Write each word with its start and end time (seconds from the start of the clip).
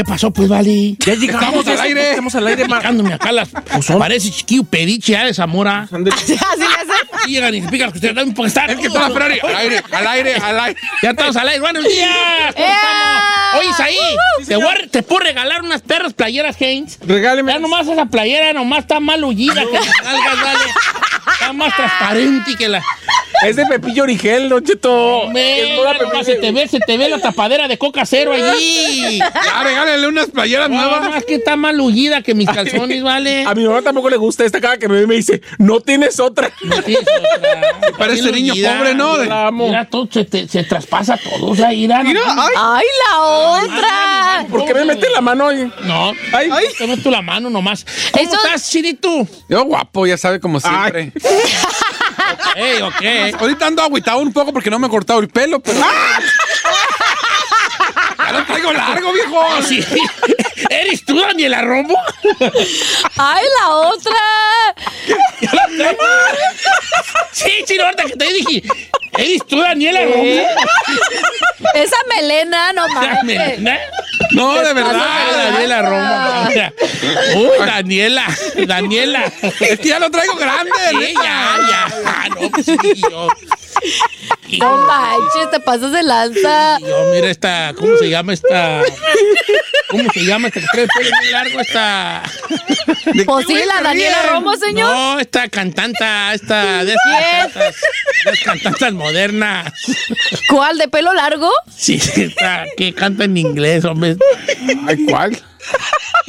¿Qué 0.00 0.04
pasó, 0.04 0.30
pues, 0.30 0.48
Vali? 0.48 0.96
Ya 1.04 1.14
llegamos, 1.14 1.44
Estamos 1.58 1.66
al 1.68 1.80
aire. 1.86 2.10
Estamos 2.10 2.34
al 2.34 2.46
aire, 2.46 2.62
ma- 2.62 2.76
Marcándome 2.76 3.12
acá 3.12 3.32
las... 3.32 3.50
Parece 3.98 4.30
chiquillo 4.30 4.64
pediche 4.64 5.12
ya 5.12 5.24
de 5.26 5.34
Zamora. 5.34 5.82
Así 5.92 6.38
le 7.26 7.32
llegan 7.34 7.54
y 7.54 7.60
se 7.60 7.68
pican 7.68 7.92
que 7.92 7.98
ustedes 7.98 8.14
deben 8.14 8.34
estar. 8.46 8.70
Es 8.70 8.78
que 8.78 8.86
está 8.86 9.00
la 9.00 9.10
Ferrari. 9.10 9.38
Al 9.42 9.56
aire, 9.56 9.82
al 9.92 10.06
aire, 10.06 10.34
al 10.36 10.58
aire. 10.60 10.80
Ya 11.02 11.10
estamos 11.10 11.36
al 11.36 11.48
aire. 11.48 11.60
Buenos 11.60 11.84
días. 11.84 12.08
¿Cómo 12.54 12.66
estamos? 12.66 13.58
Oye, 13.60 13.68
Isaí, 13.68 13.96
te, 14.46 14.56
voy 14.56 14.64
a- 14.68 14.88
te 14.90 15.02
puedo 15.02 15.20
regalar 15.22 15.60
unas 15.62 15.82
perras 15.82 16.14
playeras 16.14 16.56
Haynes. 16.58 16.98
Regáleme. 17.06 17.52
Ya 17.52 17.58
nomás 17.58 17.86
esa 17.86 18.06
playera 18.06 18.54
nomás 18.54 18.78
está 18.80 19.00
mal 19.00 19.22
hullida 19.22 19.52
que 19.70 19.72
las 19.78 20.02
nalgas, 20.02 20.42
vale. 20.42 20.64
Está 21.34 21.52
más 21.52 21.76
transparente 21.76 22.54
que 22.56 22.68
la... 22.68 22.82
Es 23.42 23.56
de 23.56 23.64
Pepillo 23.66 24.02
Origel, 24.02 24.48
Don 24.50 24.62
Cheto. 24.64 25.24
Nomás 25.26 25.32
Pepillo. 25.34 26.24
se 26.24 26.34
te 26.36 26.52
ve, 26.52 26.68
se 26.68 26.78
te 26.80 26.96
ve 26.98 27.08
la 27.08 27.18
tapadera 27.18 27.68
de 27.68 27.78
coca 27.78 28.04
cero 28.04 28.32
allí. 28.32 29.18
Ya, 29.18 29.62
regálale 29.64 30.06
unas 30.08 30.26
playeras 30.26 30.68
No, 30.68 30.76
nuevas. 30.76 31.08
más 31.08 31.24
que 31.24 31.36
está 31.36 31.56
mal 31.56 31.80
hullida 31.80 32.22
que 32.22 32.34
mis 32.34 32.48
calzones, 32.48 33.02
vale. 33.02 33.44
A 33.46 33.54
mi 33.54 33.64
mamá 33.66 33.80
tampoco 33.82 34.10
le 34.10 34.16
gusta 34.18 34.44
esta 34.44 34.60
cada 34.60 34.76
que 34.78 34.88
me 34.88 34.96
ve 35.00 35.06
me 35.06 35.14
dice, 35.14 35.40
no 35.58 35.80
tienes 35.80 36.20
otra. 36.20 36.52
No 36.62 36.82
tienes 36.82 37.02
otra. 37.02 37.92
Parece 37.98 38.30
niño 38.30 38.54
pobre, 38.54 38.94
¿no? 38.94 39.12
Amo. 39.14 39.66
Mira, 39.68 39.86
todo 39.88 40.06
se, 40.12 40.24
te- 40.24 40.46
se 40.46 40.64
traspasa 40.64 41.16
todo. 41.16 41.46
O 41.50 41.56
sea, 41.56 41.70
mira, 41.70 42.02
Mira, 42.02 42.20
no, 42.34 42.42
ay, 42.42 42.50
¡Ay, 42.56 42.86
la 43.08 43.20
otra! 43.22 44.46
¿por 44.50 44.64
qué 44.66 44.74
me 44.74 44.84
mete 44.84 45.08
la 45.10 45.20
mano 45.20 45.48
ahí? 45.48 45.70
No, 45.84 46.12
Ay. 46.32 46.50
te 46.76 46.86
meto 46.86 47.10
la 47.10 47.22
mano 47.22 47.48
nomás. 47.50 47.86
¿Cómo 48.12 48.24
Eso- 48.28 48.36
estás, 48.44 48.70
Chirito? 48.70 49.26
Yo 49.48 49.64
guapo, 49.64 50.06
ya 50.06 50.16
sabe, 50.18 50.40
como 50.40 50.60
siempre. 50.60 51.12
Ey, 52.56 52.82
ok. 52.82 53.40
Ahorita 53.40 53.66
ando 53.66 53.82
agüitado 53.82 54.18
un 54.18 54.32
poco 54.32 54.52
porque 54.52 54.70
no 54.70 54.78
me 54.78 54.86
he 54.86 54.90
cortado 54.90 55.20
el 55.20 55.28
pelo, 55.28 55.60
pero. 55.60 55.80
ya 58.18 58.32
lo 58.32 58.44
traigo 58.44 58.72
largo, 58.72 59.12
viejo. 59.12 59.42
Sí. 59.66 59.84
¿Eres 60.68 61.04
tú, 61.04 61.18
Daniela 61.20 61.62
Romo? 61.62 61.96
¡Ay, 63.16 63.44
la 63.60 63.68
otra! 63.70 64.20
Sí, 67.32 67.50
Chino, 67.64 67.84
ahorita 67.84 68.04
que 68.04 68.16
te 68.16 68.24
dije. 68.26 68.62
¿Eres 69.16 69.46
tú, 69.46 69.60
Daniela 69.60 70.04
Romo? 70.04 70.24
Esa 71.74 71.96
melena, 72.08 72.72
no 72.72 72.88
mames. 72.88 73.24
Melena. 73.24 73.78
No, 74.32 74.60
de 74.60 74.72
verdad. 74.72 75.26
Daniela 75.36 75.82
Romo. 75.82 76.48
Mira. 76.48 76.72
Uy, 77.36 77.66
Daniela. 77.66 78.26
Daniela. 78.66 79.24
Es 79.60 79.80
que 79.80 79.88
ya 79.88 79.98
lo 79.98 80.10
traigo 80.10 80.36
grande. 80.36 80.72
Sí, 80.90 81.14
ya, 81.14 81.56
ya. 81.68 81.88
Ah, 82.06 82.28
no, 82.28 82.50
pues 82.50 82.66
sí, 82.66 82.76
yo. 82.96 83.28
Y 84.48 84.58
No 84.60 84.76
manches, 84.78 85.50
te 85.50 85.60
pasas 85.60 85.92
de 85.92 86.02
lanza. 86.02 86.78
yo, 86.80 87.04
mira 87.12 87.30
esta, 87.30 87.72
¿cómo 87.76 87.96
se 87.96 88.08
llama 88.10 88.32
esta? 88.32 88.82
¿Cómo 89.88 90.10
se 90.12 90.20
llama 90.24 90.48
esta 90.48 90.60
que 90.60 90.66
trae 90.72 90.86
pelo 90.86 91.10
muy 91.22 91.30
largo 91.30 91.60
esta? 91.60 92.22
Pues 93.26 93.46
sí, 93.46 93.58
la 93.66 93.82
Daniela 93.82 94.22
Romo, 94.30 94.54
señor. 94.56 94.90
No, 94.92 95.20
esta 95.20 95.48
cantanta, 95.48 96.32
esta 96.34 96.84
de 96.84 96.92
esas 96.94 97.04
cantantas, 97.52 97.74
de 98.24 98.30
esas 98.30 98.44
cantantas 98.44 98.92
modernas. 98.92 99.72
¿Cuál? 100.48 100.78
¿De 100.78 100.88
pelo 100.88 101.12
largo? 101.12 101.50
Sí, 101.76 102.00
esta 102.16 102.64
que 102.76 102.94
canta 102.94 103.24
en 103.24 103.36
inglés, 103.36 103.84
hombre. 103.84 104.16
Ay, 104.86 105.04
¿cuál? 105.06 105.40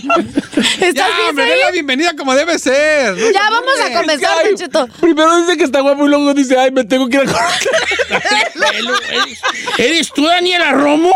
¿Estás 0.81 0.93
Ya, 0.93 1.07
bien, 1.17 1.35
me 1.35 1.45
dé 1.45 1.57
la 1.57 1.71
bienvenida 1.71 2.13
como 2.15 2.33
debe 2.35 2.57
ser. 2.59 3.15
Ya 3.33 3.49
vamos 3.49 3.73
a 3.83 3.93
comenzar, 3.93 4.37
Ay, 4.45 4.55
Cheto. 4.55 4.87
Primero 4.99 5.37
dice 5.41 5.57
que 5.57 5.63
está 5.63 5.79
guapo 5.81 6.05
y 6.05 6.09
luego 6.09 6.33
dice, 6.33 6.57
ay, 6.57 6.71
me 6.71 6.83
tengo 6.83 7.07
que 7.09 7.17
ir 7.17 7.29
a 7.29 7.31
¿Eres, 9.77 10.11
tú, 10.13 10.25
Daniela 10.25 10.71
Romo? 10.71 11.11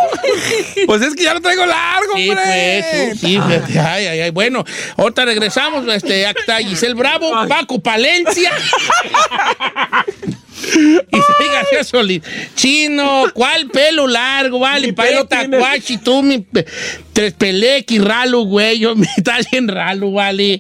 Pues 0.86 1.02
es 1.02 1.16
que 1.16 1.24
ya 1.24 1.34
lo 1.34 1.42
traigo 1.42 1.66
largo, 1.66 2.14
Sí, 2.16 2.30
hombre. 2.30 2.86
pues, 2.92 3.20
sí, 3.20 3.40
fíjate. 3.42 3.80
Ay, 3.80 4.08
ay, 4.08 4.20
ay. 4.22 4.30
Bueno, 4.32 4.64
ahorita 4.98 5.26
regresamos. 5.26 5.86
Este, 5.94 6.26
acá 6.28 6.58
Giselle 6.60 6.94
Bravo, 6.96 7.32
Paco 7.48 7.80
Palencia. 7.82 8.52
Y 11.12 11.18
se 11.76 11.84
Solís. 11.84 12.22
Chino, 12.56 13.26
¿cuál 13.34 13.68
pelo 13.68 14.08
largo? 14.08 14.60
Vale, 14.60 14.94
pelo 14.94 15.28
guachi, 15.58 15.98
tú, 15.98 16.24
mi 16.24 16.46
tres 17.16 17.34
pelequi, 17.34 17.98
ralo, 18.00 18.42
güey. 18.42 18.80
Yo 18.80 18.96
me 18.96 19.08
está 19.18 19.38
bien 19.52 19.68
ralo, 19.68 20.12
vale. 20.12 20.60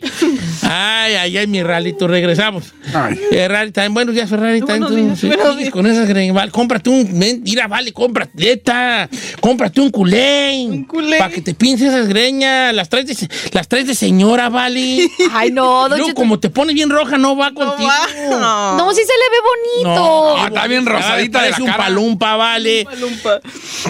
Ay, 0.63 1.15
ay, 1.15 1.37
ay, 1.37 1.47
mi 1.47 1.61
ralito. 1.61 2.07
Regresamos. 2.07 2.73
Ay. 2.93 3.19
Ferrari, 3.29 3.71
también 3.71 3.93
buenos 3.93 4.15
días, 4.15 4.29
Ferrari. 4.29 4.61
también 4.61 4.79
Buenos 4.81 4.89
tú, 4.89 4.95
días, 4.95 5.19
sí, 5.19 5.27
buenos 5.27 5.45
sigues 5.47 5.59
días. 5.59 5.73
con 5.73 5.85
esas 5.85 6.07
greñas, 6.07 6.33
vale, 6.33 6.51
cómprate 6.51 6.89
un, 6.89 7.19
mira, 7.43 7.67
vale, 7.67 7.91
cómprate, 7.91 8.31
neta, 8.35 9.09
cómprate 9.41 9.81
un 9.81 9.91
culé. 9.91 10.65
Un 10.67 10.85
culé. 10.85 11.17
Para 11.17 11.33
que 11.33 11.41
te 11.41 11.53
pinces 11.53 11.89
esas 11.89 12.07
greñas, 12.07 12.73
las 12.73 12.87
traes 12.89 13.07
de, 13.07 13.29
las 13.51 13.67
traes 13.67 13.87
de 13.87 13.95
señora, 13.95 14.49
vale. 14.49 15.09
Ay, 15.33 15.51
no, 15.51 15.89
Cheto. 15.89 16.13
como 16.13 16.39
te 16.39 16.49
pones 16.49 16.73
bien 16.73 16.89
roja, 16.89 17.17
no 17.17 17.35
va 17.35 17.53
contigo. 17.53 17.89
No, 18.29 18.93
sí 18.93 19.01
se 19.01 19.13
le 19.13 19.29
ve 19.29 19.83
bonito. 19.83 19.89
No, 19.89 19.94
Ah, 19.97 20.45
está 20.47 20.67
bien 20.67 20.85
rosadita 20.85 21.41
de 21.43 21.51
la 21.51 21.57
un 21.57 21.65
cara. 21.65 21.77
palumpa, 21.77 22.35
vale. 22.35 22.87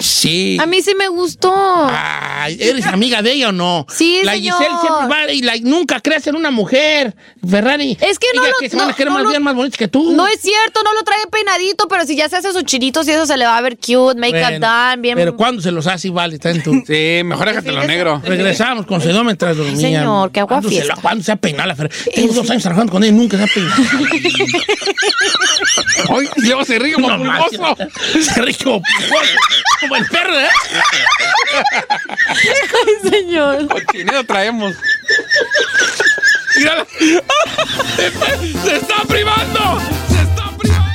Sí. 0.00 0.56
A 0.60 0.66
mí 0.66 0.82
sí 0.82 0.94
me 0.94 1.08
gustó. 1.08 1.52
Ay, 1.90 2.56
¿Eres 2.60 2.86
amiga 2.86 3.22
de 3.22 3.32
ella 3.32 3.48
o 3.48 3.52
no? 3.52 3.86
Sí, 3.88 4.20
La 4.24 4.32
señor. 4.32 4.58
Giselle 4.58 4.76
siempre 4.80 5.08
va 5.08 5.32
y 5.32 5.42
la, 5.42 5.54
nunca 5.62 6.00
crees 6.00 6.26
en 6.26 6.36
una 6.36 6.50
mujer, 6.50 7.14
Ferrari. 7.48 7.96
Es 8.00 8.18
que 8.18 8.26
no 8.34 8.42
Ella 8.42 8.50
lo- 8.52 8.58
que 8.60 8.70
se 8.70 8.76
van 8.76 8.86
a 8.86 8.90
no- 8.90 8.96
querer 8.96 9.08
no 9.08 9.14
más 9.14 9.22
lo- 9.24 9.30
bien 9.30 9.42
más 9.42 9.54
bonitas 9.54 9.78
que 9.78 9.88
tú. 9.88 10.12
No 10.12 10.26
es 10.26 10.40
cierto, 10.40 10.80
no 10.84 10.92
lo 10.94 11.02
trae 11.02 11.26
peinadito, 11.30 11.88
pero 11.88 12.04
si 12.06 12.16
ya 12.16 12.28
se 12.28 12.36
hace 12.36 12.52
sus 12.52 12.64
chinitos 12.64 13.06
y 13.08 13.12
eso 13.12 13.26
se 13.26 13.36
le 13.36 13.44
va 13.46 13.56
a 13.56 13.60
ver 13.60 13.76
cute, 13.76 14.18
make 14.18 14.40
up 14.42 14.60
done, 14.60 15.00
bien 15.02 15.14
Pero 15.16 15.32
bien 15.32 15.36
cuándo 15.36 15.62
se 15.62 15.70
los 15.72 15.86
hace, 15.86 16.10
vale? 16.10 16.34
Está 16.34 16.50
en 16.50 16.62
tu... 16.62 16.72
Sí, 16.86 17.22
mejor 17.24 17.48
déjatelo 17.48 17.84
negro. 17.84 18.20
Regresamos 18.24 18.86
con 18.86 19.00
Sedó 19.00 19.24
mientras 19.24 19.56
dormía. 19.56 19.76
señor, 19.76 20.30
qué 20.32 20.40
agua 20.40 20.48
¿Cuándo 20.56 20.68
se, 20.68 20.74
fiesta. 20.76 20.94
lo- 20.96 21.02
¿Cuándo 21.02 21.24
se 21.24 21.32
ha 21.32 21.36
peinado 21.36 21.68
la 21.68 21.76
Fer? 21.76 21.90
Tengo 22.14 22.34
dos 22.34 22.48
años 22.50 22.62
trabajando 22.62 22.92
con 22.92 23.02
él 23.04 23.10
y 23.10 23.12
nunca 23.12 23.36
se 23.36 23.44
ha 23.44 23.46
peinado. 23.46 23.82
Ay, 26.08 26.28
y 26.36 26.46
luego 26.46 26.64
se 26.64 26.78
ríe 26.78 26.94
como 26.94 27.10
No 27.10 27.18
pulgoso. 27.18 27.76
Se 28.20 28.42
ríe 28.42 28.56
como 28.62 28.82
pulgoso. 28.82 29.32
Como 29.80 29.96
el 29.96 30.06
perro, 30.06 30.38
¿eh? 30.38 30.48
Ay, 32.28 33.10
señor. 33.10 33.68
Cochinero 33.68 34.24
traemos. 34.24 34.74
Mírala. 36.56 36.86
¡Se 37.96 38.76
está 38.76 39.02
privando! 39.06 39.80
¡Se 40.08 40.22
está 40.22 40.50
privando! 40.56 40.86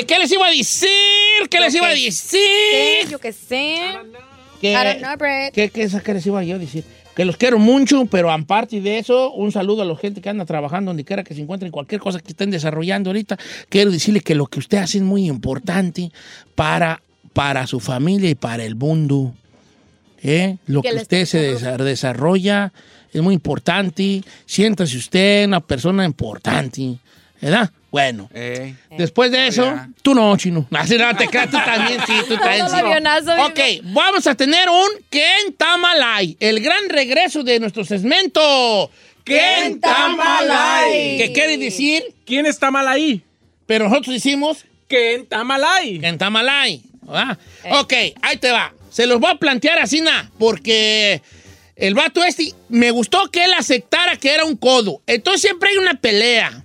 Este, 0.00 0.06
¿qué 0.14 0.18
les 0.18 0.32
iba 0.32 0.46
a 0.46 0.50
decir? 0.50 0.88
¿Qué 1.50 1.60
les 1.60 1.74
iba 1.74 1.86
a 1.88 1.94
decir? 1.94 2.40
Yo 3.10 3.18
qué 3.18 3.32
sé. 3.32 3.80
Que- 4.60 4.72
I 4.72 4.74
don't 4.74 4.98
know, 4.98 5.16
Brett. 5.16 5.54
¿Qué, 5.54 5.70
qué, 5.70 5.88
qué 6.04 6.14
les 6.14 6.26
iba 6.26 6.42
yo 6.44 6.56
a 6.56 6.58
decir? 6.58 6.84
Que 7.14 7.24
los 7.24 7.36
quiero 7.36 7.58
mucho, 7.58 8.06
pero 8.06 8.30
aparte 8.30 8.80
de 8.80 8.98
eso, 8.98 9.32
un 9.32 9.50
saludo 9.50 9.82
a 9.82 9.84
la 9.84 9.96
gente 9.96 10.20
que 10.20 10.28
anda 10.28 10.44
trabajando 10.44 10.90
donde 10.90 11.04
quiera 11.04 11.24
que 11.24 11.34
se 11.34 11.40
encuentren, 11.40 11.72
cualquier 11.72 12.00
cosa 12.00 12.20
que 12.20 12.28
estén 12.28 12.50
desarrollando 12.50 13.10
ahorita. 13.10 13.36
Quiero 13.68 13.90
decirle 13.90 14.20
que 14.20 14.34
lo 14.36 14.46
que 14.46 14.60
usted 14.60 14.78
hace 14.78 14.98
es 14.98 15.04
muy 15.04 15.26
importante 15.26 16.12
para, 16.54 17.02
para 17.32 17.66
su 17.66 17.80
familia 17.80 18.30
y 18.30 18.36
para 18.36 18.64
el 18.64 18.76
mundo. 18.76 19.34
¿eh? 20.22 20.58
Lo 20.66 20.80
Que 20.82 20.90
que 20.90 20.96
usted 20.96 21.24
se 21.26 21.54
desa- 21.54 21.76
desarrolla 21.76 22.72
es 23.12 23.20
muy 23.20 23.34
importante. 23.34 24.22
Siéntase 24.46 24.96
usted 24.96 25.46
una 25.46 25.60
persona 25.60 26.04
importante. 26.04 26.98
¿Verdad? 27.40 27.70
Bueno. 27.90 28.28
Ey. 28.34 28.76
Después 28.90 29.30
de 29.30 29.46
eso, 29.46 29.74
tú 30.02 30.14
no, 30.14 30.36
chino. 30.36 30.66
Así 30.72 30.98
no 30.98 31.16
te 31.16 31.26
creas, 31.28 31.50
tú 31.50 31.56
también, 31.56 32.00
sí, 32.06 32.12
tú 32.28 32.36
también. 32.38 32.66
Todo 32.66 32.76
sí. 32.76 32.80
avionazo, 32.80 33.46
Ok, 33.46 33.60
vamos 33.84 34.26
a 34.26 34.34
tener 34.34 34.68
un 34.68 34.88
Ken 35.08 35.54
Tamalay, 35.56 36.36
el 36.40 36.60
gran 36.60 36.88
regreso 36.88 37.42
de 37.42 37.58
nuestro 37.60 37.84
segmento. 37.84 38.90
Ken 39.24 39.80
Tamalay. 39.80 41.18
¿Qué 41.18 41.32
quiere 41.32 41.56
decir? 41.56 42.02
¿Quién 42.24 42.46
está 42.46 42.70
mal 42.70 42.88
ahí? 42.88 43.22
Pero 43.66 43.88
nosotros 43.88 44.14
decimos 44.14 44.64
¿Quién 44.86 45.22
está 45.22 45.44
mal 45.44 45.62
ahí? 45.64 46.00
Ken 46.00 46.18
Tamalay. 46.18 46.82
¿verdad? 47.02 47.38
Ok, 47.72 47.92
ahí 48.22 48.36
te 48.38 48.50
va. 48.50 48.72
Se 48.90 49.06
los 49.06 49.20
voy 49.20 49.30
a 49.30 49.36
plantear 49.36 49.78
así, 49.78 50.00
na, 50.00 50.30
porque 50.38 51.22
el 51.76 51.94
vato 51.94 52.24
este, 52.24 52.54
me 52.68 52.90
gustó 52.90 53.30
que 53.30 53.44
él 53.44 53.52
aceptara 53.54 54.16
que 54.16 54.32
era 54.32 54.44
un 54.44 54.56
codo. 54.56 55.02
Entonces 55.06 55.42
siempre 55.42 55.70
hay 55.70 55.76
una 55.76 55.94
pelea. 55.94 56.64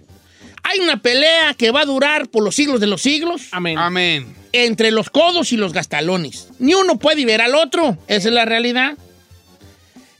Hay 0.64 0.80
una 0.80 1.02
pelea 1.02 1.54
que 1.56 1.72
va 1.72 1.82
a 1.82 1.86
durar 1.86 2.30
por 2.30 2.44
los 2.44 2.56
siglos 2.56 2.80
de 2.80 2.88
los 2.88 3.02
siglos 3.02 3.44
Amén. 3.52 3.78
Amén. 3.78 4.36
entre 4.54 4.92
los 4.92 5.10
codos 5.10 5.52
y 5.52 5.58
los 5.58 5.74
gastalones. 5.74 6.48
Ni 6.60 6.74
uno 6.74 6.98
puede 6.98 7.26
ver 7.26 7.42
al 7.42 7.54
otro. 7.56 7.98
Esa 8.08 8.30
es 8.30 8.34
la 8.34 8.46
realidad. 8.46 8.98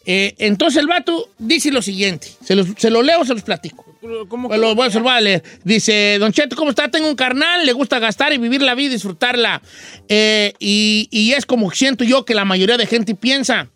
Eh, 0.06 0.36
entonces 0.40 0.82
el 0.82 0.88
vato 0.88 1.30
dice 1.38 1.72
lo 1.72 1.82
siguiente. 1.82 2.28
Se, 2.44 2.56
los- 2.56 2.68
se 2.78 2.90
lo 2.90 3.02
leo 3.04 3.22
o 3.22 3.26
se 3.26 3.34
los 3.34 3.44
platico. 3.44 3.86
¿Cómo 4.28 4.50
lo 4.54 4.76
voy 4.76 4.90
a- 4.94 5.00
voy 5.00 5.22
leer. 5.24 5.44
Dice, 5.64 6.18
Don 6.20 6.34
Cheto, 6.34 6.58
¿cómo 6.58 6.72
está? 6.72 6.92
Tengo 6.92 7.08
un 7.08 7.16
carnal, 7.16 7.66
le 7.66 7.72
gusta 7.72 8.00
gastar 8.00 8.34
y 8.34 8.38
vivir 8.38 8.62
la 8.62 8.76
vida 8.76 8.90
y 8.90 8.94
disfrutarla. 8.94 9.62
Eh, 10.10 10.54
y, 10.60 11.08
y 11.10 11.32
es 11.32 11.46
como 11.46 11.72
siento 11.72 12.04
yo 12.04 12.26
que 12.26 12.36
la 12.36 12.44
mayoría 12.44 12.76
de 12.76 12.86
gente 12.86 13.16
piensa. 13.16 13.70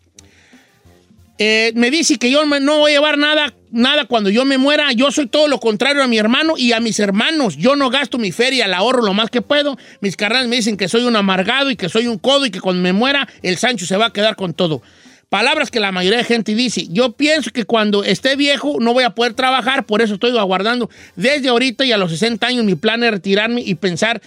Eh, 1.38 1.72
me 1.76 1.92
dice 1.92 2.18
que 2.18 2.32
yo 2.32 2.44
no 2.44 2.78
voy 2.78 2.90
a 2.90 2.94
llevar 2.94 3.16
nada, 3.16 3.54
nada 3.70 4.06
cuando 4.06 4.28
yo 4.28 4.44
me 4.44 4.58
muera. 4.58 4.92
Yo 4.92 5.12
soy 5.12 5.28
todo 5.28 5.46
lo 5.46 5.60
contrario 5.60 6.02
a 6.02 6.08
mi 6.08 6.18
hermano 6.18 6.54
y 6.56 6.72
a 6.72 6.80
mis 6.80 6.98
hermanos. 6.98 7.56
Yo 7.56 7.76
no 7.76 7.90
gasto 7.90 8.18
mi 8.18 8.32
feria, 8.32 8.66
la 8.66 8.78
ahorro 8.78 9.02
lo 9.02 9.14
más 9.14 9.30
que 9.30 9.40
puedo. 9.40 9.78
Mis 10.00 10.16
carnales 10.16 10.48
me 10.48 10.56
dicen 10.56 10.76
que 10.76 10.88
soy 10.88 11.04
un 11.04 11.14
amargado 11.14 11.70
y 11.70 11.76
que 11.76 11.88
soy 11.88 12.08
un 12.08 12.18
codo 12.18 12.44
y 12.44 12.50
que 12.50 12.60
cuando 12.60 12.82
me 12.82 12.92
muera 12.92 13.28
el 13.42 13.56
Sancho 13.56 13.86
se 13.86 13.96
va 13.96 14.06
a 14.06 14.12
quedar 14.12 14.34
con 14.34 14.52
todo. 14.52 14.82
Palabras 15.28 15.70
que 15.70 15.78
la 15.78 15.92
mayoría 15.92 16.18
de 16.18 16.24
gente 16.24 16.54
dice. 16.54 16.88
Yo 16.88 17.12
pienso 17.12 17.50
que 17.50 17.64
cuando 17.64 18.02
esté 18.02 18.34
viejo 18.34 18.78
no 18.80 18.92
voy 18.92 19.04
a 19.04 19.10
poder 19.10 19.34
trabajar, 19.34 19.84
por 19.84 20.02
eso 20.02 20.14
estoy 20.14 20.36
aguardando 20.36 20.90
desde 21.14 21.50
ahorita 21.50 21.84
y 21.84 21.92
a 21.92 21.98
los 21.98 22.10
60 22.10 22.46
años 22.46 22.64
mi 22.64 22.74
plan 22.74 23.04
es 23.04 23.10
retirarme 23.10 23.60
y 23.60 23.74
pensar, 23.76 24.22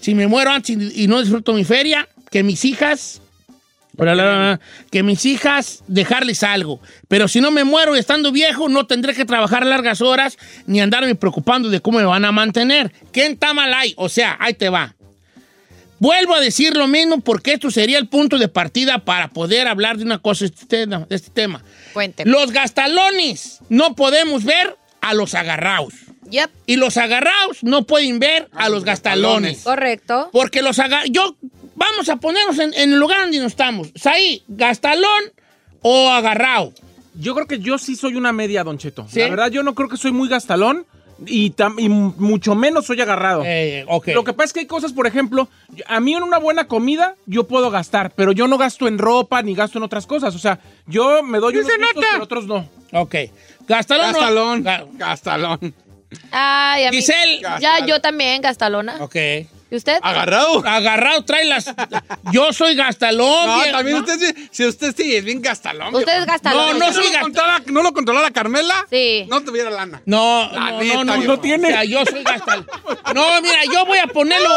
si 0.00 0.14
me 0.14 0.26
muero 0.26 0.50
antes 0.50 0.96
y 0.96 1.06
no 1.06 1.20
disfruto 1.20 1.52
mi 1.52 1.64
feria, 1.64 2.08
que 2.30 2.42
mis 2.42 2.64
hijas 2.64 3.20
Que 4.90 5.02
mis 5.02 5.24
hijas 5.24 5.82
dejarles 5.86 6.42
algo. 6.42 6.80
Pero 7.08 7.28
si 7.28 7.40
no 7.40 7.50
me 7.50 7.64
muero 7.64 7.96
estando 7.96 8.30
viejo, 8.32 8.68
no 8.68 8.86
tendré 8.86 9.14
que 9.14 9.24
trabajar 9.24 9.64
largas 9.66 10.00
horas 10.00 10.36
ni 10.66 10.80
andarme 10.80 11.14
preocupando 11.14 11.68
de 11.70 11.80
cómo 11.80 11.98
me 11.98 12.04
van 12.04 12.24
a 12.24 12.32
mantener. 12.32 12.92
¿Quién 13.12 13.32
está 13.32 13.54
mal 13.54 13.72
ahí? 13.72 13.94
O 13.96 14.08
sea, 14.08 14.36
ahí 14.38 14.54
te 14.54 14.68
va. 14.68 14.94
Vuelvo 15.98 16.34
a 16.34 16.40
decir 16.40 16.76
lo 16.76 16.86
mismo 16.88 17.20
porque 17.20 17.54
esto 17.54 17.70
sería 17.70 17.96
el 17.98 18.08
punto 18.08 18.36
de 18.36 18.48
partida 18.48 18.98
para 18.98 19.28
poder 19.28 19.66
hablar 19.66 19.96
de 19.96 20.04
una 20.04 20.18
cosa 20.18 20.44
de 20.44 20.48
este 20.52 20.66
tema. 20.66 21.06
de 21.08 21.16
este 21.16 21.30
tema. 21.30 21.62
Cuénteme. 21.94 22.30
Los 22.30 22.52
gastalones 22.52 23.60
no 23.70 23.94
podemos 23.94 24.44
ver 24.44 24.76
a 25.00 25.14
los 25.14 25.34
agarrados. 25.34 25.94
Yep, 26.28 26.50
Y 26.66 26.76
los 26.76 26.96
agarrados 26.96 27.62
no 27.62 27.84
pueden 27.86 28.18
ver 28.18 28.48
a 28.52 28.68
los 28.68 28.84
gastalones. 28.84 29.62
correcto. 29.62 30.28
Porque 30.32 30.60
los 30.60 30.78
agarrados. 30.78 31.08
Yo. 31.12 31.36
Vamos 31.76 32.08
a 32.08 32.16
ponernos 32.16 32.58
en, 32.58 32.74
en 32.74 32.92
el 32.92 32.98
lugar 32.98 33.20
donde 33.20 33.38
nos 33.38 33.52
estamos. 33.52 33.88
Saí, 33.94 34.42
gastalón 34.48 35.22
o 35.82 36.10
agarrado. 36.10 36.72
Yo 37.14 37.34
creo 37.34 37.46
que 37.46 37.58
yo 37.60 37.78
sí 37.78 37.96
soy 37.96 38.16
una 38.16 38.32
media, 38.32 38.64
Don 38.64 38.78
Cheto. 38.78 39.06
¿Sí? 39.08 39.20
La 39.20 39.28
verdad, 39.28 39.50
yo 39.50 39.62
no 39.62 39.74
creo 39.74 39.88
que 39.88 39.96
soy 39.96 40.10
muy 40.12 40.28
gastalón 40.28 40.84
y, 41.26 41.50
tam- 41.52 41.76
y 41.78 41.88
mucho 41.88 42.54
menos 42.54 42.84
soy 42.86 43.00
agarrado. 43.00 43.42
Eh, 43.46 43.84
ok. 43.88 44.08
Lo 44.08 44.24
que 44.24 44.32
pasa 44.34 44.46
es 44.46 44.52
que 44.52 44.60
hay 44.60 44.66
cosas, 44.66 44.92
por 44.92 45.06
ejemplo, 45.06 45.48
a 45.86 46.00
mí 46.00 46.14
en 46.14 46.22
una 46.22 46.38
buena 46.38 46.66
comida 46.66 47.14
yo 47.26 47.44
puedo 47.46 47.70
gastar, 47.70 48.10
pero 48.14 48.32
yo 48.32 48.48
no 48.48 48.58
gasto 48.58 48.86
en 48.88 48.98
ropa 48.98 49.40
ni 49.42 49.54
gasto 49.54 49.78
en 49.78 49.84
otras 49.84 50.06
cosas. 50.06 50.34
O 50.34 50.38
sea, 50.38 50.58
yo 50.86 51.22
me 51.22 51.38
doy 51.38 51.54
unos 51.56 51.66
gustos, 51.78 52.04
pero 52.12 52.24
otros 52.24 52.46
no. 52.46 52.68
Ok. 52.92 53.14
Gastalón. 53.66 54.12
Gastalón. 54.12 54.64
Ga- 54.64 54.86
Gastalón. 54.92 55.74
Ay, 56.30 56.84
a 56.84 56.90
mí. 56.90 56.96
Giselle. 56.98 57.40
Ya, 57.60 57.84
yo 57.86 58.00
también, 58.00 58.40
gastalona. 58.42 58.96
Ok. 59.02 59.16
¿Y 59.70 59.76
usted? 59.76 59.98
Agarrado. 60.02 60.64
Agarrado 60.66 61.24
trae 61.24 61.44
las. 61.44 61.72
Yo 62.32 62.52
soy 62.52 62.76
gastalón. 62.76 63.46
No, 63.46 63.62
también 63.72 63.96
usted 63.98 64.18
sí, 64.18 64.48
si 64.52 64.64
usted 64.64 64.94
sí 64.96 65.14
es 65.16 65.24
bien 65.24 65.42
gastalón. 65.42 65.94
¿Usted 65.94 66.12
es 66.12 66.18
viejo. 66.18 66.26
gastalona? 66.26 66.72
No, 66.72 66.78
no 66.78 66.86
¿No 66.86 66.92
soy 66.92 67.04
lo, 67.04 67.10
gast- 67.10 67.20
controla, 67.22 67.62
¿No 67.66 67.82
lo 67.82 67.92
controlara 67.92 68.30
Carmela? 68.30 68.86
Sí. 68.90 69.26
No 69.28 69.42
tuviera 69.42 69.70
lana. 69.70 70.02
No, 70.06 70.48
La 70.52 70.70
no, 70.70 70.80
neta, 70.82 70.94
no, 70.94 71.04
no, 71.04 71.22
no 71.24 71.40
tiene. 71.40 71.68
O 71.68 71.70
sea, 71.72 71.84
yo 71.84 72.04
soy 72.06 72.22
gastalón. 72.22 72.66
No, 73.14 73.42
mira, 73.42 73.58
yo 73.72 73.84
voy 73.86 73.98
a 73.98 74.06
ponerlo. 74.06 74.48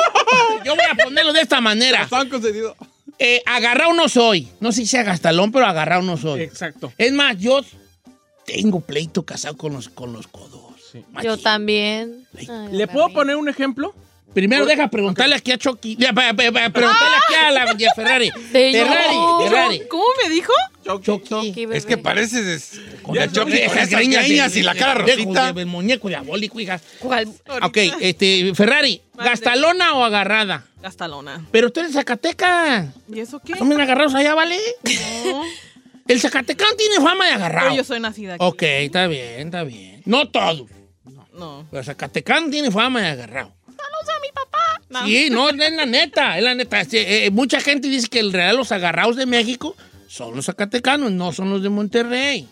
Yo 0.63 0.75
voy 0.75 0.85
a 0.91 0.95
ponerlo 1.03 1.33
de 1.33 1.41
esta 1.41 1.59
manera. 1.59 2.01
Nos 2.03 2.13
han 2.13 2.29
concedido. 2.29 2.75
Eh, 3.17 3.41
agarrado 3.47 3.93
no 3.93 4.07
soy. 4.09 4.47
No 4.59 4.71
sé 4.71 4.81
si 4.81 4.87
sea 4.87 5.03
gastalón, 5.03 5.51
pero 5.51 5.65
agarrado 5.65 6.03
no 6.03 6.17
soy. 6.17 6.41
Exacto. 6.41 6.93
Es 6.97 7.11
más, 7.13 7.35
yo 7.37 7.61
tengo 8.45 8.79
pleito 8.81 9.23
casado 9.25 9.57
con 9.57 9.73
los, 9.73 9.89
con 9.89 10.13
los 10.13 10.27
codos. 10.27 10.59
Yo 11.23 11.37
también. 11.37 12.27
Ay, 12.37 12.47
¿Le 12.71 12.87
puedo 12.87 13.09
poner 13.09 13.35
un 13.35 13.49
ejemplo? 13.49 13.93
Primero 14.33 14.65
deja 14.65 14.87
preguntarle 14.89 15.35
aquí 15.35 15.51
a 15.51 15.57
Chucky. 15.57 15.95
Ya, 15.97 16.13
pa- 16.13 16.33
pa- 16.33 16.51
pa- 16.51 16.69
Preguntarle 16.69 17.15
aquí 17.27 17.35
a 17.35 17.51
la 17.51 17.63
a 17.63 17.93
Ferrari. 17.95 18.29
Ferrari, 18.51 19.17
Ferrari. 19.43 19.81
¿Cómo 19.89 20.03
me 20.23 20.29
dijo? 20.29 20.53
Chucky. 21.01 21.51
Qué 21.53 21.67
Es 21.73 21.85
que 21.85 21.97
pareces. 21.97 22.79
Con 23.03 23.15
Ya, 23.15 23.23
esas- 23.23 23.33
Chucky, 23.33 23.51
con 23.65 23.77
esas 23.77 23.89
greñas 23.89 24.55
y 24.55 24.63
la 24.63 24.75
cara 24.75 24.93
rosita. 24.95 25.53
de- 25.53 25.61
El 25.61 25.67
muñeco 25.67 26.07
diabólico, 26.07 26.59
hija. 26.59 26.79
¿Cuál? 26.99 27.27
Ok, 27.63 27.77
este, 27.99 28.53
Ferrari. 28.55 29.01
¿gastalona 29.15 29.93
o 29.93 30.03
agarrada? 30.03 30.65
Gastalona. 30.81 31.45
Pero 31.51 31.71
tú 31.71 31.81
eres 31.81 31.93
Zacateca. 31.93 32.93
¿Y 33.13 33.19
eso 33.19 33.39
qué? 33.39 33.55
Son 33.55 33.67
bien 33.67 33.81
agarrados 33.81 34.15
allá, 34.15 34.33
¿vale? 34.35 34.57
No, 35.25 35.43
El 36.07 36.19
Zacatecán 36.21 36.75
tiene 36.77 36.95
fama 37.03 37.25
de 37.27 37.33
agarrado. 37.33 37.67
pero 37.67 37.77
yo 37.77 37.83
soy 37.83 37.99
nacida 37.99 38.35
aquí. 38.35 38.43
Ok, 38.45 38.61
está 38.63 39.07
bien, 39.07 39.47
está 39.47 39.63
bien. 39.63 40.01
No 40.05 40.27
todos. 40.29 40.69
No. 41.33 41.67
Pero 41.69 41.83
Zacatecán 41.83 42.49
tiene 42.49 42.71
fama 42.71 43.01
de 43.01 43.07
agarrado. 43.09 43.53
No. 44.89 45.05
Sí, 45.05 45.29
no, 45.29 45.49
es 45.49 45.55
la 45.55 45.85
neta, 45.85 46.37
es 46.37 46.43
la 46.43 46.55
neta. 46.55 46.83
Sí, 46.83 46.97
eh, 46.97 47.29
mucha 47.31 47.61
gente 47.61 47.87
dice 47.87 48.07
que 48.07 48.19
el 48.19 48.33
real 48.33 48.57
los 48.57 48.71
agarrados 48.71 49.15
de 49.15 49.25
México 49.25 49.75
son 50.07 50.35
los 50.35 50.45
zacatecanos, 50.45 51.11
no 51.11 51.31
son 51.31 51.51
los 51.51 51.61
de 51.61 51.69
Monterrey. 51.69 52.47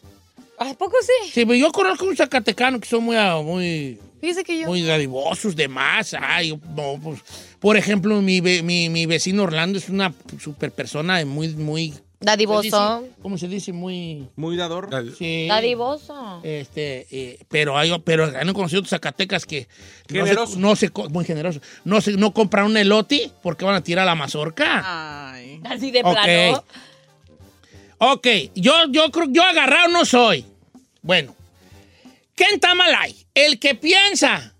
¿A 0.60 0.74
poco 0.74 0.96
sí? 1.01 1.32
Sí, 1.32 1.46
pero 1.46 1.56
yo 1.56 1.72
conozco 1.72 2.06
un 2.06 2.15
zacatecano 2.15 2.79
que 2.79 2.88
son 2.88 3.03
muy, 3.03 3.15
ah, 3.15 3.39
muy, 3.44 4.00
Fíjese 4.20 4.44
que 4.44 4.60
yo. 4.60 4.67
muy 4.67 4.82
dadivosos, 4.82 5.56
demás. 5.56 6.15
Ay, 6.20 6.60
no, 6.75 7.00
pues, 7.01 7.20
por 7.60 7.77
ejemplo, 7.77 8.22
mi, 8.22 8.41
mi, 8.41 8.89
mi 8.89 9.06
vecino 9.06 9.44
Orlando 9.44 9.77
es 9.77 9.89
una 9.89 10.13
super 10.39 10.72
persona 10.72 11.24
muy, 11.25 11.50
muy... 11.50 11.94
Dadivoso. 12.19 13.07
¿Cómo 13.21 13.38
se 13.38 13.47
dice? 13.47 13.71
Muy... 13.74 14.27
Muy 14.36 14.57
dador. 14.57 14.89
Sí. 15.17 15.45
Dadivoso. 15.47 16.41
Este, 16.43 17.05
eh, 17.12 17.39
pero 17.47 17.77
hay, 17.77 17.95
pero 18.03 18.25
han 18.25 18.53
conocido 18.53 18.79
otros 18.79 18.89
Zacatecas 18.89 19.45
que 19.45 19.67
no 20.09 20.24
se, 20.25 20.29
Generoso. 20.31 20.59
no 20.59 20.75
se 20.75 20.89
co- 20.89 21.09
muy 21.09 21.25
generoso, 21.25 21.59
no 21.83 22.01
se, 22.01 22.13
no 22.13 22.33
compran 22.33 22.65
un 22.65 22.77
elote 22.77 23.29
porque 23.43 23.65
van 23.65 23.75
a 23.75 23.81
tirar 23.83 24.05
la 24.05 24.15
mazorca. 24.15 25.31
Ay. 25.31 25.62
Así 25.63 25.91
de 25.91 26.01
plano. 26.01 26.63
Ok, 28.00 28.27
yo, 28.55 28.74
yo 28.89 29.09
creo 29.12 29.27
yo 29.29 29.43
agarrado 29.43 29.89
no 29.89 30.05
soy. 30.05 30.45
Bueno, 31.01 31.36
¿quién 32.36 32.55
está 32.55 32.74
mal 32.75 32.93
ahí? 32.95 33.15
El 33.33 33.59
que 33.59 33.75
piensa 33.75 34.53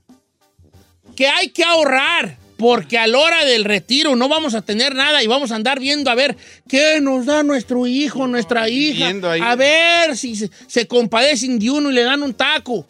que 1.16 1.28
hay 1.28 1.50
que 1.50 1.64
ahorrar 1.64 2.38
porque 2.58 2.98
a 2.98 3.08
la 3.08 3.20
hora 3.20 3.46
del 3.46 3.64
retiro 3.64 4.16
no 4.16 4.28
vamos 4.28 4.56
a 4.56 4.62
tener 4.62 4.96
nada 4.96 5.24
y 5.24 5.28
vamos 5.28 5.52
a 5.52 5.56
andar 5.56 5.80
viendo 5.80 6.10
a 6.10 6.16
ver 6.16 6.36
qué 6.68 7.00
nos 7.02 7.26
da 7.26 7.44
nuestro 7.44 7.86
hijo, 7.88 8.28
nuestra 8.28 8.68
hija. 8.70 9.06
Viendo 9.06 9.30
ahí. 9.30 9.42
A 9.42 9.56
ver 9.56 10.18
si 10.18 10.36
se, 10.36 10.50
se 10.68 10.88
compadecen 10.88 11.60
de 11.60 11.70
uno 11.70 11.92
y 11.92 11.94
le 11.94 12.04
dan 12.04 12.24
un 12.24 12.34
taco. 12.34 12.86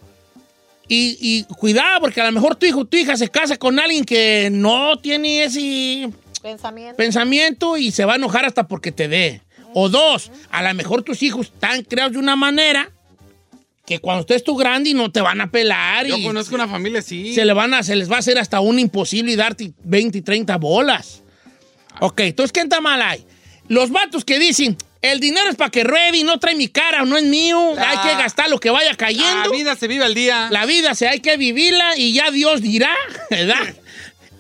Y, 0.88 1.17
y 1.19 1.43
cuidado, 1.55 2.00
porque 2.00 2.21
a 2.21 2.25
lo 2.25 2.31
mejor 2.31 2.55
tu 2.55 2.65
hijo 2.65 2.79
o 2.79 2.86
tu 2.86 2.95
hija 2.95 3.17
se 3.17 3.27
casa 3.27 3.57
con 3.57 3.77
alguien 3.77 4.05
que 4.05 4.47
no 4.51 4.97
tiene 5.00 5.43
ese 5.43 6.09
Pensamiento. 6.41 6.95
pensamiento 6.95 7.77
y 7.77 7.91
se 7.91 8.05
va 8.05 8.13
a 8.13 8.15
enojar 8.15 8.45
hasta 8.45 8.67
porque 8.69 8.93
te 8.93 9.09
dé. 9.09 9.41
O 9.74 9.89
dos, 9.89 10.31
a 10.50 10.63
lo 10.63 10.74
mejor 10.74 11.03
tus 11.03 11.21
hijos 11.24 11.47
están 11.47 11.83
creados 11.83 12.13
de 12.13 12.19
una 12.19 12.38
manera 12.38 12.89
que 13.88 14.00
cuando 14.00 14.20
estés 14.22 14.44
tú 14.44 14.58
grande 14.58 14.89
y 14.89 14.94
no 14.94 15.10
te 15.13 15.22
van 15.22 15.39
a 15.39 15.50
pelar 15.50 16.06
Yo 16.06 16.17
y 16.17 16.24
conozco 16.25 16.53
una 16.56 16.67
familia 16.67 17.00
así. 17.00 17.34
se, 17.34 17.46
le 17.46 17.53
van 17.53 17.74
a, 17.74 17.84
se 17.84 17.96
les 17.96 18.12
va 18.12 18.17
a 18.17 18.20
hacer 18.20 18.38
hasta 18.38 18.60
un 18.60 18.79
imposible 18.79 19.32
y 19.32 19.36
darte 19.38 19.72
20 19.86 20.17
y 20.17 20.22
30 20.22 20.58
bolas. 20.58 21.24
Ok, 22.01 22.20
entonces, 22.20 22.51
¿qué 22.51 22.60
está 22.60 22.82
mal 22.82 23.01
ahí? 23.01 23.25
Los 23.70 23.89
vatos 23.89 24.25
que 24.25 24.39
dicen, 24.39 24.75
el 25.01 25.22
dinero 25.22 25.50
es 25.50 25.56
para 25.56 25.72
que 25.72 25.86
ruede 25.86 26.17
y 26.17 26.24
no 26.24 26.38
trae 26.38 26.56
mi 26.56 26.67
cara, 26.67 27.06
no 27.06 27.15
es 27.17 27.24
mío, 27.24 27.75
La- 27.75 27.91
hay 27.91 27.98
que 28.00 28.22
gastar 28.22 28.50
lo 28.50 28.60
que 28.60 28.70
vaya 28.70 28.94
cayendo. 28.96 29.50
La 29.50 29.56
vida 29.56 29.75
se 29.77 29.88
vive 29.88 30.03
al 30.03 30.13
día. 30.13 30.50
La 30.51 30.65
vida 30.65 30.94
se 30.94 31.08
hay 31.08 31.22
que 31.22 31.38
vivirla 31.38 31.96
y 31.98 32.12
ya 32.12 32.29
Dios 32.29 32.62
dirá, 32.62 32.94
¿verdad? 33.32 33.74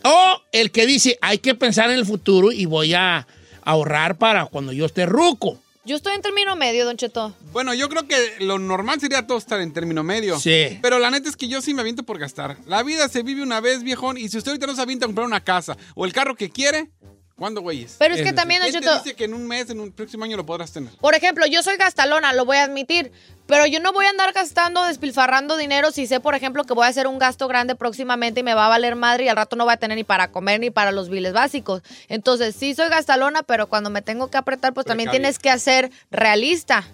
o 0.03 0.41
el 0.51 0.71
que 0.71 0.85
dice, 0.85 1.17
hay 1.21 1.37
que 1.37 1.55
pensar 1.55 1.89
en 1.89 1.97
el 1.97 2.05
futuro 2.05 2.51
y 2.51 2.65
voy 2.65 2.93
a 2.93 3.25
ahorrar 3.63 4.17
para 4.17 4.45
cuando 4.47 4.73
yo 4.73 4.85
esté 4.85 5.05
ruco. 5.05 5.57
Yo 5.87 5.95
estoy 5.95 6.15
en 6.15 6.21
término 6.21 6.53
medio, 6.57 6.83
Don 6.83 6.97
Cheto. 6.97 7.33
Bueno, 7.53 7.73
yo 7.73 7.87
creo 7.87 8.05
que 8.05 8.17
lo 8.41 8.59
normal 8.59 8.99
sería 8.99 9.25
todo 9.25 9.37
estar 9.37 9.61
en 9.61 9.71
término 9.71 10.03
medio. 10.03 10.37
Sí. 10.37 10.77
Pero 10.81 10.99
la 10.99 11.09
neta 11.09 11.29
es 11.29 11.37
que 11.37 11.47
yo 11.47 11.61
sí 11.61 11.73
me 11.73 11.79
aviento 11.79 12.03
por 12.03 12.19
gastar. 12.19 12.57
La 12.65 12.83
vida 12.83 13.07
se 13.07 13.23
vive 13.23 13.41
una 13.41 13.61
vez, 13.61 13.83
viejón, 13.83 14.17
y 14.17 14.27
si 14.27 14.37
usted 14.37 14.51
ahorita 14.51 14.67
no 14.67 14.75
se 14.75 14.81
avienta 14.81 15.05
a 15.05 15.07
comprar 15.07 15.25
una 15.25 15.45
casa 15.45 15.77
o 15.95 16.03
el 16.03 16.11
carro 16.11 16.35
que 16.35 16.49
quiere, 16.49 16.91
¿cuándo, 17.37 17.61
güeyes? 17.61 17.95
Pero 17.99 18.15
es 18.15 18.21
que 18.21 18.29
sí. 18.29 18.35
también, 18.35 18.61
Don 18.61 18.69
¿Quién 18.71 18.83
te 18.83 18.93
dice 18.93 19.15
que 19.15 19.25
en 19.25 19.33
un 19.33 19.47
mes, 19.47 19.69
en 19.69 19.79
un 19.79 19.91
próximo 19.91 20.23
año 20.25 20.35
lo 20.37 20.45
podrás 20.45 20.71
tener? 20.73 20.91
por 20.99 21.15
ejemplo, 21.15 21.45
yo 21.45 21.61
soy 21.63 21.77
gastalona, 21.77 22.33
lo 22.33 22.45
voy 22.45 22.57
a 22.57 22.63
admitir, 22.63 23.11
pero 23.45 23.65
yo 23.65 23.79
no 23.79 23.93
voy 23.93 24.05
a 24.05 24.09
andar 24.09 24.33
gastando, 24.33 24.83
despilfarrando 24.83 25.55
dinero 25.55 25.91
si 25.91 26.07
sé, 26.07 26.19
por 26.19 26.35
ejemplo, 26.35 26.63
que 26.65 26.73
voy 26.73 26.85
a 26.85 26.89
hacer 26.89 27.07
un 27.07 27.19
gasto 27.19 27.47
grande 27.47 27.75
próximamente 27.75 28.41
y 28.41 28.43
me 28.43 28.53
va 28.53 28.65
a 28.65 28.69
valer 28.69 28.95
madre 28.95 29.25
y 29.25 29.27
al 29.29 29.35
rato 29.37 29.55
no 29.55 29.63
voy 29.65 29.73
a 29.73 29.77
tener 29.77 29.97
ni 29.97 30.03
para 30.03 30.31
comer 30.31 30.59
ni 30.59 30.69
para 30.71 30.91
los 30.91 31.09
biles 31.09 31.33
básicos. 31.33 31.81
Entonces, 32.09 32.55
sí 32.55 32.73
soy 32.75 32.89
gastalona, 32.89 33.43
pero 33.43 33.67
cuando 33.67 33.89
me 33.89 34.01
tengo 34.01 34.29
que 34.29 34.37
apretar, 34.37 34.73
pues 34.73 34.85
también 34.85 35.09
tienes 35.11 35.39
que 35.39 35.57
ser 35.59 35.91
realista. 36.11 36.85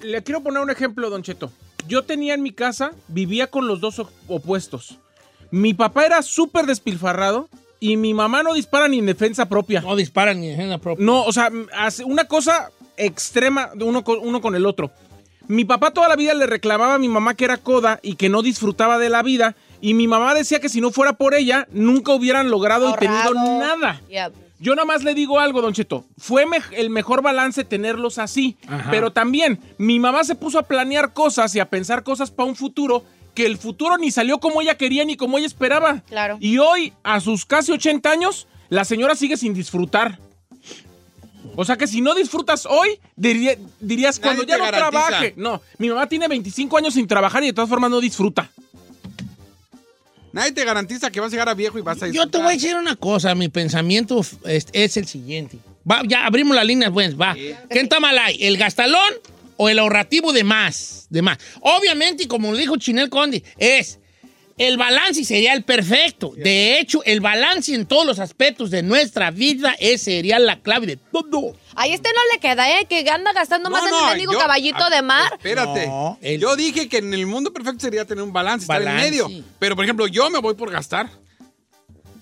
Le 0.00 0.22
quiero 0.22 0.42
poner 0.42 0.62
un 0.62 0.70
ejemplo, 0.70 1.10
Don 1.10 1.22
Cheto. 1.22 1.52
Yo 1.88 2.02
tenía 2.04 2.34
en 2.34 2.42
mi 2.42 2.52
casa, 2.52 2.92
vivía 3.08 3.48
con 3.48 3.66
los 3.66 3.80
dos 3.80 3.98
op- 3.98 4.10
opuestos. 4.28 4.98
Mi 5.50 5.74
papá 5.74 6.06
era 6.06 6.22
súper 6.22 6.64
despilfarrado 6.66 7.48
y 7.82 7.96
mi 7.96 8.14
mamá 8.14 8.44
no 8.44 8.54
dispara 8.54 8.86
ni 8.86 9.00
en 9.00 9.06
defensa 9.06 9.46
propia. 9.48 9.80
No 9.80 9.96
disparan 9.96 10.40
ni 10.40 10.50
en 10.50 10.70
la 10.70 10.78
propia. 10.78 11.04
No, 11.04 11.24
o 11.24 11.32
sea, 11.32 11.50
hace 11.76 12.04
una 12.04 12.24
cosa 12.26 12.70
extrema 12.96 13.70
de 13.74 13.82
uno 13.84 14.04
con, 14.04 14.18
uno 14.22 14.40
con 14.40 14.54
el 14.54 14.66
otro. 14.66 14.92
Mi 15.48 15.64
papá 15.64 15.90
toda 15.90 16.08
la 16.08 16.14
vida 16.14 16.32
le 16.34 16.46
reclamaba 16.46 16.94
a 16.94 16.98
mi 16.98 17.08
mamá 17.08 17.34
que 17.34 17.44
era 17.44 17.56
coda 17.56 17.98
y 18.00 18.14
que 18.14 18.28
no 18.28 18.42
disfrutaba 18.42 18.98
de 18.98 19.08
la 19.10 19.22
vida. 19.24 19.56
Y 19.80 19.94
mi 19.94 20.06
mamá 20.06 20.32
decía 20.34 20.60
que 20.60 20.68
si 20.68 20.80
no 20.80 20.92
fuera 20.92 21.14
por 21.14 21.34
ella, 21.34 21.66
nunca 21.72 22.12
hubieran 22.14 22.50
logrado 22.50 22.88
y 22.88 22.92
tenido 22.94 23.34
nada. 23.34 24.00
Yep. 24.08 24.32
Yo 24.60 24.76
nada 24.76 24.86
más 24.86 25.02
le 25.02 25.14
digo 25.14 25.40
algo, 25.40 25.60
Don 25.60 25.72
Cheto. 25.72 26.04
Fue 26.16 26.46
me- 26.46 26.62
el 26.70 26.88
mejor 26.88 27.20
balance 27.20 27.64
tenerlos 27.64 28.18
así. 28.18 28.56
Pero 28.92 29.10
también, 29.10 29.58
mi 29.76 29.98
mamá 29.98 30.22
se 30.22 30.36
puso 30.36 30.60
a 30.60 30.62
planear 30.62 31.12
cosas 31.12 31.52
y 31.56 31.58
a 31.58 31.68
pensar 31.68 32.04
cosas 32.04 32.30
para 32.30 32.48
un 32.48 32.54
futuro 32.54 33.02
que 33.34 33.46
el 33.46 33.56
futuro 33.58 33.96
ni 33.98 34.10
salió 34.10 34.38
como 34.38 34.60
ella 34.60 34.76
quería 34.76 35.04
ni 35.04 35.16
como 35.16 35.38
ella 35.38 35.46
esperaba. 35.46 36.02
Claro. 36.08 36.36
Y 36.40 36.58
hoy, 36.58 36.92
a 37.02 37.20
sus 37.20 37.46
casi 37.46 37.72
80 37.72 38.10
años, 38.10 38.46
la 38.68 38.84
señora 38.84 39.14
sigue 39.14 39.36
sin 39.36 39.54
disfrutar. 39.54 40.18
O 41.56 41.64
sea 41.64 41.76
que 41.76 41.86
si 41.86 42.00
no 42.00 42.14
disfrutas 42.14 42.64
hoy, 42.66 42.98
diría- 43.16 43.58
dirías 43.80 44.18
Nadie 44.18 44.22
cuando 44.36 44.42
ya 44.44 44.58
no 44.58 44.64
garantiza. 44.64 44.90
trabaje. 45.08 45.34
No, 45.36 45.60
mi 45.78 45.88
mamá 45.88 46.06
tiene 46.08 46.28
25 46.28 46.78
años 46.78 46.94
sin 46.94 47.06
trabajar 47.06 47.42
y 47.42 47.46
de 47.46 47.52
todas 47.52 47.68
formas 47.68 47.90
no 47.90 48.00
disfruta. 48.00 48.50
Nadie 50.32 50.52
te 50.52 50.64
garantiza 50.64 51.10
que 51.10 51.20
vas 51.20 51.28
a 51.28 51.32
llegar 51.32 51.48
a 51.50 51.54
viejo 51.54 51.78
y 51.78 51.82
vas 51.82 52.02
a 52.02 52.08
Yo 52.08 52.26
te 52.26 52.38
voy 52.38 52.46
a 52.46 52.50
decir 52.52 52.74
una 52.76 52.96
cosa, 52.96 53.34
mi 53.34 53.48
pensamiento 53.50 54.20
es, 54.46 54.66
es 54.72 54.96
el 54.96 55.06
siguiente. 55.06 55.58
Va, 55.90 56.02
ya 56.06 56.24
abrimos 56.24 56.56
las 56.56 56.64
líneas, 56.64 56.90
pues, 56.90 57.20
va. 57.20 57.34
¿Quién 57.34 57.84
está 57.84 58.00
mal 58.00 58.16
ahí? 58.18 58.38
¿El 58.40 58.56
gastalón 58.56 59.00
o 59.62 59.68
el 59.68 59.78
ahorrativo 59.78 60.32
de 60.32 60.44
más? 60.44 61.06
De 61.10 61.22
más. 61.22 61.38
Obviamente, 61.60 62.24
y 62.24 62.26
como 62.26 62.50
lo 62.50 62.56
dijo 62.56 62.76
Chinel 62.76 63.08
Conde, 63.10 63.42
es 63.58 63.98
el 64.58 64.76
balance 64.76 65.24
sería 65.24 65.54
el 65.54 65.62
perfecto. 65.64 66.32
De 66.36 66.78
hecho, 66.78 67.02
el 67.04 67.20
balance 67.20 67.74
en 67.74 67.86
todos 67.86 68.04
los 68.06 68.18
aspectos 68.18 68.70
de 68.70 68.82
nuestra 68.82 69.30
vida 69.30 69.74
es, 69.78 70.02
sería 70.02 70.38
la 70.38 70.60
clave 70.60 70.86
de 70.86 70.96
todo. 70.96 71.56
Ahí 71.74 71.92
este 71.92 72.10
no 72.14 72.20
le 72.34 72.38
queda, 72.40 72.78
¿eh? 72.78 72.84
Que 72.88 73.08
anda 73.10 73.32
gastando 73.32 73.70
más 73.70 73.82
en 73.86 73.94
el 73.94 74.04
mendigo 74.10 74.32
yo- 74.34 74.38
caballito 74.38 74.84
a- 74.84 74.90
de 74.90 75.02
mar. 75.02 75.32
Espérate. 75.32 75.86
No, 75.86 76.18
el- 76.20 76.40
Yo 76.40 76.54
dije 76.54 76.88
que 76.88 76.98
en 76.98 77.14
el 77.14 77.26
mundo 77.26 77.52
perfecto 77.52 77.80
sería 77.80 78.04
tener 78.04 78.22
un 78.22 78.32
balance, 78.32 78.64
estar 78.64 78.80
en 78.80 78.88
Balance. 78.88 79.10
medio. 79.10 79.44
Pero, 79.58 79.74
por 79.74 79.84
ejemplo, 79.84 80.06
yo 80.06 80.28
me 80.30 80.38
voy 80.38 80.54
por 80.54 80.70
gastar. 80.70 81.08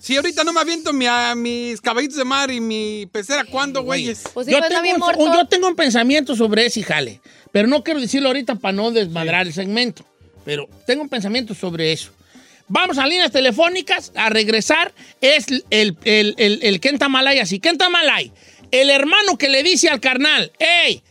Si 0.01 0.15
ahorita 0.15 0.43
no 0.43 0.51
me 0.51 0.59
aviento 0.61 0.91
mi- 0.93 1.05
a 1.05 1.35
mis 1.35 1.79
caballitos 1.79 2.17
de 2.17 2.23
mar 2.25 2.49
y 2.49 2.59
mi 2.59 3.05
pecera, 3.11 3.43
¿cuándo, 3.45 3.83
güeyes? 3.83 4.23
Pues 4.33 4.47
sí, 4.47 4.51
yo, 4.51 4.57
pues 4.57 4.69
está 4.71 4.81
bien 4.81 4.95
tengo, 4.95 5.05
muerto. 5.05 5.23
un- 5.23 5.33
yo 5.33 5.45
tengo 5.45 5.67
un 5.67 5.75
pensamiento 5.75 6.35
sobre 6.35 6.65
ese 6.65 6.81
jale, 6.81 7.21
pero 7.51 7.67
no 7.67 7.83
quiero 7.83 7.99
decirlo 8.01 8.29
ahorita 8.29 8.55
para 8.55 8.71
no 8.71 8.89
desmadrar 8.91 9.45
el 9.45 9.53
segmento, 9.53 10.03
pero 10.43 10.67
tengo 10.87 11.03
un 11.03 11.09
pensamiento 11.09 11.53
sobre 11.53 11.91
eso. 11.91 12.11
Vamos 12.67 12.97
a 12.97 13.05
líneas 13.05 13.31
telefónicas, 13.31 14.11
a 14.15 14.29
regresar, 14.29 14.91
es 15.19 15.45
el, 15.69 15.95
el, 16.03 16.33
el, 16.37 16.59
el 16.63 16.79
Kenta 16.79 17.07
Malay 17.07 17.37
así. 17.39 17.59
Kenta 17.59 17.89
Malay, 17.89 18.31
el 18.71 18.89
hermano 18.89 19.37
que 19.37 19.49
le 19.49 19.61
dice 19.61 19.89
al 19.89 19.99
carnal, 19.99 20.51
hey, 20.57 21.03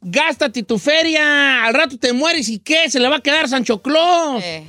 gástate 0.00 0.62
tu 0.62 0.78
feria, 0.78 1.64
al 1.64 1.74
rato 1.74 1.98
te 1.98 2.12
mueres 2.14 2.48
y 2.48 2.60
qué, 2.60 2.88
se 2.88 2.98
le 3.00 3.08
va 3.08 3.16
a 3.16 3.20
quedar 3.20 3.46
Sancho 3.48 3.82
Claus. 3.82 4.42
Eh. 4.42 4.64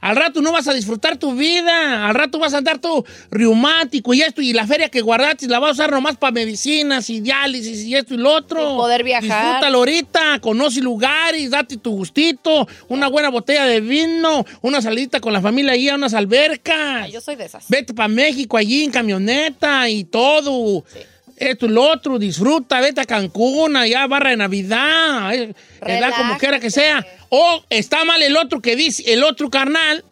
Al 0.00 0.16
rato 0.16 0.40
no 0.40 0.52
vas 0.52 0.66
a 0.68 0.72
disfrutar 0.72 1.16
tu 1.16 1.34
vida. 1.34 2.08
Al 2.08 2.14
rato 2.14 2.38
vas 2.38 2.54
a 2.54 2.58
andar 2.58 2.78
todo 2.78 3.04
reumático 3.30 4.14
y 4.14 4.22
esto. 4.22 4.40
Y 4.40 4.52
la 4.52 4.66
feria 4.66 4.88
que 4.88 5.00
guardaste 5.00 5.46
la 5.46 5.58
vas 5.58 5.70
a 5.70 5.72
usar 5.72 5.90
nomás 5.90 6.16
para 6.16 6.32
medicinas 6.32 7.10
y 7.10 7.20
diálisis 7.20 7.84
y 7.84 7.94
esto 7.94 8.14
y 8.14 8.16
lo 8.16 8.32
otro. 8.32 8.66
Sin 8.66 8.76
poder 8.76 9.04
viajar. 9.04 9.22
Disfrútalo 9.22 9.78
ahorita. 9.78 10.40
Conoce 10.40 10.80
lugares, 10.80 11.50
date 11.50 11.76
tu 11.76 11.92
gustito. 11.92 12.66
Una 12.88 13.08
buena 13.08 13.28
botella 13.28 13.64
de 13.66 13.80
vino. 13.80 14.44
Una 14.62 14.80
salidita 14.80 15.20
con 15.20 15.32
la 15.32 15.40
familia 15.40 15.72
ahí 15.72 15.88
a 15.88 15.94
unas 15.94 16.14
albercas. 16.14 17.10
Yo 17.10 17.20
soy 17.20 17.36
de 17.36 17.44
esas. 17.44 17.66
Vete 17.68 17.92
para 17.92 18.08
México 18.08 18.56
allí 18.56 18.84
en 18.84 18.90
camioneta 18.90 19.88
y 19.88 20.04
todo. 20.04 20.84
Esto 21.40 21.64
y 21.64 21.70
lo 21.70 21.82
otro, 21.90 22.18
disfruta, 22.18 22.80
vete 22.82 23.00
a 23.00 23.06
Cancún, 23.06 23.74
allá 23.74 24.06
barra 24.06 24.30
de 24.30 24.36
Navidad, 24.36 25.34
eh, 25.34 25.54
¿verdad? 25.80 26.12
Como 26.14 26.36
quiera 26.36 26.60
que 26.60 26.70
sea. 26.70 27.04
O 27.30 27.64
está 27.70 28.04
mal 28.04 28.22
el 28.22 28.36
otro 28.36 28.60
que 28.60 28.76
dice, 28.76 29.10
el 29.10 29.24
otro 29.24 29.48
carnal, 29.48 30.04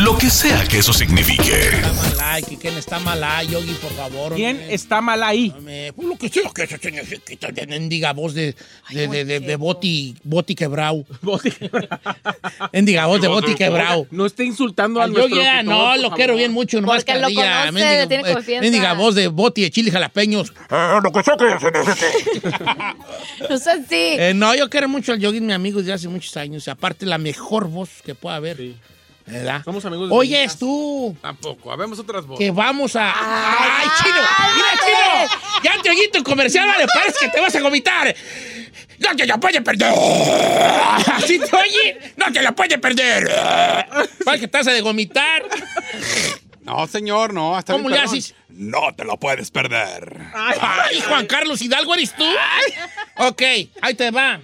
Lo 0.03 0.15
que 0.17 0.29
sea 0.29 0.63
que 0.65 0.77
eso 0.77 0.93
signifique. 0.93 1.69
Está 1.69 1.91
mal 1.93 2.19
ahí, 2.21 2.43
que 2.43 2.57
quién 2.57 2.77
está 2.77 2.99
mal 2.99 3.23
ahí, 3.23 3.47
Yogi, 3.47 3.73
por 3.73 3.91
favor. 3.93 4.35
¿Quién 4.35 4.57
hombre. 4.57 4.73
está 4.75 5.01
mal 5.01 5.23
ahí? 5.23 5.51
Hombre, 5.57 5.91
pues 5.93 6.07
lo 6.07 6.17
que 6.17 6.29
sea 6.29 6.49
que 6.53 6.63
eso 6.63 6.77
significa. 6.79 7.51
De 7.51 7.67
mendiga 7.67 8.13
voz 8.13 8.33
de, 8.35 8.55
de, 8.91 9.07
de, 9.07 9.25
de, 9.25 9.39
de 9.39 9.55
Boti, 9.55 10.15
Boti 10.23 10.53
quebrao. 10.55 11.03
Mendiga 12.73 13.07
voz 13.07 13.21
de 13.21 13.27
Boti 13.27 13.55
quebrao. 13.55 14.07
No 14.11 14.27
esté 14.27 14.45
insultando 14.45 15.01
a 15.01 15.05
Al 15.05 15.13
nuestro 15.13 15.35
Yogi, 15.35 15.43
locutor, 15.43 15.65
no, 15.65 15.95
lo 15.95 16.01
favor. 16.03 16.17
quiero 16.17 16.35
bien 16.35 16.51
mucho, 16.53 16.79
nomás 16.79 17.03
Porque 17.03 17.15
lo 17.15 17.21
carrilla, 17.21 17.65
conoce, 17.65 17.97
le 17.97 18.07
tiene 18.07 18.29
eh, 18.29 18.33
confianza. 18.33 18.61
mendiga 18.61 18.93
voz 18.93 19.15
de 19.15 19.27
Boti 19.27 19.61
de 19.63 19.71
chile 19.71 19.91
jalapeños. 19.95 20.51
Eh, 20.69 20.99
lo 21.01 21.11
que 21.11 21.23
sea 21.23 21.37
que 21.37 21.59
se 21.59 21.71
necesite. 21.71 22.49
No 23.49 23.57
sé 23.57 23.85
si. 23.87 23.95
Eh, 24.19 24.33
no, 24.35 24.53
yo 24.55 24.69
quiero 24.69 24.89
mucho 24.89 25.13
al 25.13 25.19
Yogi, 25.19 25.39
mi 25.39 25.53
amigo 25.53 25.79
desde 25.79 25.93
hace 25.93 26.07
muchos 26.09 26.35
años. 26.35 26.67
Aparte, 26.67 27.05
la 27.05 27.17
mejor 27.17 27.67
voz 27.69 27.89
que 28.03 28.13
pueda 28.13 28.35
haber. 28.35 28.57
¿Verdad? 29.25 29.63
Somos 29.63 29.83
amigos 29.85 30.09
de 30.09 30.15
Oyes 30.15 30.55
tú 30.59 31.15
Tampoco. 31.19 31.71
Habemos 31.71 31.97
otras 31.97 32.27
voces. 32.27 32.45
que 32.45 32.51
vamos 32.51 32.95
a. 32.95 33.11
¡Ay, 33.11 33.87
chino! 34.03 34.19
¡Mira, 34.55 34.67
chino! 34.85 35.39
Ya 35.63 35.81
te 35.81 35.89
oíste 35.89 36.17
el 36.19 36.23
comercial, 36.23 36.67
vale, 36.67 36.85
parece 36.93 37.25
que 37.25 37.29
te 37.29 37.41
vas 37.41 37.55
a 37.55 37.61
vomitar. 37.63 38.15
¡No 38.99 39.15
te 39.15 39.25
lo 39.25 39.39
puedes 39.39 39.61
perder! 39.61 39.93
¿Así 41.13 41.39
te 41.39 41.55
oye? 41.55 42.13
¡No 42.17 42.31
te 42.31 42.41
lo 42.43 42.53
puedes 42.53 42.77
perder! 42.77 43.27
Parece 44.25 44.41
que 44.41 44.47
te 44.47 44.57
vas 44.57 44.67
a 44.67 44.71
de 44.71 44.81
vomitar. 44.81 45.43
No, 46.61 46.85
señor, 46.87 47.33
no. 47.33 47.55
Hasta 47.55 47.73
¿Cómo 47.73 47.87
bien, 47.89 47.99
le 48.01 48.05
haces? 48.05 48.35
No 48.55 48.93
te 48.95 49.03
lo 49.03 49.17
puedes 49.17 49.51
perder. 49.51 50.17
¡Ay, 50.33 51.01
Juan 51.01 51.25
Carlos 51.27 51.61
Hidalgo, 51.61 51.93
¿eres 51.93 52.15
tú? 52.15 52.23
Ok, 53.17 53.41
ahí 53.81 53.93
te 53.95 54.11
va. 54.11 54.39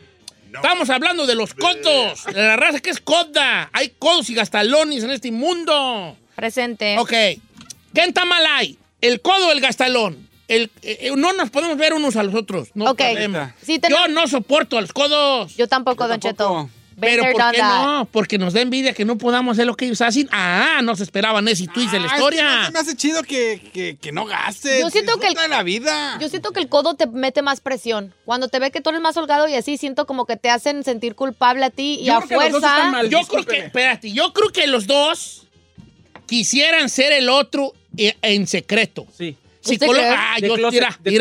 Estamos 0.53 0.89
hablando 0.89 1.25
de 1.25 1.33
los 1.35 1.53
codos, 1.53 2.25
de 2.25 2.33
la 2.41 2.57
raza 2.57 2.81
que 2.81 2.89
es 2.89 2.99
coda. 2.99 3.69
Hay 3.71 3.93
codos 3.97 4.29
y 4.29 4.33
gastalones 4.35 5.03
en 5.03 5.11
este 5.11 5.31
mundo. 5.31 6.17
Presente. 6.35 6.97
Ok. 6.99 7.09
¿Quién 7.93 8.09
está 8.09 8.25
mal 8.25 8.45
ahí? 8.45 8.77
¿El 8.99 9.21
codo 9.21 9.47
o 9.47 9.51
el 9.53 9.61
gastalón? 9.61 10.27
El, 10.49 10.63
eh, 10.81 10.97
eh, 11.03 11.11
no 11.15 11.31
nos 11.31 11.49
podemos 11.49 11.77
ver 11.77 11.93
unos 11.93 12.17
a 12.17 12.23
los 12.23 12.35
otros. 12.35 12.67
No 12.73 12.91
Ok. 12.91 12.97
podemos. 12.97 13.49
Sí, 13.65 13.79
Yo 13.89 14.09
no 14.09 14.27
soporto 14.27 14.77
a 14.77 14.81
los 14.81 14.91
codos. 14.91 15.55
Yo 15.55 15.69
tampoco, 15.69 16.03
Yo 16.03 16.09
Don 16.09 16.19
tampoco. 16.19 16.63
Cheto. 16.65 16.80
Pero 17.01 17.23
¿por 17.33 17.51
qué 17.51 17.57
no? 17.61 18.07
Porque 18.11 18.37
nos 18.37 18.53
da 18.53 18.61
envidia 18.61 18.93
que 18.93 19.03
no 19.03 19.17
podamos 19.17 19.53
hacer 19.57 19.65
lo 19.65 19.75
que 19.75 19.85
ellos 19.85 19.99
hacen. 20.01 20.29
Ah, 20.31 20.79
no 20.83 20.95
se 20.95 21.03
esperaban 21.03 21.47
ese 21.47 21.67
twist 21.67 21.91
de 21.91 21.99
la 21.99 22.07
Ah, 22.11 22.15
historia. 22.15 22.69
me 22.71 22.79
hace 22.79 22.95
chido 22.95 23.23
que, 23.23 23.69
que, 23.73 23.97
que 23.97 24.11
no 24.11 24.25
gastes. 24.25 24.79
Yo 24.81 24.89
siento 24.89 25.13
que 25.19 25.27
el- 25.27 25.33
Disfruta 25.33 25.41
de 25.43 25.47
la 25.49 25.63
vida. 25.63 26.17
Yo 26.21 26.29
siento 26.29 26.51
que 26.51 26.59
el 26.59 26.69
codo 26.69 26.93
te 26.95 27.07
mete 27.07 27.41
más 27.41 27.59
presión. 27.59 28.13
Cuando 28.25 28.47
te 28.47 28.59
ve 28.59 28.71
que 28.71 28.79
tú 28.81 28.89
eres 28.91 29.01
más 29.01 29.17
holgado 29.17 29.47
y 29.47 29.55
así, 29.55 29.77
siento 29.77 30.05
como 30.05 30.25
que 30.25 30.37
te 30.37 30.49
hacen 30.49 30.83
sentir 30.83 31.15
culpable 31.15 31.65
a 31.65 31.69
ti 31.69 31.97
y 32.01 32.05
Yo 32.05 32.17
a 32.17 32.21
creo 32.21 32.39
que 32.39 32.45
los 32.49 32.51
dos 32.53 32.61
fuerza. 32.61 32.77
están 32.77 32.91
mal. 32.91 33.09
Yo 33.09 33.17
creo 33.17 33.27
que, 33.27 33.35
Discúlpeme. 33.37 33.65
espérate, 33.65 34.11
yo 34.11 34.33
creo 34.33 34.49
que 34.51 34.67
los 34.67 34.87
dos 34.87 35.47
quisieran 36.27 36.89
ser 36.89 37.11
el 37.13 37.29
otro 37.29 37.73
eh, 37.97 38.15
en 38.21 38.47
secreto. 38.47 39.05
Sí. 39.17 39.35
Psicólogo. 39.59 39.99
cree? 39.99 40.15
Ah, 40.17 40.37
yo, 40.39 40.55
closet, 40.55 40.97
de 41.03 41.11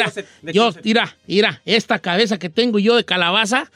yo, 0.53 0.63
closet. 0.73 0.85
mira, 0.85 1.17
mira, 1.27 1.61
esta 1.67 1.99
cabeza 1.99 2.39
que 2.39 2.49
tengo 2.49 2.79
yo 2.79 2.97
de 2.97 3.05
calabaza. 3.05 3.71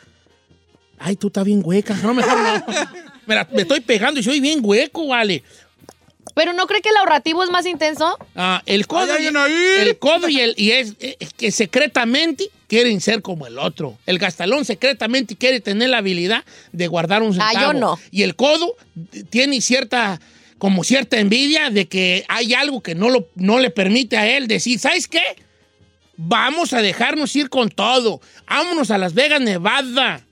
Ay, 1.06 1.16
tú 1.16 1.26
estás 1.26 1.44
bien 1.44 1.60
hueca. 1.62 1.94
No, 2.02 2.14
mejor 2.14 2.38
no. 2.40 2.64
Mira, 3.26 3.46
me 3.52 3.62
estoy 3.62 3.80
pegando 3.80 4.18
y 4.20 4.22
soy 4.22 4.40
bien 4.40 4.60
hueco, 4.62 5.06
vale. 5.08 5.42
Pero 6.34 6.54
¿no 6.54 6.66
cree 6.66 6.80
que 6.80 6.88
el 6.88 6.96
ahorrativo 6.96 7.44
es 7.44 7.50
más 7.50 7.66
intenso? 7.66 8.16
Ah, 8.34 8.62
el 8.64 8.86
codo, 8.86 9.12
Ay, 9.12 9.24
y, 9.26 9.80
el 9.86 9.98
codo 9.98 10.28
y 10.28 10.40
el 10.40 10.54
y 10.56 10.70
es, 10.72 10.94
eh, 10.98 11.16
que 11.36 11.52
secretamente 11.52 12.48
quieren 12.68 13.00
ser 13.02 13.20
como 13.20 13.46
el 13.46 13.58
otro. 13.58 13.98
El 14.06 14.18
gastalón 14.18 14.64
secretamente 14.64 15.36
quiere 15.36 15.60
tener 15.60 15.90
la 15.90 15.98
habilidad 15.98 16.42
de 16.72 16.88
guardar 16.88 17.22
un 17.22 17.38
Ah, 17.40 17.50
centavo. 17.50 17.72
yo 17.74 17.78
no. 17.78 17.98
Y 18.10 18.22
el 18.22 18.34
codo 18.34 18.74
eh, 19.12 19.24
tiene 19.28 19.60
cierta 19.60 20.20
como 20.58 20.82
cierta 20.84 21.18
envidia 21.20 21.68
de 21.68 21.86
que 21.86 22.24
hay 22.28 22.54
algo 22.54 22.82
que 22.82 22.94
no 22.94 23.10
lo 23.10 23.28
no 23.34 23.58
le 23.58 23.68
permite 23.70 24.16
a 24.16 24.26
él 24.26 24.48
decir, 24.48 24.78
¿sabes 24.78 25.06
qué? 25.06 25.22
Vamos 26.16 26.72
a 26.72 26.80
dejarnos 26.80 27.36
ir 27.36 27.48
con 27.50 27.68
todo. 27.68 28.20
Vámonos 28.48 28.90
a 28.90 28.98
Las 28.98 29.14
Vegas, 29.14 29.40
Nevada. 29.42 30.24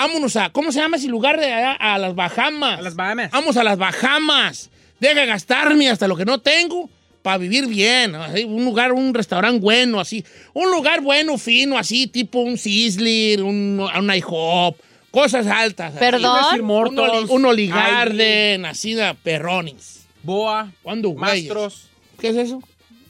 Vámonos 0.00 0.36
a, 0.36 0.50
¿cómo 0.50 0.70
se 0.70 0.78
llama 0.80 0.96
ese 0.96 1.08
lugar 1.08 1.40
de 1.40 1.52
allá? 1.52 1.72
A 1.72 1.98
las 1.98 2.14
Bahamas. 2.14 2.78
A 2.78 2.82
las 2.82 2.94
Bahamas. 2.94 3.30
Vamos 3.32 3.56
a 3.56 3.64
las 3.64 3.76
Bahamas. 3.78 4.70
Deja 5.00 5.24
gastarme 5.24 5.88
hasta 5.90 6.06
lo 6.06 6.16
que 6.16 6.24
no 6.24 6.38
tengo 6.40 6.88
para 7.22 7.36
vivir 7.38 7.66
bien. 7.66 8.14
Así, 8.14 8.44
Un 8.44 8.64
lugar, 8.64 8.92
un 8.92 9.12
restaurante 9.12 9.58
bueno, 9.60 9.98
así. 9.98 10.24
Un 10.54 10.70
lugar 10.70 11.00
bueno, 11.00 11.36
fino, 11.36 11.76
así, 11.76 12.06
tipo 12.06 12.38
un 12.40 12.58
Sizzler, 12.58 13.42
un, 13.42 13.80
un 13.80 14.14
IHOP. 14.14 14.76
Cosas 15.10 15.46
altas. 15.48 15.94
Perdón. 15.94 16.60
Un, 16.60 16.64
Mortals, 16.66 17.24
Oli- 17.24 17.30
un 17.30 17.44
Olive 17.46 17.72
Ivy, 17.74 17.90
Garden, 17.90 18.66
así 18.66 18.94
de 18.94 19.14
perrones. 19.22 20.06
Boa, 20.22 20.70
¿Cuándo, 20.82 21.08
güeyes? 21.10 21.44
Mastros. 21.48 21.88
¿Qué 22.20 22.28
es 22.28 22.36
eso? 22.36 22.62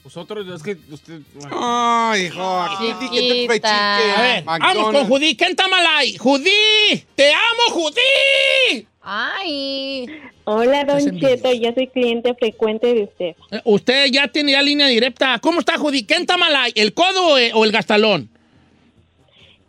Vosotros, 0.09 0.47
es 0.47 0.63
que 0.63 0.75
usted... 0.91 1.19
bueno. 1.35 1.55
Ay, 1.61 2.23
hijo, 2.25 2.61
aquí 2.61 2.85
di 2.99 3.09
que 3.11 3.19
te 3.29 3.45
fue 3.45 3.55
Chiquita. 3.57 3.97
chique. 3.99 4.11
A 4.11 4.21
ver, 4.23 4.43
vamos 4.43 4.91
con. 4.91 5.07
Judí. 5.07 5.35
¿Quién 5.37 5.51
está 5.51 5.67
mal 5.67 5.85
ahí? 5.87 6.17
¡Judí! 6.17 6.49
¡Te 7.13 7.31
amo, 7.31 7.61
Judí! 7.69 8.87
Ay. 9.03 10.07
Hola, 10.45 10.83
Don. 10.85 11.19
Cheto, 11.19 11.53
ya 11.53 11.75
soy 11.75 11.87
cliente 11.89 12.33
frecuente 12.33 12.91
de 12.91 13.03
usted. 13.03 13.35
Eh, 13.51 13.61
Usted 13.65 14.07
ya 14.11 14.27
tiene 14.29 14.53
ya 14.53 14.63
línea 14.63 14.87
directa. 14.87 15.37
¿Cómo 15.37 15.59
está, 15.59 15.77
Judí? 15.77 16.03
¿Quién 16.03 16.21
está 16.21 16.37
mal 16.37 16.55
ahí? 16.55 16.71
¿El 16.73 16.95
codo 16.95 17.37
eh, 17.37 17.51
o 17.53 17.63
el 17.63 17.71
gastalón? 17.71 18.31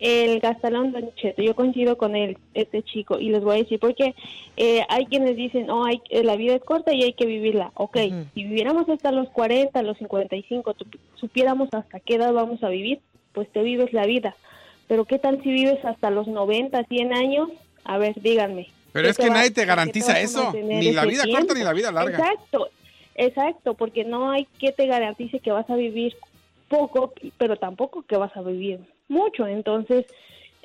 El 0.01 0.41
gastalón, 0.41 0.93
Don 0.93 1.15
Cheto, 1.15 1.43
yo 1.43 1.55
coincido 1.55 1.99
con 1.99 2.17
él, 2.17 2.39
este 2.55 2.83
chico, 2.83 3.19
y 3.21 3.29
les 3.29 3.43
voy 3.45 3.57
a 3.57 3.63
decir 3.63 3.79
porque 3.79 4.15
eh, 4.57 4.83
hay 4.89 5.05
quienes 5.07 5.37
dicen, 5.37 5.69
oh, 5.71 5.85
hay, 5.85 6.01
eh, 6.09 6.25
la 6.25 6.37
vida 6.37 6.55
es 6.55 6.63
corta 6.65 6.95
y 6.95 7.03
hay 7.03 7.13
que 7.13 7.27
vivirla. 7.27 7.71
Ok, 7.75 7.99
si 8.35 8.45
viviéramos 8.45 8.89
hasta 8.89 9.13
los 9.13 9.29
40, 9.29 9.83
los 9.83 9.99
55, 9.99 10.73
tu- 10.75 10.87
supiéramos 11.17 11.69
hasta 11.73 12.01
qué 12.01 12.15
edad 12.15 12.33
vamos 12.33 12.63
a 12.65 12.71
vivir, 12.71 13.01
pues 13.35 13.49
te 13.53 13.63
vives 13.63 13.93
la 13.93 14.07
vida. 14.07 14.35
Pero 14.89 15.05
¿qué 15.05 15.19
tal 15.19 15.43
si 15.43 15.51
vives 15.53 15.85
hasta 15.85 16.11
los 16.11 16.27
90, 16.27 16.83
100 16.85 17.13
años? 17.13 17.51
A 17.85 17.99
ver, 17.99 18.15
díganme. 18.21 18.69
Pero 18.93 19.05
¿Qué 19.05 19.11
es 19.11 19.19
que 19.19 19.31
nadie 19.31 19.51
te 19.51 19.67
garantiza 19.67 20.19
eso. 20.19 20.53
Ni 20.65 20.93
la 20.93 21.05
vida 21.05 21.25
tiempo? 21.25 21.41
corta 21.47 21.55
ni 21.55 21.63
la 21.65 21.73
vida 21.75 21.93
larga. 21.93 22.19
Exacto, 22.19 22.69
exacto, 23.15 23.75
porque 23.75 24.05
no 24.05 24.31
hay 24.31 24.47
que 24.59 24.73
te 24.73 24.87
garantice 24.87 25.41
que 25.41 25.53
vas 25.53 25.69
a 25.69 25.77
vivir 25.77 26.17
poco, 26.69 27.13
pero 27.39 27.57
tampoco 27.57 28.03
que 28.03 28.17
vas 28.17 28.35
a 28.37 28.43
vivir 28.43 28.81
mucho. 29.11 29.47
Entonces, 29.47 30.07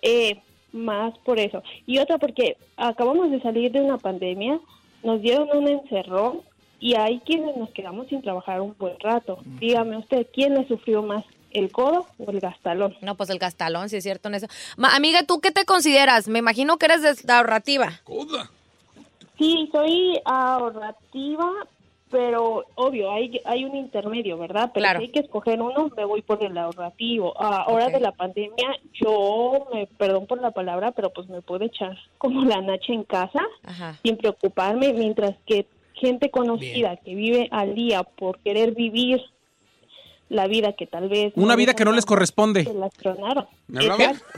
eh, 0.01 0.39
más 0.71 1.17
por 1.19 1.39
eso. 1.39 1.61
Y 1.85 1.99
otra 1.99 2.17
porque 2.17 2.57
acabamos 2.77 3.31
de 3.31 3.41
salir 3.41 3.71
de 3.71 3.81
una 3.81 3.97
pandemia, 3.97 4.59
nos 5.03 5.21
dieron 5.21 5.49
un 5.53 5.67
encerrón 5.67 6.41
y 6.79 6.95
hay 6.95 7.19
quienes 7.21 7.55
nos 7.57 7.69
quedamos 7.71 8.07
sin 8.07 8.21
trabajar 8.21 8.61
un 8.61 8.75
buen 8.77 8.99
rato. 8.99 9.39
Dígame 9.59 9.97
usted, 9.97 10.27
¿quién 10.33 10.53
le 10.55 10.67
sufrió 10.67 11.01
más, 11.03 11.23
el 11.51 11.71
codo 11.71 12.05
o 12.19 12.29
el 12.31 12.39
gastalón? 12.41 12.95
No, 13.01 13.15
pues 13.15 13.29
el 13.29 13.39
gastalón, 13.39 13.87
sí 13.89 13.95
es 13.97 14.03
cierto 14.03 14.27
en 14.27 14.35
eso. 14.35 14.47
Ma- 14.75 14.93
amiga, 14.95 15.23
¿tú 15.23 15.39
qué 15.39 15.51
te 15.51 15.63
consideras? 15.63 16.27
Me 16.27 16.39
imagino 16.39 16.77
que 16.77 16.87
eres 16.87 17.01
de- 17.25 17.33
ahorrativa. 17.33 18.01
Coda. 18.03 18.51
Sí, 19.37 19.69
soy 19.71 20.19
ahorrativa, 20.25 21.49
pero 22.15 22.65
obvio, 22.75 23.11
hay, 23.11 23.41
hay 23.43 23.65
un 23.65 23.75
intermedio, 23.75 24.37
¿verdad? 24.37 24.71
Pero 24.73 24.85
Claro. 24.85 24.99
si 24.99 25.07
hay 25.07 25.11
que 25.11 25.19
escoger 25.19 25.61
uno, 25.61 25.91
me 25.97 26.05
voy 26.05 26.21
por 26.21 26.41
el 26.41 26.57
ahorrativo. 26.57 27.33
Ah, 27.37 27.65
Ahora 27.67 27.89
de 27.89 27.99
la 27.99 28.13
pandemia, 28.13 28.79
yo, 28.93 29.67
me 29.73 29.85
perdón 29.85 30.25
por 30.25 30.39
la 30.41 30.51
palabra, 30.51 30.93
pero 30.93 31.09
pues 31.09 31.27
me 31.27 31.41
puedo 31.41 31.65
echar 31.65 31.97
como 32.17 32.45
la 32.45 32.61
nacha 32.61 32.93
en 32.93 33.03
casa 33.03 33.41
Ajá. 33.65 33.99
sin 34.01 34.15
preocuparme, 34.15 34.93
mientras 34.93 35.35
que 35.45 35.67
gente 35.93 36.31
conocida 36.31 36.95
que 36.95 37.15
vive 37.15 37.49
al 37.51 37.75
día 37.75 38.03
por 38.03 38.39
querer 38.39 38.73
vivir 38.73 39.21
la 40.29 40.47
vida 40.47 40.71
que 40.71 40.87
tal 40.87 41.09
vez... 41.09 41.33
Una 41.35 41.57
vida 41.57 41.73
que 41.73 41.83
no 41.83 41.91
les 41.91 42.05
corresponde. 42.05 42.65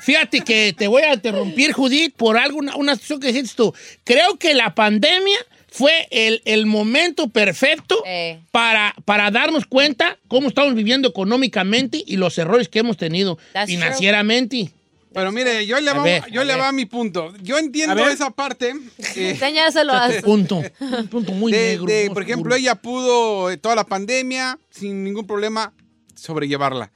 Fíjate 0.02 0.42
que 0.42 0.74
te 0.76 0.88
voy 0.88 1.04
a 1.04 1.14
interrumpir, 1.14 1.74
Judith, 1.74 2.16
por 2.18 2.38
alguna 2.38 2.76
una 2.76 2.96
situación 2.96 3.20
que 3.20 3.28
dijiste 3.28 3.56
tú. 3.56 3.72
Creo 4.04 4.38
que 4.40 4.56
la 4.56 4.74
pandemia 4.74 5.38
fue 5.78 6.08
el, 6.12 6.42
el 6.46 6.66
momento 6.66 7.30
perfecto 7.30 8.02
Eh. 8.06 8.40
para, 8.52 8.96
para 9.06 9.30
darnos 9.32 9.66
cuenta 9.66 10.18
cómo 10.28 10.48
estamos 10.48 10.74
viviendo 10.74 11.08
económicamente 11.08 12.04
y 12.06 12.18
los 12.18 12.38
errores 12.38 12.68
que 12.68 12.80
hemos 12.80 12.98
tenido 12.98 13.38
That's 13.54 13.70
financieramente. 13.70 14.72
Pero 15.14 15.32
mire, 15.32 15.66
yo 15.66 15.80
le 15.80 15.90
A 15.90 15.94
va, 15.94 16.04
ver, 16.04 16.24
yo 16.32 16.42
a 16.42 16.46
le 16.46 16.56
va 16.56 16.68
a 16.68 16.72
mi 16.72 16.86
punto. 16.86 17.34
Yo 17.42 17.58
entiendo 17.58 18.08
esa 18.10 18.30
parte. 18.30 18.74
eh, 19.16 19.30
Enséñaselo 19.32 19.94
a 19.94 20.10
Punto. 20.24 20.62
Un 20.80 21.08
punto 21.10 21.32
muy 21.32 21.52
de, 21.52 21.58
negro. 21.60 21.86
de, 21.86 22.10
por 22.12 22.22
ejemplo, 22.24 22.56
ella 22.56 22.76
pudo 22.76 23.50
eh, 23.50 23.58
toda 23.58 23.76
la 23.76 23.84
pandemia 23.86 24.60
sin 24.70 25.04
ningún 25.04 25.26
problema 25.26 25.74
sobrellevarla. 26.16 26.92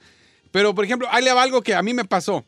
Pero, 0.50 0.74
por 0.74 0.84
ejemplo, 0.84 1.08
ahí 1.10 1.24
le 1.24 1.32
va 1.32 1.42
algo 1.42 1.62
que 1.62 1.74
a 1.74 1.82
mí 1.82 1.94
me 1.94 2.04
pasó. 2.04 2.44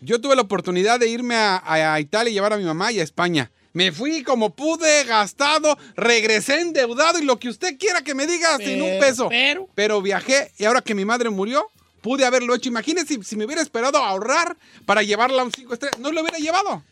Yo 0.00 0.20
tuve 0.20 0.36
la 0.36 0.42
oportunidad 0.42 0.98
de 1.00 1.08
irme 1.08 1.34
a, 1.34 1.56
a- 1.56 1.94
a 1.94 2.00
Italia 2.00 2.30
y 2.30 2.34
llevar 2.34 2.52
a 2.52 2.56
mi 2.56 2.64
mamá 2.64 2.92
y 2.92 3.00
a 3.00 3.02
España. 3.02 3.50
Me 3.74 3.92
fui 3.92 4.22
como 4.22 4.54
pude, 4.54 5.04
gastado, 5.04 5.76
regresé 5.96 6.60
endeudado 6.60 7.18
y 7.18 7.24
lo 7.24 7.38
que 7.38 7.48
usted 7.48 7.76
quiera 7.78 8.02
que 8.02 8.14
me 8.14 8.26
diga 8.26 8.56
sin 8.58 8.80
un 8.80 8.88
Pero- 8.88 9.00
peso. 9.00 9.28
pero- 9.28 9.68
Pero 9.74 10.00
viajé 10.00 10.52
y 10.58 10.64
ahora 10.64 10.80
que 10.80 10.94
mi 10.94 11.04
madre 11.04 11.28
murió, 11.28 11.66
pude 12.00 12.24
haberlo 12.24 12.54
hecho. 12.54 12.68
Imagínese 12.68 13.14
si, 13.16 13.22
si 13.24 13.36
me 13.36 13.44
hubiera 13.44 13.60
esperado 13.60 13.98
a 13.98 14.08
ahorrar 14.08 14.56
para 14.86 15.02
llevarla 15.02 15.42
a 15.42 15.44
un 15.44 15.52
5 15.52 15.74
estrellas. 15.74 15.98
No 15.98 16.12
lo 16.12 16.20
hubiera 16.22 16.38
llevado. 16.38 16.82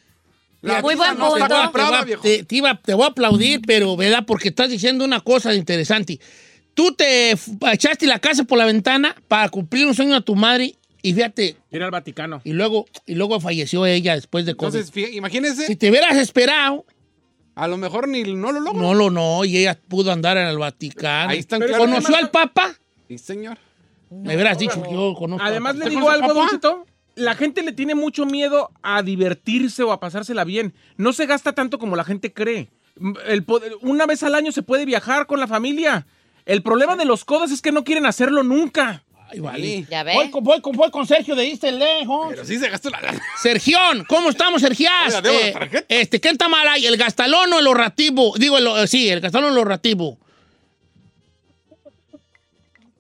La 0.61 0.81
Muy 0.83 0.95
buen 0.95 1.17
no 1.19 1.31
punto. 1.31 1.47
te, 1.47 1.55
voy 1.83 1.95
a- 1.95 2.03
viejo. 2.05 2.23
te- 2.23 2.45
te 2.45 2.57
iba- 2.57 2.81
te 2.81 2.95
voy 2.95 3.05
a 3.05 3.09
aplaudir, 3.09 3.61
pero, 3.67 3.97
¿verdad? 3.97 4.25
Porque 4.27 4.49
estás 4.49 4.69
diciendo 4.71 5.05
una 5.05 5.21
cosa 5.21 5.55
interesante. 5.55 6.19
Tú 6.75 6.95
te 6.95 7.37
echaste 7.73 8.07
la 8.07 8.19
casa 8.19 8.45
por 8.45 8.59
la 8.59 8.65
ventana 8.65 9.15
para 9.29 9.49
cumplir 9.51 9.87
un 9.87 9.95
sueño 9.95 10.17
a 10.17 10.21
tu 10.21 10.35
madre 10.35 10.75
y 11.03 11.15
fíjate, 11.15 11.57
Ir 11.71 11.83
al 11.83 11.91
Vaticano. 11.91 12.41
y 12.45 12.53
luego, 12.53 12.87
y 13.07 13.15
luego 13.15 13.41
falleció 13.41 13.85
ella 13.87 14.15
después 14.15 14.47
de 14.47 14.55
COVID. 14.55 14.75
Entonces, 14.77 15.15
imagínese, 15.15 15.67
si 15.67 15.77
te 15.77 15.91
hubieras 15.91 16.17
esperado, 16.17 16.85
a 17.55 17.69
lo 17.69 17.77
mejor 17.77 18.09
ni 18.09 18.23
no 18.23 18.53
lo 18.53 18.61
logro. 18.61 18.81
no 18.81 18.95
lo 18.95 19.11
no, 19.11 19.45
y 19.45 19.59
ella 19.59 19.79
pudo 19.89 20.13
andar 20.13 20.37
en 20.39 20.47
el 20.47 20.59
Vaticano. 20.59 21.31
Ahí 21.31 21.39
están 21.41 21.59
Pero 21.61 21.75
claros. 21.75 21.87
¿Conoció 21.87 22.17
al 22.17 22.31
Papa? 22.31 22.75
Sí, 23.09 23.19
señor. 23.19 23.59
Me 24.11 24.35
hubieras 24.35 24.59
dicho 24.59 24.83
que 24.83 24.93
yo 24.93 25.15
conozco 25.15 25.45
Además, 25.45 25.77
le 25.77 25.89
digo 25.89 26.09
algo, 26.11 26.29
papá? 26.29 26.41
Don 26.41 26.49
Cheto. 26.51 26.87
La 27.15 27.35
gente 27.35 27.63
le 27.63 27.73
tiene 27.73 27.95
mucho 27.95 28.25
miedo 28.25 28.71
a 28.83 29.03
divertirse 29.03 29.83
o 29.83 29.93
a 29.93 30.01
pasársela 30.01 30.45
bien. 30.45 30.73
No 30.97 31.13
se 31.13 31.27
gasta 31.27 31.53
tanto 31.55 31.79
como 31.79 31.95
la 31.97 32.05
gente 32.05 32.33
cree. 32.33 32.71
El 33.27 33.45
poder- 33.45 33.73
una 33.83 34.07
vez 34.07 34.23
al 34.23 34.35
año 34.35 34.51
se 34.53 34.63
puede 34.63 34.85
viajar 34.87 35.27
con 35.27 35.41
la 35.41 35.47
familia. 35.47 36.07
El 36.47 36.63
problema 36.63 36.97
de 36.97 37.05
los 37.05 37.25
codos 37.25 37.51
es 37.51 37.61
que 37.61 37.73
no 37.73 37.85
quieren 37.85 38.07
hacerlo 38.07 38.43
nunca. 38.43 39.03
Ay, 39.33 39.41
vale. 39.41 39.87
Ya 39.91 40.03
ve. 40.03 40.13
Voy 40.15 40.31
con, 40.31 40.45
voy 40.45 40.61
con, 40.61 40.77
voy 40.77 40.91
con 40.91 41.07
Sergio 41.07 41.35
de 41.35 41.49
East 41.49 41.65
lejos. 41.65 42.27
Pero 42.31 42.45
sí 42.45 42.59
se 42.59 42.69
gastó 42.69 42.91
la 42.91 43.01
lana. 43.01 43.23
Sergión, 43.41 44.05
¿cómo 44.07 44.29
estamos, 44.29 44.61
Sergiás? 44.61 45.15
Oiga, 45.15 45.21
la 45.23 45.31
Eh, 45.33 45.83
este, 45.89 46.21
¿qué 46.21 46.29
está 46.29 46.49
mal 46.49 46.69
ahí? 46.69 46.85
¿El 46.85 46.99
gastalón 46.99 47.51
o 47.53 47.59
el 47.59 47.67
ahorrativo? 47.67 48.35
Digo, 48.37 48.59
el, 48.59 48.67
eh, 48.67 48.87
sí, 48.87 49.09
el 49.09 49.21
gastalón 49.21 49.51
o 49.51 49.53
el 49.55 49.59
ahorrativo. 49.59 50.19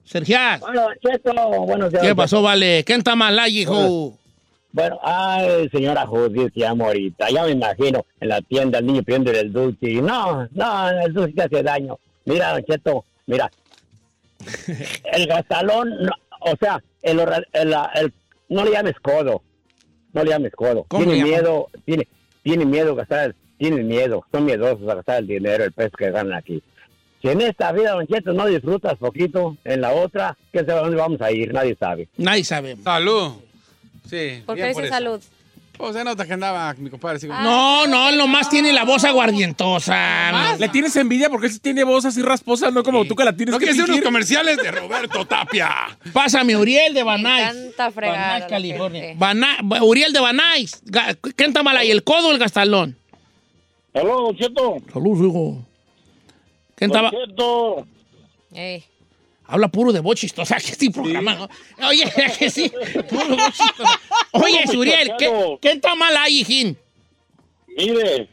Sergiás, 0.04 0.60
Bueno, 0.60 0.88
Cheto, 1.02 1.32
buenos 1.64 1.90
días. 1.90 2.02
¿qué 2.02 2.14
pasó, 2.14 2.42
vale? 2.42 2.84
¿Qué 2.84 2.94
está 2.94 3.14
mal 3.14 3.38
ahí, 3.38 3.60
hijo? 3.60 4.18
Bueno, 4.72 4.98
ay, 5.02 5.68
señora 5.70 6.06
Judith, 6.06 6.52
llamo 6.54 6.86
ahorita. 6.86 7.30
Ya 7.30 7.44
me 7.44 7.50
imagino 7.50 8.04
en 8.20 8.28
la 8.28 8.40
tienda 8.42 8.78
el 8.78 8.86
niño 8.86 9.02
pidiendo 9.02 9.30
el 9.30 9.52
dulce. 9.52 9.90
Y 9.90 10.00
no, 10.02 10.48
no, 10.52 10.88
el 10.90 11.12
dulce 11.12 11.42
hace 11.42 11.62
daño. 11.62 11.98
Mira, 12.24 12.60
Cheto, 12.62 13.04
mira. 13.26 13.50
El 15.12 15.26
gastalón, 15.26 15.88
no, 16.02 16.12
o 16.44 16.56
sea, 16.60 16.82
el, 17.02 17.20
el- 17.20 17.74
el- 17.94 18.12
no 18.48 18.64
le 18.64 18.70
llames 18.72 18.94
codo. 19.00 19.42
No 20.12 20.24
le 20.24 20.30
llames 20.30 20.52
codo. 20.54 20.84
¿Cómo 20.88 21.04
Tiene 21.04 21.22
miedo, 21.24 21.68
tiene, 21.84 22.06
tiene 22.42 22.64
miedo 22.66 22.94
gastar, 22.94 23.34
tiene 23.58 23.82
miedo. 23.82 24.24
Son 24.30 24.44
miedosos 24.44 24.88
a 24.90 24.96
gastar 24.96 25.18
el 25.20 25.26
dinero, 25.26 25.64
el 25.64 25.72
peso 25.72 25.96
que 25.96 26.10
ganan 26.10 26.34
aquí. 26.34 26.62
Si 27.22 27.28
en 27.28 27.40
esta 27.40 27.70
vida, 27.72 27.92
don 27.92 28.06
Cheto, 28.06 28.32
no 28.32 28.46
disfrutas 28.46 28.98
poquito, 28.98 29.56
en 29.64 29.80
la 29.80 29.92
otra, 29.92 30.36
¿qué 30.52 30.58
sabe 30.64 30.80
dónde 30.80 30.96
vamos 30.96 31.20
a 31.22 31.30
ir? 31.30 31.52
Nadie 31.52 31.76
sabe. 31.78 32.08
Nadie 32.16 32.44
sabe. 32.44 32.76
Salud. 32.82 33.32
Sí. 34.10 34.42
¿Por 34.44 34.56
qué 34.56 34.62
bien 34.62 34.68
dice 34.74 34.82
eso. 34.86 34.94
salud? 34.94 35.20
Pues 35.82 35.96
se 35.96 36.04
nota 36.04 36.24
que 36.24 36.32
andaba 36.34 36.72
mi 36.74 36.90
compadre. 36.90 37.16
así 37.16 37.26
como- 37.26 37.40
No, 37.40 37.88
no, 37.88 38.08
él 38.08 38.16
nomás 38.16 38.48
tiene 38.48 38.72
la 38.72 38.84
voz 38.84 39.02
aguardientosa. 39.02 40.56
Le 40.56 40.68
tienes 40.68 40.94
envidia 40.94 41.28
porque 41.28 41.48
él 41.48 41.52
sí 41.52 41.58
tiene 41.58 41.82
voz 41.82 42.04
así 42.04 42.22
rasposa, 42.22 42.70
no 42.70 42.84
como 42.84 43.04
tú 43.04 43.16
que 43.16 43.24
la 43.24 43.32
tienes 43.36 43.52
¿No 43.52 43.58
que 43.58 43.64
quieres 43.66 43.88
unos 43.88 44.00
comerciales 44.02 44.58
de 44.58 44.70
Roberto 44.70 45.24
Tapia? 45.26 45.70
Pásame, 46.12 46.56
Uriel 46.56 46.94
de 46.94 47.02
Banais. 47.02 47.52
Tanta 47.52 47.90
fregada 47.90 48.16
Banais, 48.20 48.40
la 48.42 48.46
California. 48.46 49.02
gente. 49.02 49.18
Bana- 49.18 49.58
Uriel 49.82 50.12
de 50.12 50.20
Banais. 50.20 50.84
Ga- 50.84 51.18
¿Qué 51.34 51.44
está 51.46 51.64
mal 51.64 51.76
ahí? 51.76 51.90
¿El 51.90 52.04
codo 52.04 52.28
o 52.28 52.30
el 52.32 52.38
gastalón? 52.38 52.96
Hello, 53.92 54.20
don 54.26 54.36
Cheto. 54.36 54.76
Salud, 54.92 55.26
hijo. 55.28 55.66
¿Qué 56.76 56.84
estaba? 56.84 57.10
Cheto. 57.10 57.86
Ey. 58.54 58.84
Habla 59.52 59.68
puro 59.68 59.92
de 59.92 60.00
voz 60.00 60.18
chistosa, 60.18 60.56
que 60.56 60.72
este 60.72 60.90
programa, 60.90 61.34
¿no? 61.34 61.48
Oye, 61.88 62.04
que 62.38 62.48
sí, 62.48 62.72
puro 63.08 63.36
chistosa. 63.50 64.00
Oye, 64.32 64.66
Suriel, 64.66 65.12
¿qué, 65.18 65.58
¿qué 65.60 65.72
está 65.72 65.94
mal 65.94 66.16
ahí, 66.16 66.40
hijín? 66.40 66.78
Mire, 67.76 68.30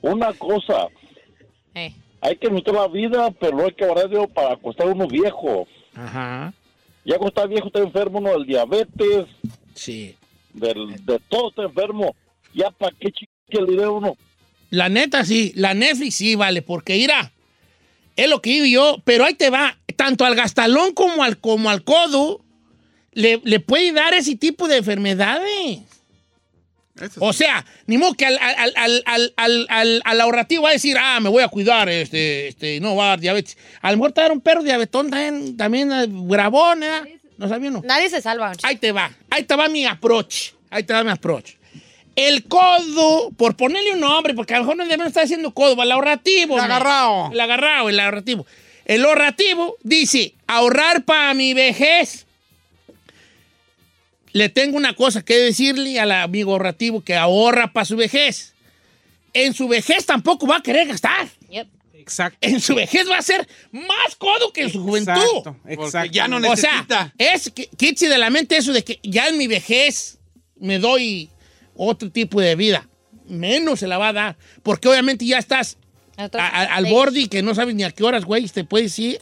una 0.00 0.32
cosa, 0.32 0.88
Ey. 1.74 1.94
hay 2.20 2.36
que 2.36 2.50
meter 2.50 2.74
la 2.74 2.88
vida, 2.88 3.30
pero 3.38 3.56
no 3.56 3.64
hay 3.66 3.72
que 3.72 3.84
guardar 3.86 4.08
dinero 4.08 4.26
para 4.26 4.54
acostar 4.54 4.88
uno 4.88 5.06
viejo. 5.06 5.68
Ajá. 5.94 6.52
Ya 7.04 7.18
cuando 7.18 7.28
está 7.28 7.46
viejo 7.46 7.68
está 7.68 7.78
enfermo 7.78 8.18
uno 8.18 8.30
del 8.32 8.44
diabetes, 8.46 9.26
Sí. 9.74 10.16
del, 10.54 11.04
de 11.06 11.20
todo 11.28 11.50
está 11.50 11.62
enfermo. 11.62 12.16
Ya 12.52 12.70
para 12.72 12.92
qué 12.98 13.12
chique 13.12 13.30
el 13.50 13.66
dinero 13.66 13.94
uno. 13.94 14.16
La 14.70 14.88
neta, 14.88 15.24
sí. 15.24 15.52
La 15.54 15.72
Netflix 15.74 16.16
sí, 16.16 16.34
vale, 16.34 16.62
porque 16.62 16.96
irá. 16.96 17.30
Es 18.16 18.28
lo 18.28 18.42
que 18.42 18.50
digo 18.50 18.66
yo, 18.66 18.96
pero 19.04 19.24
ahí 19.24 19.34
te 19.34 19.50
va. 19.50 19.78
Tanto 19.92 20.24
al 20.24 20.34
gastalón 20.34 20.92
como 20.92 21.22
al, 21.22 21.38
como 21.38 21.70
al 21.70 21.84
codo 21.84 22.44
le, 23.12 23.40
le 23.44 23.60
puede 23.60 23.92
dar 23.92 24.14
ese 24.14 24.36
tipo 24.36 24.68
de 24.68 24.78
enfermedades. 24.78 25.80
O 27.18 27.32
sea, 27.32 27.64
ni 27.86 27.96
modo 27.96 28.12
que 28.14 28.26
al, 28.26 28.38
al, 28.38 28.72
al, 28.76 29.02
al, 29.06 29.32
al, 29.36 29.66
al- 29.70 30.02
al 30.04 30.20
ahorrativo 30.20 30.64
va 30.64 30.68
a 30.70 30.72
decir, 30.72 30.96
ah, 31.00 31.20
me 31.20 31.30
voy 31.30 31.42
a 31.42 31.48
cuidar, 31.48 31.88
este, 31.88 32.48
este, 32.48 32.80
no 32.80 32.94
va 32.94 33.06
a 33.06 33.08
dar 33.08 33.20
diabetes. 33.20 33.56
A 33.80 33.90
lo 33.90 33.96
mejor 33.96 34.12
te 34.12 34.20
va 34.20 34.26
a 34.26 34.28
dar 34.28 34.36
un 34.36 34.42
perro 34.42 34.62
diabetón 34.62 35.10
también, 35.10 35.56
también 35.56 35.90
eh, 35.90 36.06
grabón, 36.08 36.82
¿eh? 36.82 37.18
¿No 37.38 37.48
sabía 37.48 37.70
no? 37.70 37.80
Nadie 37.82 38.10
se 38.10 38.20
salva. 38.20 38.52
Ahí 38.62 38.76
te 38.76 38.92
va, 38.92 39.10
ahí 39.30 39.42
te 39.44 39.56
va 39.56 39.68
mi 39.68 39.86
approach. 39.86 40.50
Ahí 40.70 40.84
te 40.84 40.92
va 40.92 41.02
mi 41.02 41.10
approach. 41.10 41.52
El 42.14 42.44
codo, 42.44 43.30
por 43.38 43.56
ponerle 43.56 43.92
un 43.94 44.00
nombre, 44.00 44.34
porque 44.34 44.52
a 44.54 44.58
lo 44.58 44.64
mejor 44.64 44.76
no 44.76 44.84
debemos 44.84 45.06
estar 45.08 45.24
haciendo 45.24 45.52
codo, 45.52 45.82
el 45.82 45.90
ahorrativo. 45.90 46.54
El 46.56 46.68
¿no? 46.68 46.74
agarrao. 46.74 47.32
El 47.32 47.40
agarrado, 47.40 47.88
el 47.88 47.98
ahorrativo. 47.98 48.46
El 48.84 49.04
ahorrativo 49.04 49.76
dice, 49.82 50.34
ahorrar 50.46 51.04
para 51.04 51.34
mi 51.34 51.54
vejez. 51.54 52.26
Le 54.32 54.48
tengo 54.48 54.76
una 54.76 54.94
cosa 54.94 55.22
que 55.22 55.36
decirle 55.36 56.00
al 56.00 56.10
amigo 56.12 56.52
ahorrativo 56.52 57.02
que 57.02 57.14
ahorra 57.14 57.72
para 57.72 57.84
su 57.84 57.96
vejez. 57.96 58.54
En 59.34 59.52
su 59.54 59.68
vejez 59.68 60.06
tampoco 60.06 60.46
va 60.46 60.56
a 60.56 60.62
querer 60.62 60.88
gastar. 60.88 61.28
Yep. 61.50 61.68
Exacto. 61.94 62.38
En 62.40 62.60
su 62.60 62.74
vejez 62.74 63.08
va 63.08 63.18
a 63.18 63.22
ser 63.22 63.46
más 63.70 64.16
codo 64.18 64.52
que 64.52 64.62
en 64.62 64.70
su 64.70 64.82
juventud. 64.82 65.12
Exacto, 65.12 65.56
exacto. 65.66 66.12
ya 66.12 66.26
no 66.28 66.36
O 66.38 66.56
sea, 66.56 66.72
necesita. 66.72 67.14
es 67.18 67.50
que 67.50 67.68
quítese 67.76 68.08
de 68.08 68.18
la 68.18 68.30
mente 68.30 68.56
eso 68.56 68.72
de 68.72 68.82
que 68.82 68.98
ya 69.02 69.28
en 69.28 69.38
mi 69.38 69.46
vejez 69.46 70.18
me 70.56 70.78
doy 70.78 71.30
otro 71.76 72.10
tipo 72.10 72.40
de 72.40 72.56
vida. 72.56 72.88
Menos 73.28 73.80
se 73.80 73.86
la 73.86 73.98
va 73.98 74.08
a 74.08 74.12
dar. 74.12 74.36
Porque 74.62 74.88
obviamente 74.88 75.24
ya 75.26 75.38
estás 75.38 75.76
A- 76.40 76.48
a- 76.48 76.74
al 76.76 76.86
borde 76.86 77.20
y 77.20 77.28
que 77.28 77.42
no 77.42 77.54
sabes 77.54 77.74
ni 77.74 77.82
a 77.84 77.90
qué 77.90 78.04
horas, 78.04 78.24
güey, 78.24 78.46
te 78.48 78.64
puedes 78.64 78.98
ir. 78.98 79.18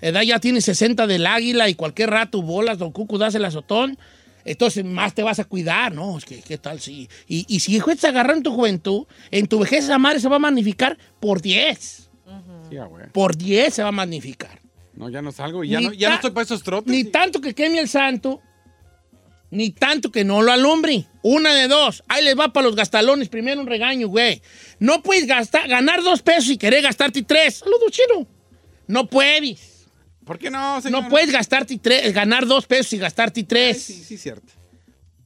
Edad 0.00 0.22
ya 0.22 0.38
tienes 0.38 0.64
60 0.64 1.06
del 1.06 1.26
águila 1.26 1.68
y 1.68 1.74
cualquier 1.74 2.10
rato 2.10 2.40
bolas, 2.42 2.78
don 2.78 2.90
Cucu, 2.92 3.18
das 3.18 3.34
el 3.34 3.44
azotón. 3.44 3.98
Entonces 4.44 4.84
más 4.84 5.14
te 5.14 5.22
vas 5.22 5.38
a 5.38 5.44
cuidar, 5.44 5.92
¿no? 5.94 6.16
Es 6.16 6.24
que, 6.24 6.40
¿qué 6.40 6.56
tal 6.56 6.80
si? 6.80 7.08
Y, 7.28 7.44
y 7.46 7.60
si 7.60 7.76
hijo 7.76 7.94
te 7.94 8.06
agarró 8.06 8.32
en 8.32 8.42
tu 8.42 8.52
juventud, 8.54 9.06
en 9.30 9.46
tu 9.46 9.58
vejez 9.58 9.84
esa 9.84 9.98
madre 9.98 10.18
se 10.18 10.28
va 10.30 10.36
a 10.36 10.38
magnificar 10.40 10.96
por 11.20 11.42
10. 11.42 12.08
Sí, 12.70 12.76
ah, 12.78 12.84
güey. 12.86 13.06
Por 13.12 13.36
10 13.36 13.74
se 13.74 13.82
va 13.82 13.88
a 13.88 13.92
magnificar. 13.92 14.58
No, 14.94 15.10
ya 15.10 15.20
no 15.20 15.30
salgo 15.32 15.62
y 15.64 15.68
ya, 15.68 15.80
Ni 15.80 15.86
no, 15.86 15.92
ya 15.92 16.08
no 16.08 16.14
estoy 16.14 16.30
para 16.30 16.44
esos 16.44 16.62
trotes. 16.62 16.90
Ni 16.90 17.04
tanto 17.04 17.40
que 17.42 17.54
queme 17.54 17.78
el 17.80 17.88
santo, 17.88 18.40
ni 19.50 19.70
tanto 19.70 20.10
que 20.10 20.24
no 20.24 20.42
lo 20.42 20.52
alumbre. 20.52 21.06
Una 21.22 21.54
de 21.54 21.68
dos. 21.68 22.02
Ahí 22.08 22.24
les 22.24 22.38
va 22.38 22.52
para 22.52 22.66
los 22.66 22.76
gastalones. 22.76 23.28
Primero 23.28 23.60
un 23.60 23.66
regaño, 23.66 24.08
güey. 24.08 24.42
No 24.78 25.02
puedes 25.02 25.26
gastar, 25.26 25.68
ganar 25.68 26.02
dos 26.02 26.22
pesos 26.22 26.50
y 26.50 26.56
querer 26.56 26.82
gastarte 26.82 27.22
tres. 27.22 27.56
Saludos, 27.56 27.90
chino. 27.90 28.26
No 28.86 29.06
puedes. 29.06 29.86
¿Por 30.24 30.38
qué 30.38 30.50
no, 30.50 30.80
señor? 30.80 31.02
No 31.02 31.08
puedes 31.08 31.32
gastarte 31.32 31.78
tres, 31.78 32.12
ganar 32.14 32.46
dos 32.46 32.66
pesos 32.66 32.92
y 32.92 32.98
gastarte 32.98 33.42
tres. 33.42 33.82
Sí, 33.82 34.04
sí, 34.04 34.16
cierto. 34.16 34.52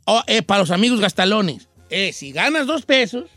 Oh, 0.06 0.22
eh, 0.26 0.42
para 0.42 0.60
los 0.60 0.70
amigos 0.70 1.00
gastalones. 1.00 1.68
Eh, 1.90 2.12
si 2.12 2.32
ganas 2.32 2.66
dos 2.66 2.84
pesos, 2.84 3.30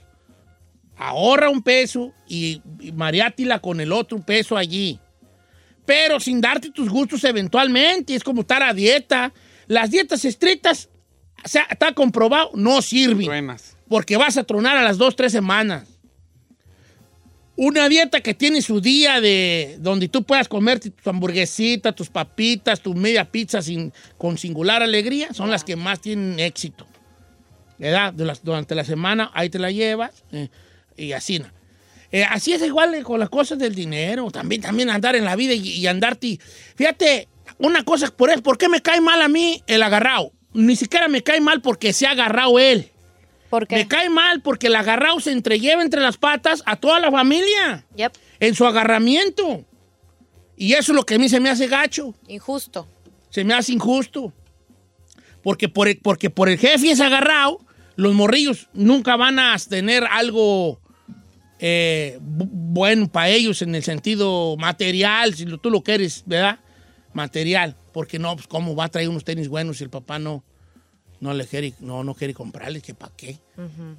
ahorra 0.98 1.50
un 1.50 1.62
peso 1.62 2.14
y, 2.28 2.62
y 2.80 2.92
mariátila 2.94 3.60
con 3.60 3.82
el 3.82 3.92
otro 3.92 4.20
peso 4.20 4.56
allí. 4.56 5.00
Pero 5.86 6.20
sin 6.20 6.42
darte 6.42 6.72
tus 6.72 6.90
gustos 6.90 7.24
eventualmente. 7.24 8.16
Es 8.16 8.24
como 8.24 8.42
estar 8.42 8.64
a 8.64 8.74
dieta. 8.74 9.34
Las 9.68 9.92
dietas 9.92 10.24
estrictas, 10.26 10.90
o 11.44 11.48
sea, 11.48 11.68
está 11.70 11.94
comprobado, 11.94 12.52
no 12.56 12.82
sirven. 12.82 13.28
Buenas. 13.28 13.76
Porque 13.88 14.18
vas 14.18 14.38
a 14.38 14.44
tronar 14.44 14.78
a 14.78 14.84
las 14.84 14.98
dos, 14.98 15.16
tres 15.16 15.32
semanas. 15.32 15.88
Una 17.56 17.90
dieta 17.90 18.22
que 18.22 18.34
tiene 18.34 18.62
su 18.62 18.82
día 18.82 19.20
de 19.20 19.78
donde 19.80 20.08
tú 20.08 20.24
puedas 20.24 20.48
comerte 20.48 20.92
tu 20.92 21.10
hamburguesita, 21.10 21.92
tus 21.92 22.10
papitas, 22.10 22.82
tu 22.82 22.94
media 22.94 23.26
pizza 23.26 23.62
sin, 23.62 23.92
con 24.18 24.38
singular 24.38 24.84
alegría, 24.84 25.34
son 25.34 25.50
las 25.50 25.64
que 25.64 25.76
más 25.76 26.00
tienen 26.00 26.40
éxito. 26.40 26.86
¿Verdad? 27.80 28.14
Durante 28.44 28.76
la 28.76 28.84
semana 28.84 29.32
ahí 29.34 29.50
te 29.50 29.60
la 29.60 29.72
llevas 29.72 30.24
eh, 30.32 30.50
y 30.96 31.14
así. 31.14 31.40
¿no? 31.40 31.48
Eh, 32.12 32.24
así 32.24 32.54
es 32.54 32.62
igual 32.62 32.94
eh, 32.94 33.04
con 33.04 33.20
las 33.20 33.30
cosas 33.30 33.60
del 33.60 33.76
dinero, 33.76 34.30
también, 34.32 34.62
también 34.62 34.90
andar 34.90 35.16
en 35.16 35.26
la 35.26 35.36
vida 35.36 35.54
y, 35.54 35.68
y 35.68 35.88
andarte. 35.88 36.40
Fíjate, 36.76 37.28
una 37.58 37.84
cosa, 37.84 38.08
por, 38.16 38.30
eso, 38.30 38.42
¿por 38.42 38.58
qué 38.58 38.70
me 38.70 38.82
cae 38.82 39.02
mal 39.02 39.22
a 39.22 39.28
mí 39.28 39.64
el 39.68 39.84
agarrado? 39.84 40.32
Ni 40.54 40.76
siquiera 40.76 41.08
me 41.08 41.22
cae 41.24 41.42
mal 41.42 41.62
porque 41.62 41.94
se 41.94 42.08
ha 42.08 42.12
agarrado 42.12 42.58
él. 42.60 42.92
¿Por 43.50 43.68
qué? 43.68 43.76
Me 43.76 43.88
cae 43.88 44.10
mal 44.10 44.42
porque 44.42 44.68
el 44.68 44.76
agarrado 44.76 45.20
se 45.20 45.32
entrelleva 45.32 45.82
entre 45.82 46.02
las 46.02 46.18
patas 46.18 46.64
a 46.66 46.76
toda 46.76 47.00
la 47.00 47.12
familia. 47.12 47.86
Yep. 47.96 48.14
En 48.40 48.56
su 48.56 48.66
agarramiento. 48.66 49.64
Y 50.58 50.74
eso 50.74 50.92
es 50.92 50.96
lo 50.96 51.04
que 51.04 51.16
a 51.16 51.20
mí 51.20 51.30
se 51.30 51.40
me 51.40 51.50
hace 51.50 51.68
gacho. 51.68 52.14
Injusto. 52.28 52.88
Se 53.30 53.44
me 53.44 53.54
hace 53.54 53.72
injusto. 53.74 54.34
Porque 55.44 55.70
por 55.70 55.88
el, 55.88 55.98
porque 56.00 56.30
por 56.30 56.50
el 56.50 56.58
jefe 56.58 56.92
es 56.92 57.00
agarrado, 57.00 57.60
los 57.96 58.14
morrillos 58.14 58.68
nunca 58.74 59.16
van 59.16 59.40
a 59.40 59.56
tener 59.70 60.04
algo 60.06 60.80
eh, 61.60 62.18
bu- 62.22 62.50
bueno 62.52 63.08
para 63.10 63.30
ellos 63.30 63.62
en 63.62 63.74
el 63.76 63.84
sentido 63.84 64.56
material, 64.58 65.34
si 65.36 65.46
tú 65.46 65.70
lo 65.70 65.82
quieres, 65.82 66.24
¿verdad? 66.26 66.60
Material. 67.18 67.76
Porque 67.94 68.20
no, 68.20 68.36
pues 68.36 68.48
cómo 68.48 68.76
va 68.76 68.86
a 68.86 68.90
traer 68.90 69.10
unos 69.10 69.24
tenis 69.24 69.50
buenos 69.50 69.78
si 69.80 69.84
el 69.84 69.90
papá 69.90 70.20
no, 70.20 70.44
no 71.20 71.34
le 71.34 71.46
quiere, 71.48 71.74
no, 71.80 72.04
no 72.04 72.14
quiere 72.14 72.34
comprarles, 72.34 72.84
que 72.84 72.94
para 72.94 73.14
qué, 73.16 73.40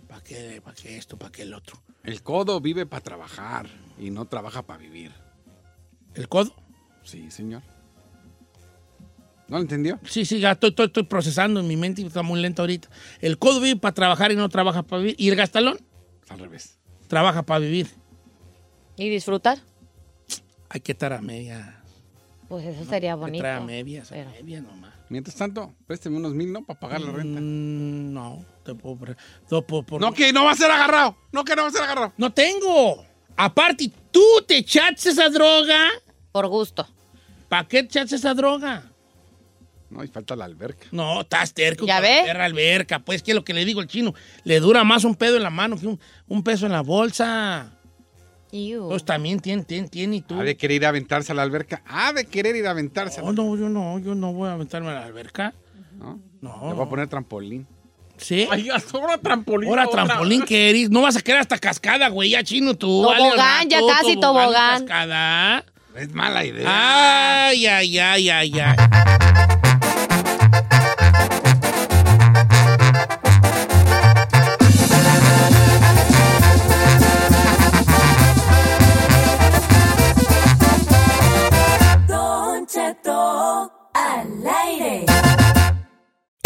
para 0.08 0.22
qué, 0.22 0.60
para 0.64 0.76
qué 0.76 0.96
esto, 0.96 1.18
para 1.18 1.32
qué 1.32 1.42
el 1.42 1.52
otro. 1.52 1.82
El 2.04 2.22
codo 2.22 2.60
vive 2.60 2.86
para 2.86 3.02
trabajar 3.02 3.66
y 3.98 4.10
no 4.10 4.24
trabaja 4.26 4.62
para 4.62 4.78
vivir. 4.78 5.12
¿El 6.14 6.28
codo? 6.28 6.54
Sí, 7.02 7.30
señor. 7.30 7.62
¿No 9.48 9.56
lo 9.56 9.62
entendió? 9.62 9.98
Sí, 10.04 10.24
sí, 10.24 10.40
ya 10.40 10.52
estoy, 10.52 10.70
estoy- 10.70 10.86
estoy 10.86 11.02
procesando 11.04 11.60
en 11.60 11.66
mi 11.66 11.76
mente, 11.76 12.02
está 12.02 12.22
muy 12.22 12.40
lento 12.40 12.62
ahorita. 12.62 12.88
El 13.20 13.38
codo 13.38 13.60
vive 13.60 13.80
para 13.80 13.94
trabajar 13.94 14.30
y 14.30 14.36
no 14.36 14.48
trabaja 14.48 14.82
para 14.82 15.00
vivir. 15.02 15.16
¿Y 15.18 15.28
el 15.30 15.36
gastalón? 15.36 15.78
Al 16.28 16.38
revés. 16.38 16.78
Trabaja 17.08 17.42
para 17.42 17.60
vivir. 17.60 17.88
¿Y 18.96 19.08
disfrutar? 19.08 19.58
Hay 20.68 20.80
que 20.80 20.92
estar 20.92 21.12
a 21.14 21.20
media. 21.22 21.77
Pues 22.48 22.64
eso 22.64 22.84
sería 22.84 23.14
bonito. 23.14 23.42
traer 23.42 23.58
a 23.58 23.60
medias, 23.60 24.10
a 24.10 24.14
Pero- 24.14 24.30
medias 24.30 24.62
nomás. 24.62 24.92
Mientras 25.10 25.36
tanto, 25.36 25.74
présteme 25.86 26.16
unos 26.16 26.32
mil, 26.34 26.52
¿no? 26.52 26.64
Para 26.64 26.80
pagar 26.80 27.00
la 27.00 27.12
renta. 27.12 27.40
Mm, 27.40 28.12
no, 28.12 28.44
te 28.64 28.74
puedo... 28.74 28.96
pre- 28.96 29.16
no, 29.50 29.62
por- 29.62 29.84
por- 29.84 30.00
No, 30.00 30.12
que 30.12 30.32
no 30.32 30.44
va 30.44 30.52
a 30.52 30.54
ser 30.56 30.70
agarrado. 30.70 31.16
No, 31.32 31.44
que 31.44 31.54
no 31.56 31.62
va 31.62 31.68
a 31.68 31.72
ser 31.72 31.82
agarrado. 31.82 32.12
No 32.16 32.32
tengo. 32.32 33.04
Aparte, 33.36 33.90
tú 34.10 34.22
te 34.46 34.58
echaste 34.58 35.10
esa 35.10 35.28
droga. 35.28 35.78
Por 36.32 36.46
gusto. 36.48 36.86
¿Para 37.48 37.66
qué 37.66 37.82
te 37.82 37.88
echaste 38.00 38.16
esa 38.16 38.34
droga? 38.34 38.84
No, 39.90 40.04
y 40.04 40.08
falta 40.08 40.36
la 40.36 40.44
alberca. 40.44 40.86
No, 40.90 41.22
estás 41.22 41.54
terco. 41.54 41.86
¿Ya 41.86 41.96
con 41.96 42.36
la 42.38 42.44
alberca. 42.44 42.98
Pues 42.98 43.22
que 43.22 43.32
lo 43.32 43.42
que 43.44 43.54
le 43.54 43.64
digo 43.64 43.80
al 43.80 43.86
chino, 43.88 44.12
le 44.44 44.60
dura 44.60 44.84
más 44.84 45.04
un 45.04 45.14
pedo 45.14 45.36
en 45.38 45.42
la 45.42 45.50
mano 45.50 45.78
que 45.78 45.86
un, 45.86 45.98
un 46.26 46.42
peso 46.42 46.66
en 46.66 46.72
la 46.72 46.82
bolsa. 46.82 47.72
Iu. 48.52 48.88
Pues 48.88 49.04
también 49.04 49.40
tiene, 49.40 49.64
tiene, 49.64 49.88
tiene 49.88 50.16
y 50.16 50.20
tú. 50.22 50.38
Ha 50.40 50.42
de 50.42 50.56
querer 50.56 50.76
ir 50.76 50.86
a 50.86 50.88
aventarse 50.90 51.32
a 51.32 51.34
la 51.34 51.42
alberca. 51.42 51.82
Ha 51.86 52.12
de 52.12 52.24
querer 52.26 52.56
ir 52.56 52.66
a 52.66 52.70
aventarse. 52.70 53.20
a 53.20 53.22
la- 53.24 53.32
No, 53.32 53.44
no, 53.44 53.56
yo 53.56 53.68
no, 53.68 53.98
yo 53.98 54.14
no 54.14 54.32
voy 54.32 54.48
a 54.48 54.52
aventarme 54.52 54.88
a 54.90 54.94
la 54.94 55.04
alberca. 55.04 55.52
¿No? 55.98 56.18
No. 56.40 56.68
Le 56.68 56.74
voy 56.74 56.86
a 56.86 56.88
poner 56.88 57.08
trampolín. 57.08 57.66
¿Sí? 58.16 58.48
Ay, 58.50 58.68
ahora 58.92 59.18
trampolín. 59.18 59.68
Ahora 59.68 59.86
trampolín 59.86 60.42
que 60.42 60.70
eres. 60.70 60.90
No 60.90 61.02
vas 61.02 61.16
a 61.16 61.20
quedar 61.20 61.40
hasta 61.40 61.58
cascada, 61.58 62.08
güey, 62.08 62.30
ya 62.30 62.42
chino 62.42 62.74
tú. 62.74 63.02
Tobogán, 63.02 63.36
Vale, 63.36 63.68
ya 63.70 63.76
rato, 63.80 63.86
casi 63.88 64.10
y 64.12 64.20
tobogán. 64.20 64.86
Cascada. 64.86 65.64
Es 65.96 66.12
mala 66.14 66.44
idea. 66.44 67.46
Ay, 67.48 67.66
ay, 67.66 67.98
ay, 67.98 68.28
ay, 68.30 68.52
ay. 68.60 69.27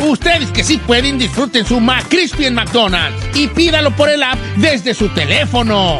Ustedes 0.00 0.50
que 0.50 0.62
sí 0.64 0.78
pueden, 0.78 1.18
disfruten 1.18 1.64
su 1.64 1.76
en 1.76 2.54
McDonald's 2.54 3.36
y 3.36 3.48
pídalo 3.48 3.90
por 3.96 4.08
el 4.08 4.22
app 4.22 4.38
desde 4.56 4.94
su 4.94 5.08
teléfono. 5.08 5.98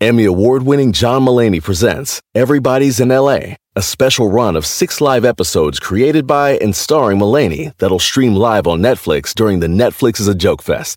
Emmy 0.00 0.24
award 0.24 0.62
winning 0.62 0.92
John 0.92 1.24
Mullaney 1.24 1.60
presents 1.60 2.22
Everybody's 2.34 3.00
in 3.00 3.08
LA, 3.08 3.56
a 3.76 3.82
special 3.82 4.30
run 4.30 4.56
of 4.56 4.64
six 4.64 5.00
live 5.00 5.26
episodes 5.26 5.78
created 5.78 6.26
by 6.26 6.56
and 6.62 6.74
starring 6.74 7.18
Mullaney 7.18 7.72
that'll 7.78 7.98
stream 7.98 8.34
live 8.34 8.66
on 8.66 8.80
Netflix 8.80 9.34
during 9.34 9.60
the 9.60 9.66
Netflix 9.66 10.18
is 10.18 10.26
a 10.26 10.34
Joke 10.34 10.62
Fest. 10.62 10.96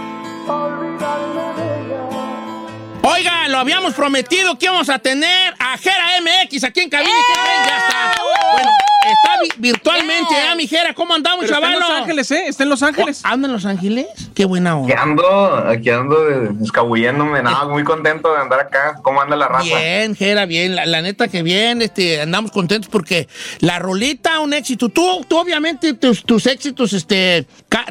Lo 3.51 3.59
habíamos 3.59 3.93
prometido 3.93 4.57
que 4.57 4.65
íbamos 4.65 4.89
a 4.89 4.99
tener 4.99 5.53
a 5.59 5.77
Jera 5.77 6.21
MX 6.21 6.63
aquí 6.63 6.79
en 6.81 6.89
cabina. 6.89 7.11
¿Qué 7.27 7.41
creen? 7.41 7.63
Ya 7.67 7.77
está. 7.77 8.21
Bueno, 8.53 8.69
está 9.11 9.41
vi- 9.41 9.61
virtualmente, 9.71 10.33
¿eh, 10.33 10.55
mi 10.55 10.67
Jera? 10.67 10.93
¿Cómo 10.93 11.13
andamos, 11.13 11.45
Pero 11.45 11.53
está 11.55 11.67
en 11.67 11.73
chaval? 11.73 11.89
Los 11.89 12.01
Ángeles, 12.01 12.31
¿eh? 12.31 12.43
Está 12.47 12.63
en 12.63 12.69
Los 12.69 12.83
Ángeles. 12.83 13.21
¿Anda 13.23 13.47
en 13.47 13.53
Los 13.53 13.65
Ángeles? 13.65 14.07
Qué 14.33 14.45
buena 14.45 14.71
Aquí 14.73 14.91
onda. 14.91 15.01
ando, 15.01 15.55
aquí 15.69 15.89
ando 15.89 16.17
escabulléndome, 16.63 17.41
nada, 17.43 17.67
muy 17.67 17.83
contento 17.83 18.33
de 18.33 18.39
andar 18.41 18.59
acá. 18.61 18.99
¿Cómo 19.03 19.21
anda 19.21 19.35
la 19.35 19.47
raza? 19.47 19.63
Bien, 19.63 20.15
Jera, 20.15 20.45
bien. 20.45 20.75
La, 20.75 20.85
la 20.85 21.01
neta 21.01 21.27
que 21.27 21.43
bien, 21.43 21.81
este, 21.81 22.21
andamos 22.21 22.51
contentos 22.51 22.89
porque 22.91 23.27
la 23.59 23.79
rolita, 23.79 24.39
un 24.39 24.53
éxito. 24.53 24.89
Tú, 24.89 25.25
tú 25.27 25.37
obviamente, 25.37 25.93
tus, 25.93 26.23
tus 26.23 26.45
éxitos, 26.47 26.93
este, 26.93 27.45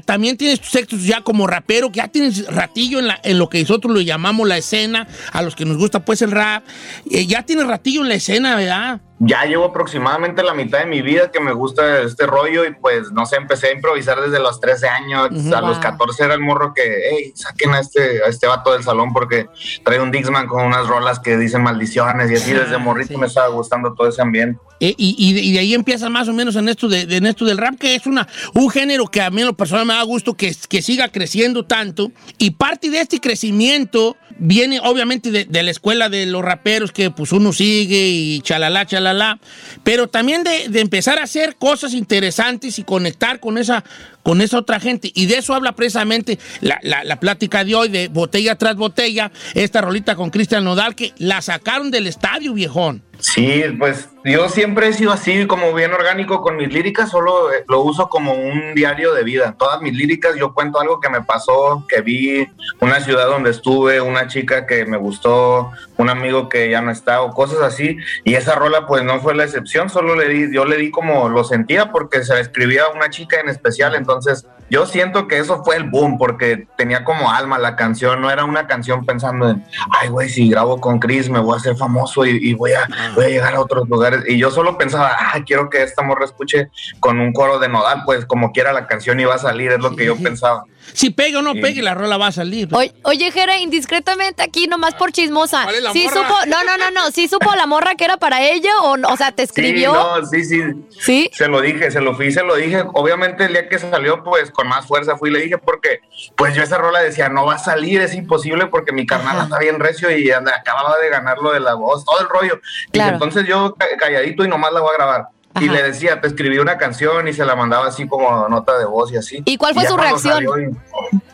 también 0.04 0.36
tienes 0.36 0.60
tus 0.60 0.74
éxitos 0.74 1.04
ya 1.04 1.20
como 1.22 1.46
rapero, 1.46 1.90
que 1.92 1.98
ya 1.98 2.08
tienes 2.08 2.46
ratillo 2.46 2.98
en, 2.98 3.08
la, 3.08 3.20
en 3.22 3.38
lo 3.38 3.48
que 3.48 3.60
nosotros 3.60 3.92
lo 3.94 4.00
llamamos 4.00 4.46
la 4.48 4.56
escena, 4.58 5.06
a 5.32 5.42
los 5.42 5.54
que 5.54 5.64
nos 5.64 5.76
gusta 5.76 6.04
pues 6.04 6.22
el 6.22 6.30
rap. 6.30 6.64
Eh, 7.10 7.26
ya 7.26 7.42
tienes 7.42 7.66
ratillo 7.66 8.02
en 8.02 8.08
la 8.08 8.14
escena, 8.14 8.56
¿verdad? 8.56 9.00
Ya 9.22 9.44
llevo 9.44 9.66
aproximadamente 9.66 10.42
la 10.42 10.54
mitad 10.54 10.78
de 10.78 10.86
mi 10.86 11.02
vida 11.02 11.30
que 11.30 11.40
me 11.40 11.52
gusta 11.52 12.00
este 12.00 12.26
rollo 12.26 12.64
y 12.64 12.72
pues 12.72 13.12
no 13.12 13.26
sé, 13.26 13.36
empecé 13.36 13.68
a 13.68 13.72
improvisar 13.72 14.18
desde 14.18 14.40
los 14.40 14.60
13 14.60 14.88
años, 14.88 15.28
a 15.54 15.60
los 15.60 15.76
Wow. 15.76 15.80
14 15.80 16.24
era 16.24 16.34
el 16.34 16.40
morro 16.40 16.72
que, 16.72 17.10
hey, 17.10 17.32
saquen 17.34 17.74
a 17.74 17.80
este, 17.80 18.24
a 18.24 18.28
este 18.28 18.46
vato 18.46 18.72
del 18.72 18.82
salón 18.82 19.12
porque 19.12 19.46
trae 19.84 20.00
un 20.00 20.10
Dixman 20.10 20.46
con 20.46 20.64
unas 20.64 20.88
rolas 20.88 21.20
que 21.20 21.36
dicen 21.36 21.62
maldiciones 21.62 22.30
y 22.30 22.36
así 22.36 22.54
desde 22.54 22.78
morrito 22.78 23.18
me 23.18 23.26
estaba 23.26 23.48
gustando 23.48 23.92
todo 23.92 24.08
ese 24.08 24.22
ambiente. 24.22 24.58
Eh, 24.80 24.94
y, 24.96 25.52
de, 25.52 25.58
ahí 25.58 25.74
empieza 25.74 26.08
más 26.08 26.26
o 26.28 26.32
menos 26.32 26.56
en 26.56 26.68
esto, 26.68 26.88
de, 26.88 27.04
del 27.06 27.58
rap, 27.58 27.78
que 27.78 27.94
es 27.94 28.06
una, 28.06 28.26
un 28.54 28.70
género 28.70 29.06
que 29.06 29.20
a 29.20 29.28
mí 29.30 29.42
en 29.42 29.48
lo 29.48 29.56
personal 29.56 29.84
me 29.84 29.92
da 29.92 30.02
gusto 30.02 30.34
que, 30.34 30.56
que 30.68 30.80
siga 30.80 31.08
creciendo 31.08 31.66
tanto. 31.66 32.10
Y 32.38 32.52
parte 32.52 32.88
de 32.88 33.00
este 33.00 33.20
crecimiento 33.20 34.16
viene 34.38 34.80
obviamente 34.82 35.30
de, 35.30 35.62
la 35.62 35.70
escuela 35.70 36.08
de 36.08 36.24
los 36.24 36.42
raperos 36.42 36.92
que 36.92 37.10
pues 37.10 37.32
uno 37.32 37.52
sigue 37.52 38.08
y 38.08 38.40
chalala, 38.40 38.86
chalala. 38.86 39.38
Pero 39.84 40.08
también 40.08 40.44
de, 40.44 40.80
empezar 40.80 41.18
a 41.18 41.24
hacer 41.24 41.56
cosas 41.56 41.92
interesantes 41.92 42.78
y 42.78 42.84
conectar 42.84 43.38
con 43.38 43.58
esa, 43.58 43.84
otra 44.24 44.80
gente. 44.80 45.12
Y 45.14 45.26
de 45.26 45.38
eso 45.38 45.54
habla 45.54 45.72
precisamente 45.72 46.38
la- 46.62 46.80
la 46.82 47.20
plática 47.20 47.64
de 47.64 47.74
hoy, 47.74 47.88
de 47.90 48.08
botella 48.08 48.56
tras 48.56 48.76
botella. 48.76 49.30
Esta 49.54 49.82
rolita 49.82 50.16
con 50.16 50.30
Cristian 50.30 50.64
Nodal, 50.64 50.94
que 50.94 51.12
la 51.18 51.42
sacaron 51.42 51.90
del 51.90 52.06
estadio, 52.06 52.54
viejón. 52.54 53.09
Sí, 53.20 53.64
pues 53.78 54.08
yo 54.24 54.48
siempre 54.48 54.88
he 54.88 54.92
sido 54.92 55.12
así, 55.12 55.46
como 55.46 55.72
bien 55.74 55.92
orgánico 55.92 56.40
con 56.40 56.56
mis 56.56 56.72
líricas, 56.72 57.10
solo 57.10 57.52
eh, 57.52 57.64
lo 57.68 57.80
uso 57.80 58.08
como 58.08 58.32
un 58.32 58.74
diario 58.74 59.14
de 59.14 59.24
vida. 59.24 59.54
Todas 59.58 59.80
mis 59.82 59.94
líricas 59.94 60.36
yo 60.36 60.54
cuento 60.54 60.80
algo 60.80 61.00
que 61.00 61.08
me 61.08 61.22
pasó, 61.22 61.84
que 61.88 62.00
vi, 62.00 62.46
una 62.80 63.00
ciudad 63.00 63.26
donde 63.26 63.50
estuve, 63.50 64.00
una 64.00 64.26
chica 64.26 64.66
que 64.66 64.84
me 64.84 64.96
gustó, 64.96 65.70
un 65.96 66.08
amigo 66.08 66.48
que 66.48 66.70
ya 66.70 66.80
no 66.80 66.90
está 66.90 67.22
o 67.22 67.32
cosas 67.32 67.60
así. 67.60 67.96
Y 68.24 68.34
esa 68.34 68.54
rola 68.54 68.86
pues 68.86 69.04
no 69.04 69.20
fue 69.20 69.34
la 69.34 69.44
excepción, 69.44 69.90
solo 69.90 70.14
le 70.14 70.28
di, 70.28 70.54
yo 70.54 70.64
le 70.64 70.76
di 70.76 70.90
como 70.90 71.28
lo 71.28 71.44
sentía 71.44 71.90
porque 71.90 72.24
se 72.24 72.34
la 72.34 72.40
escribía 72.40 72.84
a 72.84 72.94
una 72.94 73.10
chica 73.10 73.40
en 73.40 73.48
especial. 73.48 73.94
Entonces 73.94 74.46
yo 74.70 74.86
siento 74.86 75.26
que 75.26 75.38
eso 75.38 75.64
fue 75.64 75.76
el 75.76 75.90
boom 75.90 76.16
porque 76.16 76.66
tenía 76.76 77.04
como 77.04 77.30
alma 77.30 77.58
la 77.58 77.76
canción, 77.76 78.20
no 78.20 78.30
era 78.30 78.44
una 78.44 78.66
canción 78.66 79.04
pensando 79.04 79.50
en, 79.50 79.64
ay 80.00 80.08
güey, 80.08 80.28
si 80.28 80.48
grabo 80.48 80.80
con 80.80 80.98
Chris 81.00 81.28
me 81.28 81.40
voy 81.40 81.54
a 81.54 81.56
hacer 81.56 81.76
famoso 81.76 82.24
y, 82.24 82.38
y 82.40 82.54
voy, 82.54 82.72
a, 82.72 82.88
voy 83.14 83.24
a 83.26 83.28
llegar 83.28 83.54
a 83.54 83.60
otros 83.60 83.88
lugares. 83.88 84.22
Y 84.28 84.38
yo 84.38 84.50
solo 84.50 84.78
pensaba, 84.78 85.16
ah, 85.18 85.38
quiero 85.44 85.68
que 85.68 85.82
esta 85.82 86.02
morra 86.02 86.24
escuche 86.24 86.70
con 87.00 87.18
un 87.20 87.32
coro 87.32 87.58
de 87.58 87.68
nodal, 87.68 88.02
pues 88.06 88.24
como 88.24 88.52
quiera 88.52 88.72
la 88.72 88.86
canción 88.86 89.20
iba 89.20 89.34
a 89.34 89.38
salir, 89.38 89.72
es 89.72 89.80
lo 89.80 89.96
que 89.96 90.04
yo 90.04 90.16
pensaba. 90.16 90.64
Si 90.92 91.10
pega 91.10 91.38
o 91.38 91.42
no 91.42 91.52
Sí. 91.54 91.60
pegue, 91.60 91.82
la 91.82 91.94
rola 91.94 92.16
va 92.16 92.28
a 92.28 92.32
salir. 92.32 92.68
Oye, 92.72 92.92
oye, 93.04 93.30
Jera, 93.32 93.58
indiscretamente 93.58 94.42
aquí, 94.42 94.66
nomás 94.66 94.94
por 94.94 95.12
chismosa. 95.12 95.62
¿Cuál 95.64 95.74
es 95.76 95.82
la 95.82 95.92
¿Sí 95.92 96.04
morra? 96.04 96.28
supo, 96.28 96.34
no, 96.46 96.64
no, 96.64 96.76
no, 96.76 96.90
no, 96.90 97.10
sí 97.10 97.28
supo 97.28 97.54
la 97.54 97.66
morra 97.66 97.94
que 97.94 98.04
era 98.04 98.16
para 98.16 98.42
ella 98.42 98.70
o, 98.82 98.96
no? 98.96 99.08
o 99.08 99.16
sea, 99.16 99.32
te 99.32 99.42
escribió. 99.42 99.92
Sí, 99.92 99.98
no, 99.98 100.26
sí, 100.26 100.44
sí. 100.44 100.62
¿Sí? 101.00 101.30
Se 101.32 101.48
lo 101.48 101.60
dije, 101.60 101.90
se 101.90 102.00
lo 102.00 102.14
fui, 102.14 102.30
se 102.32 102.42
lo 102.42 102.56
dije. 102.56 102.84
Obviamente 102.94 103.44
el 103.46 103.52
día 103.52 103.68
que 103.68 103.78
salió, 103.78 104.22
pues 104.24 104.50
con 104.50 104.68
más 104.68 104.86
fuerza 104.86 105.16
fui 105.16 105.30
y 105.30 105.32
le 105.32 105.40
dije 105.40 105.58
porque, 105.58 106.00
pues 106.36 106.54
yo 106.54 106.62
esa 106.62 106.78
rola 106.78 107.00
decía, 107.00 107.28
no 107.28 107.46
va 107.46 107.54
a 107.54 107.58
salir, 107.58 108.00
es 108.00 108.14
imposible 108.14 108.66
porque 108.66 108.92
mi 108.92 109.06
carnal 109.06 109.40
anda 109.40 109.58
bien 109.58 109.78
recio 109.80 110.10
y 110.16 110.30
anda- 110.30 110.54
acababa 110.56 110.98
de 110.98 111.08
ganar 111.08 111.38
lo 111.38 111.52
de 111.52 111.60
la 111.60 111.74
voz, 111.74 112.04
todo 112.04 112.20
el 112.20 112.28
rollo. 112.28 112.54
Dije, 112.56 112.90
Claro. 112.92 113.12
entonces 113.14 113.44
yo 113.46 113.74
ca- 113.78 113.86
calladito 113.98 114.44
y 114.44 114.48
nomás 114.48 114.72
la 114.72 114.80
voy 114.80 114.90
a 114.92 114.96
grabar. 114.96 115.24
Y 115.58 115.68
le 115.68 115.82
decía, 115.82 116.20
te 116.20 116.28
escribí 116.28 116.58
una 116.58 116.76
canción 116.78 117.26
y 117.26 117.32
se 117.32 117.44
la 117.44 117.56
mandaba 117.56 117.88
así 117.88 118.06
como 118.06 118.48
nota 118.48 118.78
de 118.78 118.84
voz 118.84 119.12
y 119.12 119.16
así. 119.16 119.42
¿Y 119.44 119.56
cuál 119.56 119.74
fue 119.74 119.86
su 119.86 119.96
reacción? 119.96 120.34
salió 120.34 120.58
y- 120.60 120.76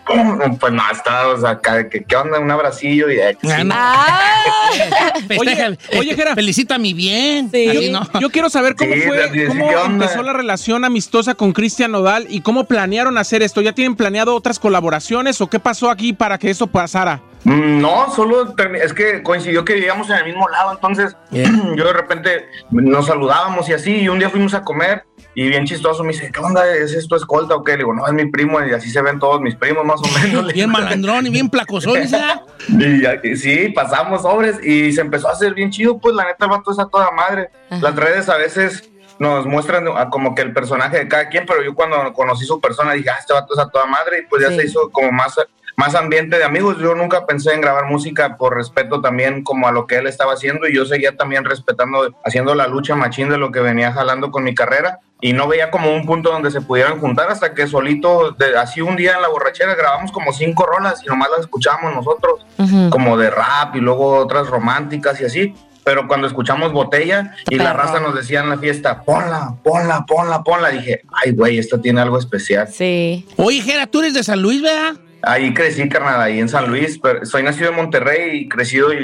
pues 0.07 0.73
no, 0.73 0.83
estaba, 0.93 1.29
o 1.35 1.41
sea, 1.41 1.51
acá, 1.51 1.89
¿qué, 1.89 2.05
qué 2.05 2.17
onda? 2.17 2.39
Un 2.39 2.51
abracillo 2.51 3.11
y... 3.11 3.19
eh, 3.19 3.37
sí. 3.43 3.49
Oye, 5.39 5.79
oye, 5.99 6.17
Felicítame 6.35 6.93
bien. 6.95 7.51
Yo, 7.51 7.71
Así 7.71 7.91
no. 7.91 8.09
yo 8.21 8.31
quiero 8.31 8.49
saber 8.51 8.75
cómo 8.77 8.93
Sí, 8.93 9.01
fue, 9.03 9.31
sí, 9.33 9.47
cómo 9.49 9.85
empezó 9.85 10.23
la 10.23 10.33
relación 10.33 10.85
amistosa 10.85 11.35
con 11.35 11.53
Cristian 11.53 11.93
Nodal 11.93 12.27
y 12.29 12.41
cómo 12.41 12.65
planearon 12.65 13.19
hacer 13.19 13.43
esto. 13.43 13.61
¿Ya 13.61 13.73
tienen 13.73 13.97
planeado 13.97 14.35
otras 14.35 14.59
colaboraciones 14.59 15.41
o 15.41 15.49
qué 15.49 15.59
pasó 15.59 15.91
aquí 15.91 16.13
para 16.13 16.39
que 16.39 16.51
eso 16.51 16.67
pasara? 16.67 17.21
Mm, 17.45 17.81
No, 17.81 18.13
solo 18.15 18.55
es 18.83 18.93
que 18.93 19.23
coincidió 19.23 19.65
que 19.65 19.75
vivíamos 19.75 20.11
en 20.11 20.17
el 20.17 20.25
mismo 20.25 20.49
lado, 20.49 20.73
entonces 20.73 21.17
yo 21.31 21.85
de 21.85 21.93
repente 21.93 22.47
nos 22.71 23.07
saludábamos 23.07 23.69
y 23.69 23.73
así, 23.73 23.97
y 23.97 24.09
un 24.09 24.19
día 24.19 24.31
fuimos 24.31 24.55
a 24.55 24.63
comer 24.63 25.05
y 25.39 25.49
bien 25.51 25.67
chistoso 25.67 26.03
me 26.03 26.13
dice, 26.15 26.33
¿qué 26.33 26.41
onda? 26.41 26.67
¿Es 26.75 26.95
esto 26.95 27.15
escolta 27.15 27.55
o 27.55 27.63
qué? 27.63 27.73
Le 27.73 27.79
digo, 27.79 27.93
no, 27.95 28.07
es 28.07 28.13
mi 28.15 28.25
primo 28.31 28.59
y 28.65 28.73
así 28.73 28.91
se 28.91 29.03
ven 29.03 29.19
todos 29.19 29.39
mis 29.43 29.55
primos 29.55 29.85
más 29.85 30.01
o 30.01 30.19
menos. 30.19 30.51
Bien 30.55 30.71
malandrón 30.71 31.27
y 31.27 31.31
bien 31.31 31.51
placosón, 31.51 32.09
¿sabes? 32.09 32.39
Y 32.69 33.29
y 33.29 33.37
sí, 33.37 33.69
pasamos 33.69 34.23
sobres 34.23 34.59
y 34.65 34.93
se 34.93 35.03
empezó 35.03 35.29
a 35.29 35.33
hacer 35.33 35.53
bien 35.55 35.71
chido, 35.71 35.99
pues 35.99 36.15
la 36.17 36.25
neta 36.25 36.47
el 36.47 36.51
vato 36.51 36.73
es 36.73 36.79
a 36.79 36.87
toda 36.89 37.11
madre. 37.11 37.51
Las 37.69 37.95
redes 37.95 38.29
a 38.31 38.39
veces 38.39 38.91
nos 39.19 39.45
muestran 39.47 39.85
como 40.11 40.35
que 40.35 40.41
el 40.43 40.53
personaje 40.55 40.99
de 41.01 41.07
cada 41.09 41.29
quien, 41.29 41.45
pero 41.47 41.63
yo 41.63 41.75
cuando 41.75 42.13
conocí 42.15 42.45
su 42.47 42.59
persona 42.61 42.93
dije, 42.95 43.11
ah, 43.11 43.17
este 43.21 43.35
vato 43.35 43.53
es 43.53 43.61
a 43.61 43.69
toda 43.69 43.85
madre 43.87 44.21
y 44.21 44.27
pues 44.27 44.43
ya 44.43 44.49
Sí. 44.49 44.57
se 44.57 44.65
hizo 44.67 44.91
como 44.91 45.13
más, 45.13 45.37
más 45.77 45.95
ambiente 45.95 46.39
de 46.39 46.45
amigos. 46.45 46.79
Yo 46.81 46.95
nunca 46.95 47.27
pensé 47.27 47.53
en 47.53 47.61
grabar 47.61 47.85
música 47.85 48.37
por 48.39 48.55
respeto 48.57 49.01
también 49.03 49.45
como 49.45 49.69
a 49.69 49.73
lo 49.73 49.87
que 49.87 49.97
él 49.97 50.07
estaba 50.07 50.33
haciendo 50.33 50.67
y 50.67 50.75
yo 50.75 50.87
seguía 50.87 51.15
también 51.15 51.45
respetando, 51.45 52.17
haciendo 52.25 52.55
la 52.55 52.67
lucha 52.67 52.95
machín 52.97 53.29
de 53.29 53.37
lo 53.39 53.53
que 53.53 53.61
venía 53.61 53.93
jalando 53.93 54.31
con 54.31 54.43
mi 54.45 54.55
carrera 54.55 54.99
y 55.21 55.33
no 55.33 55.49
veía 55.49 55.71
como 55.71 55.95
un 55.95 56.05
punto 56.05 56.31
donde 56.31 56.51
se 56.51 56.61
pudieran 56.61 57.01
juntar 57.01 57.31
hasta 57.31 57.55
que 57.55 57.67
solito, 57.67 58.33
de, 58.33 58.57
así 58.59 58.81
un 58.81 58.97
día 58.97 59.15
en 59.17 59.23
la 59.23 59.29
borrachera 59.29 59.75
grabamos 59.75 60.13
como 60.13 60.33
cinco 60.33 60.67
rolas 60.67 61.03
y 61.05 61.09
nomás 61.09 61.31
las 61.31 61.41
escuchábamos 61.41 61.95
nosotros 61.95 62.45
como 62.91 63.17
de 63.17 63.31
rap 63.31 63.75
y 63.77 63.81
luego 63.81 64.19
otras 64.19 64.49
románticas 64.49 65.21
y 65.21 65.25
así. 65.25 65.55
Pero 65.85 66.09
cuando 66.09 66.27
escuchamos 66.27 66.73
botella 66.73 67.33
y 67.49 67.57
la 67.57 67.73
raza 67.73 68.01
nos 68.01 68.15
decía 68.15 68.41
en 68.41 68.51
la 68.51 68.59
fiesta, 68.59 69.03
ponla, 69.05 69.55
ponla, 69.63 70.05
ponla, 70.05 70.43
ponla, 70.43 70.71
dije, 70.71 71.03
ay, 71.25 71.31
güey, 71.31 71.59
esto 71.59 71.81
tiene 71.81 72.01
algo 72.01 72.19
especial. 72.19 72.67
Sí. 72.67 73.25
Oye, 73.37 73.61
Jera, 73.61 73.87
tú 73.87 74.01
eres 74.01 74.13
de 74.13 74.25
San 74.25 74.43
Luis, 74.43 74.61
¿verdad? 74.61 74.97
Ahí 75.23 75.53
crecí, 75.55 75.89
carnal, 75.89 76.21
ahí 76.21 76.39
en 76.39 76.49
San 76.49 76.69
Luis. 76.69 76.99
Pero 77.03 77.25
soy 77.27 77.43
nacido 77.43 77.71
en 77.71 77.77
Monterrey 77.77 78.39
y 78.41 78.49
crecido 78.49 78.93
y, 78.93 78.99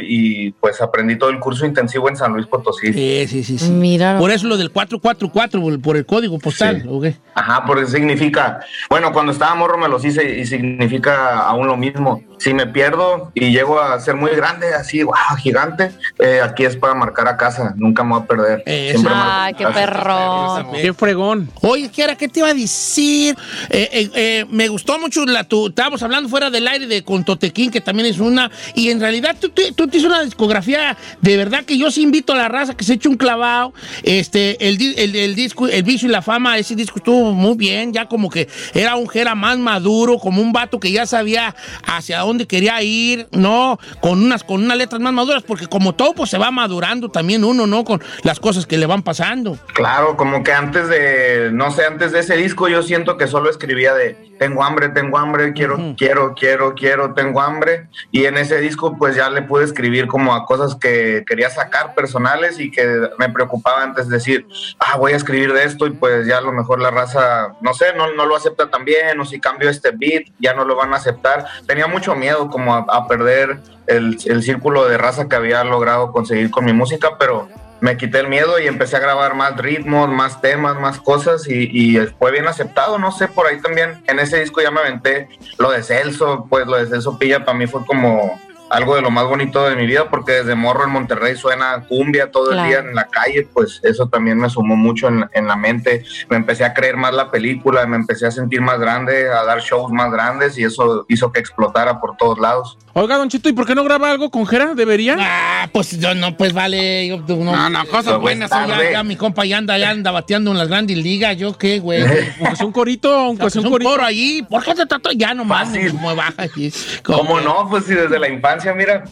y, 0.46 0.52
pues 0.52 0.80
aprendí 0.80 1.16
todo 1.16 1.30
el 1.30 1.40
curso 1.40 1.66
intensivo 1.66 2.08
en 2.08 2.16
San 2.16 2.32
Luis 2.32 2.46
Potosí. 2.46 2.92
Sí, 2.92 3.24
sí, 3.28 3.42
sí. 3.44 3.58
sí. 3.58 3.70
Mira. 3.70 4.18
Por 4.18 4.30
eso 4.30 4.46
lo 4.46 4.56
del 4.56 4.70
444, 4.70 5.60
por 5.60 5.72
el- 5.72 5.80
por 5.80 5.96
el 5.96 6.06
código 6.06 6.38
postal, 6.38 6.84
¿o 6.88 7.00
qué? 7.00 7.16
Ajá, 7.34 7.64
porque 7.66 7.86
significa, 7.86 8.60
bueno, 8.88 9.12
cuando 9.12 9.32
estaba 9.32 9.54
morro 9.54 9.78
me 9.78 9.88
los 9.88 10.04
hice 10.04 10.38
y 10.38 10.46
significa 10.46 11.40
aún 11.40 11.66
lo 11.66 11.76
mismo. 11.76 12.22
Si 12.42 12.52
me 12.52 12.66
pierdo 12.66 13.30
y 13.34 13.52
llego 13.52 13.78
a 13.78 14.00
ser 14.00 14.16
muy 14.16 14.32
grande, 14.32 14.74
así, 14.74 15.04
wow, 15.04 15.14
gigante, 15.40 15.92
eh, 16.18 16.40
aquí 16.42 16.64
es 16.64 16.76
para 16.76 16.92
marcar 16.92 17.28
a 17.28 17.36
casa, 17.36 17.72
nunca 17.76 18.02
me 18.02 18.14
voy 18.14 18.22
a 18.22 18.26
perder. 18.26 18.62
Ay, 18.66 19.52
a 19.54 19.56
qué 19.56 19.64
perro. 19.66 20.72
Qué 20.72 20.92
fregón. 20.92 21.48
Oye, 21.60 21.88
Jera, 21.92 22.16
¿qué 22.16 22.26
te 22.26 22.40
iba 22.40 22.48
a 22.48 22.54
decir? 22.54 23.36
Eh, 23.70 23.88
eh, 23.92 24.10
eh, 24.14 24.46
me 24.50 24.66
gustó 24.66 24.98
mucho 24.98 25.24
la 25.24 25.44
tu. 25.44 25.68
Estábamos 25.68 26.02
hablando 26.02 26.28
fuera 26.28 26.50
del 26.50 26.66
aire 26.66 26.88
de 26.88 27.04
Contotequín, 27.04 27.70
que 27.70 27.80
también 27.80 28.08
es 28.08 28.18
una. 28.18 28.50
Y 28.74 28.90
en 28.90 28.98
realidad 28.98 29.36
tú, 29.40 29.50
tú, 29.50 29.62
tú 29.76 29.86
tienes 29.86 30.10
una 30.10 30.24
discografía 30.24 30.96
de 31.20 31.36
verdad 31.36 31.64
que 31.64 31.78
yo 31.78 31.92
sí 31.92 32.02
invito 32.02 32.32
a 32.32 32.36
la 32.36 32.48
raza 32.48 32.74
que 32.74 32.82
se 32.82 32.94
eche 32.94 33.08
un 33.08 33.16
clavado. 33.16 33.72
Este, 34.02 34.66
el, 34.66 34.82
el, 34.98 35.14
el 35.14 35.36
disco, 35.36 35.68
El 35.68 35.84
vicio 35.84 36.08
y 36.08 36.10
la 36.10 36.22
fama, 36.22 36.58
ese 36.58 36.74
disco 36.74 36.98
estuvo 36.98 37.32
muy 37.32 37.56
bien, 37.56 37.92
ya 37.92 38.08
como 38.08 38.28
que 38.28 38.48
era 38.74 38.96
un 38.96 39.08
Jera 39.08 39.36
más 39.36 39.58
maduro, 39.58 40.18
como 40.18 40.42
un 40.42 40.52
vato 40.52 40.80
que 40.80 40.90
ya 40.90 41.06
sabía 41.06 41.54
hacia 41.86 42.18
dónde 42.18 42.31
quería 42.46 42.82
ir, 42.82 43.28
¿no? 43.32 43.78
Con 44.00 44.22
unas, 44.22 44.44
con 44.44 44.62
unas 44.62 44.76
letras 44.76 45.00
más 45.00 45.12
maduras, 45.12 45.42
porque 45.42 45.66
como 45.66 45.94
todo, 45.94 46.14
pues 46.14 46.30
se 46.30 46.38
va 46.38 46.50
madurando 46.50 47.10
también 47.10 47.44
uno, 47.44 47.66
¿no? 47.66 47.84
Con 47.84 48.02
las 48.22 48.40
cosas 48.40 48.66
que 48.66 48.78
le 48.78 48.86
van 48.86 49.02
pasando. 49.02 49.58
Claro, 49.74 50.16
como 50.16 50.42
que 50.42 50.52
antes 50.52 50.88
de, 50.88 51.50
no 51.52 51.70
sé, 51.70 51.84
antes 51.84 52.12
de 52.12 52.20
ese 52.20 52.36
disco 52.36 52.68
yo 52.68 52.82
siento 52.82 53.16
que 53.16 53.26
solo 53.26 53.50
escribía 53.50 53.94
de 53.94 54.31
tengo 54.42 54.64
hambre, 54.64 54.88
tengo 54.88 55.18
hambre, 55.18 55.52
quiero, 55.52 55.94
quiero, 55.96 56.34
quiero, 56.34 56.74
quiero, 56.74 57.14
tengo 57.14 57.40
hambre. 57.40 57.86
Y 58.10 58.24
en 58.24 58.36
ese 58.36 58.58
disco 58.58 58.98
pues 58.98 59.14
ya 59.14 59.30
le 59.30 59.42
pude 59.42 59.62
escribir 59.62 60.08
como 60.08 60.34
a 60.34 60.46
cosas 60.46 60.74
que 60.74 61.22
quería 61.24 61.48
sacar 61.48 61.94
personales 61.94 62.58
y 62.58 62.68
que 62.68 63.08
me 63.20 63.28
preocupaba 63.28 63.84
antes 63.84 64.08
de 64.08 64.16
decir, 64.16 64.48
ah, 64.80 64.96
voy 64.96 65.12
a 65.12 65.16
escribir 65.16 65.52
de 65.52 65.62
esto 65.62 65.86
y 65.86 65.90
pues 65.90 66.26
ya 66.26 66.38
a 66.38 66.40
lo 66.40 66.50
mejor 66.50 66.80
la 66.80 66.90
raza, 66.90 67.54
no 67.60 67.72
sé, 67.72 67.94
no, 67.96 68.12
no 68.14 68.26
lo 68.26 68.34
acepta 68.34 68.68
tan 68.68 68.84
bien 68.84 69.20
o 69.20 69.24
si 69.24 69.38
cambio 69.38 69.70
este 69.70 69.92
beat 69.92 70.24
ya 70.40 70.54
no 70.54 70.64
lo 70.64 70.74
van 70.74 70.92
a 70.92 70.96
aceptar. 70.96 71.46
Tenía 71.68 71.86
mucho 71.86 72.16
miedo 72.16 72.50
como 72.50 72.74
a, 72.74 72.84
a 72.88 73.06
perder 73.06 73.60
el, 73.86 74.18
el 74.24 74.42
círculo 74.42 74.88
de 74.88 74.98
raza 74.98 75.28
que 75.28 75.36
había 75.36 75.62
logrado 75.62 76.10
conseguir 76.10 76.50
con 76.50 76.64
mi 76.64 76.72
música, 76.72 77.10
pero 77.16 77.48
me 77.82 77.96
quité 77.96 78.20
el 78.20 78.28
miedo 78.28 78.60
y 78.60 78.68
empecé 78.68 78.96
a 78.96 79.00
grabar 79.00 79.34
más 79.34 79.56
ritmos, 79.56 80.08
más 80.08 80.40
temas, 80.40 80.78
más 80.78 81.00
cosas 81.00 81.48
y, 81.48 81.68
y 81.72 81.98
fue 82.16 82.30
bien 82.30 82.46
aceptado, 82.46 82.96
no 82.96 83.10
sé, 83.10 83.26
por 83.26 83.48
ahí 83.48 83.60
también 83.60 84.00
en 84.06 84.20
ese 84.20 84.38
disco 84.38 84.62
ya 84.62 84.70
me 84.70 84.78
aventé 84.78 85.28
lo 85.58 85.72
de 85.72 85.82
Celso, 85.82 86.46
pues 86.48 86.64
lo 86.68 86.76
de 86.76 86.86
Celso 86.86 87.18
Pilla 87.18 87.44
para 87.44 87.58
mí 87.58 87.66
fue 87.66 87.84
como 87.84 88.40
algo 88.72 88.96
de 88.96 89.02
lo 89.02 89.10
más 89.10 89.24
bonito 89.26 89.68
de 89.68 89.76
mi 89.76 89.86
vida 89.86 90.08
porque 90.10 90.32
desde 90.32 90.54
morro 90.54 90.84
en 90.84 90.90
Monterrey 90.90 91.36
suena 91.36 91.84
cumbia 91.88 92.30
todo 92.30 92.50
Claro. 92.50 92.62
el 92.62 92.68
día 92.68 92.78
en 92.80 92.94
la 92.94 93.06
calle, 93.06 93.48
pues 93.52 93.80
eso 93.84 94.08
también 94.08 94.38
me 94.38 94.48
sumó 94.50 94.74
mucho 94.76 95.08
en, 95.08 95.26
en 95.32 95.46
la 95.46 95.56
mente, 95.56 96.04
me 96.28 96.36
empecé 96.36 96.64
a 96.64 96.74
creer 96.74 96.96
más 96.96 97.12
la 97.14 97.30
película, 97.30 97.86
me 97.86 97.96
empecé 97.96 98.26
a 98.26 98.30
sentir 98.30 98.60
más 98.60 98.78
grande, 98.80 99.28
a 99.30 99.44
dar 99.44 99.60
shows 99.60 99.92
más 99.92 100.10
grandes 100.10 100.58
y 100.58 100.64
eso 100.64 101.04
hizo 101.08 101.30
que 101.32 101.40
explotara 101.40 102.00
por 102.00 102.16
todos 102.16 102.38
lados. 102.38 102.78
Oiga, 102.94 103.16
Don 103.16 103.30
Chito, 103.30 103.48
¿y 103.48 103.54
por 103.54 103.66
qué 103.66 103.74
no 103.74 103.84
graba 103.84 104.10
algo 104.10 104.30
con 104.30 104.46
Jera? 104.46 104.74
¿Debería? 104.74 105.16
Ah, 105.18 105.66
pues 105.72 105.98
yo 105.98 106.14
no, 106.14 106.36
pues 106.36 106.52
vale. 106.52 107.06
Yo, 107.06 107.16
no, 107.26 107.36
No, 107.56 107.70
no, 107.70 107.86
cosas 107.86 108.04
Luego 108.06 108.20
buenas. 108.20 108.50
Ya, 108.92 109.02
mi 109.02 109.16
compa 109.16 109.46
ya 109.46 109.56
anda, 109.56 109.78
ya 109.78 109.88
anda 109.90 110.10
bateando 110.10 110.50
en 110.50 110.58
las 110.58 110.68
grandes 110.68 110.98
ligas. 110.98 111.34
¿Yo 111.38 111.56
qué, 111.56 111.78
güey? 111.78 112.02
Aunque 112.02 112.56
sea 112.56 112.66
un 112.66 112.72
corito, 112.72 113.10
aunque 113.10 113.38
sea 113.38 113.44
Pues 113.44 113.56
un 113.56 113.64
un 113.66 113.72
corito. 113.72 113.90
coro 113.90 114.04
ahí. 114.04 114.42
¿Por 114.46 114.62
qué 114.62 114.74
te 114.74 114.84
trató? 114.84 115.10
Ya 115.12 115.32
nomás 115.32 115.68
Fácil. 115.70 115.94
me 115.94 116.14
baja 116.14 116.34
aquí. 116.42 116.70
¿Cómo 117.02 117.40
no? 117.40 117.66
Pues 117.70 117.86
si 117.86 117.94
desde 117.94 118.18
la 118.18 118.28
infancia, 118.28 118.61
mira, 118.74 119.04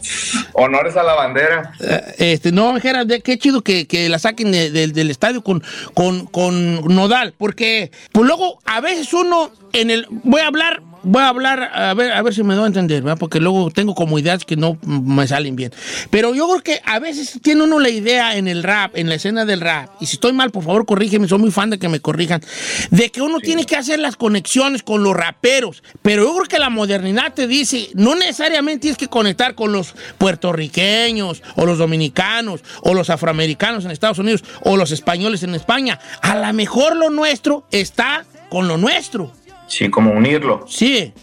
honores 0.53 0.95
a 0.95 1.03
la 1.03 1.13
bandera. 1.13 1.73
Eh, 1.79 2.31
Este, 2.33 2.51
no, 2.51 2.79
Jera, 2.79 3.05
de- 3.05 3.21
qué 3.21 3.37
chido 3.37 3.61
que, 3.61 3.87
que 3.87 4.07
la 4.09 4.19
saquen 4.19 4.51
de- 4.51 4.69
del 4.71 5.09
estadio 5.11 5.43
con, 5.43 5.63
con, 5.93 6.25
con 6.27 6.85
Nodal, 6.93 7.33
porque 7.37 7.91
pues 8.11 8.25
luego 8.25 8.59
a 8.65 8.79
veces 8.81 9.13
uno 9.13 9.51
en 9.73 9.89
el 9.91 10.05
voy 10.09 10.41
a 10.41 10.47
hablar, 10.47 10.81
voy 11.03 11.21
a 11.21 11.29
hablar 11.29 11.71
a 11.73 11.93
ver 11.93 12.11
a 12.11 12.21
ver 12.21 12.33
si 12.33 12.43
me 12.43 12.55
doy 12.55 12.65
a 12.65 12.67
entender, 12.67 13.01
¿verdad? 13.03 13.17
Porque 13.19 13.39
luego 13.39 13.69
tengo 13.71 13.95
como 13.95 14.19
ideas 14.19 14.45
que 14.45 14.55
no 14.55 14.77
me 14.83 15.27
salen 15.27 15.55
bien. 15.55 15.71
Pero 16.09 16.33
yo 16.33 16.47
creo 16.49 16.61
que 16.61 16.81
a 16.85 16.99
veces 16.99 17.39
tiene 17.41 17.63
uno 17.63 17.79
la 17.79 17.89
idea 17.89 18.35
en 18.35 18.47
el 18.47 18.63
rap, 18.63 18.95
en 18.95 19.09
la 19.09 19.15
escena 19.15 19.45
del 19.45 19.61
rap, 19.61 19.89
y 19.99 20.05
si 20.05 20.13
estoy 20.15 20.33
mal, 20.33 20.51
por 20.51 20.63
favor, 20.63 20.85
corrígeme, 20.85 21.27
soy 21.27 21.39
muy 21.39 21.51
fan 21.51 21.69
de 21.69 21.79
que 21.79 21.89
me 21.89 21.99
corrijan, 21.99 22.41
de 22.89 23.09
que 23.09 23.21
uno 23.21 23.39
tiene 23.39 23.65
que 23.65 23.75
hacer 23.75 23.99
las 23.99 24.15
conexiones 24.15 24.83
con 24.83 25.03
los 25.03 25.15
raperos, 25.15 25.83
pero 26.01 26.23
yo 26.23 26.35
creo 26.35 26.47
que 26.47 26.59
la 26.59 26.69
modernidad 26.69 27.33
te 27.33 27.47
dice, 27.47 27.89
no 27.93 28.15
necesariamente 28.15 28.81
tienes 28.81 28.97
que 28.97 29.07
conectar 29.07 29.55
con 29.55 29.71
los 29.71 29.93
puertorriqueños 30.17 31.43
o 31.55 31.65
los 31.65 31.77
dominicanos 31.77 32.61
o 32.81 32.93
los 32.93 33.09
afroamericanos 33.09 33.85
en 33.85 33.91
Estados 33.91 34.19
Unidos 34.19 34.43
o 34.63 34.77
los 34.77 34.91
españoles 34.91 35.43
en 35.43 35.55
España. 35.55 35.99
A 36.21 36.35
lo 36.35 36.53
mejor 36.53 36.95
lo 36.95 37.09
nuestro 37.09 37.65
está 37.71 38.25
con 38.49 38.67
lo 38.67 38.77
nuestro. 38.77 39.31
Sí, 39.71 39.89
como 39.89 40.11
unirlo. 40.11 40.65
Sí. 40.67 41.13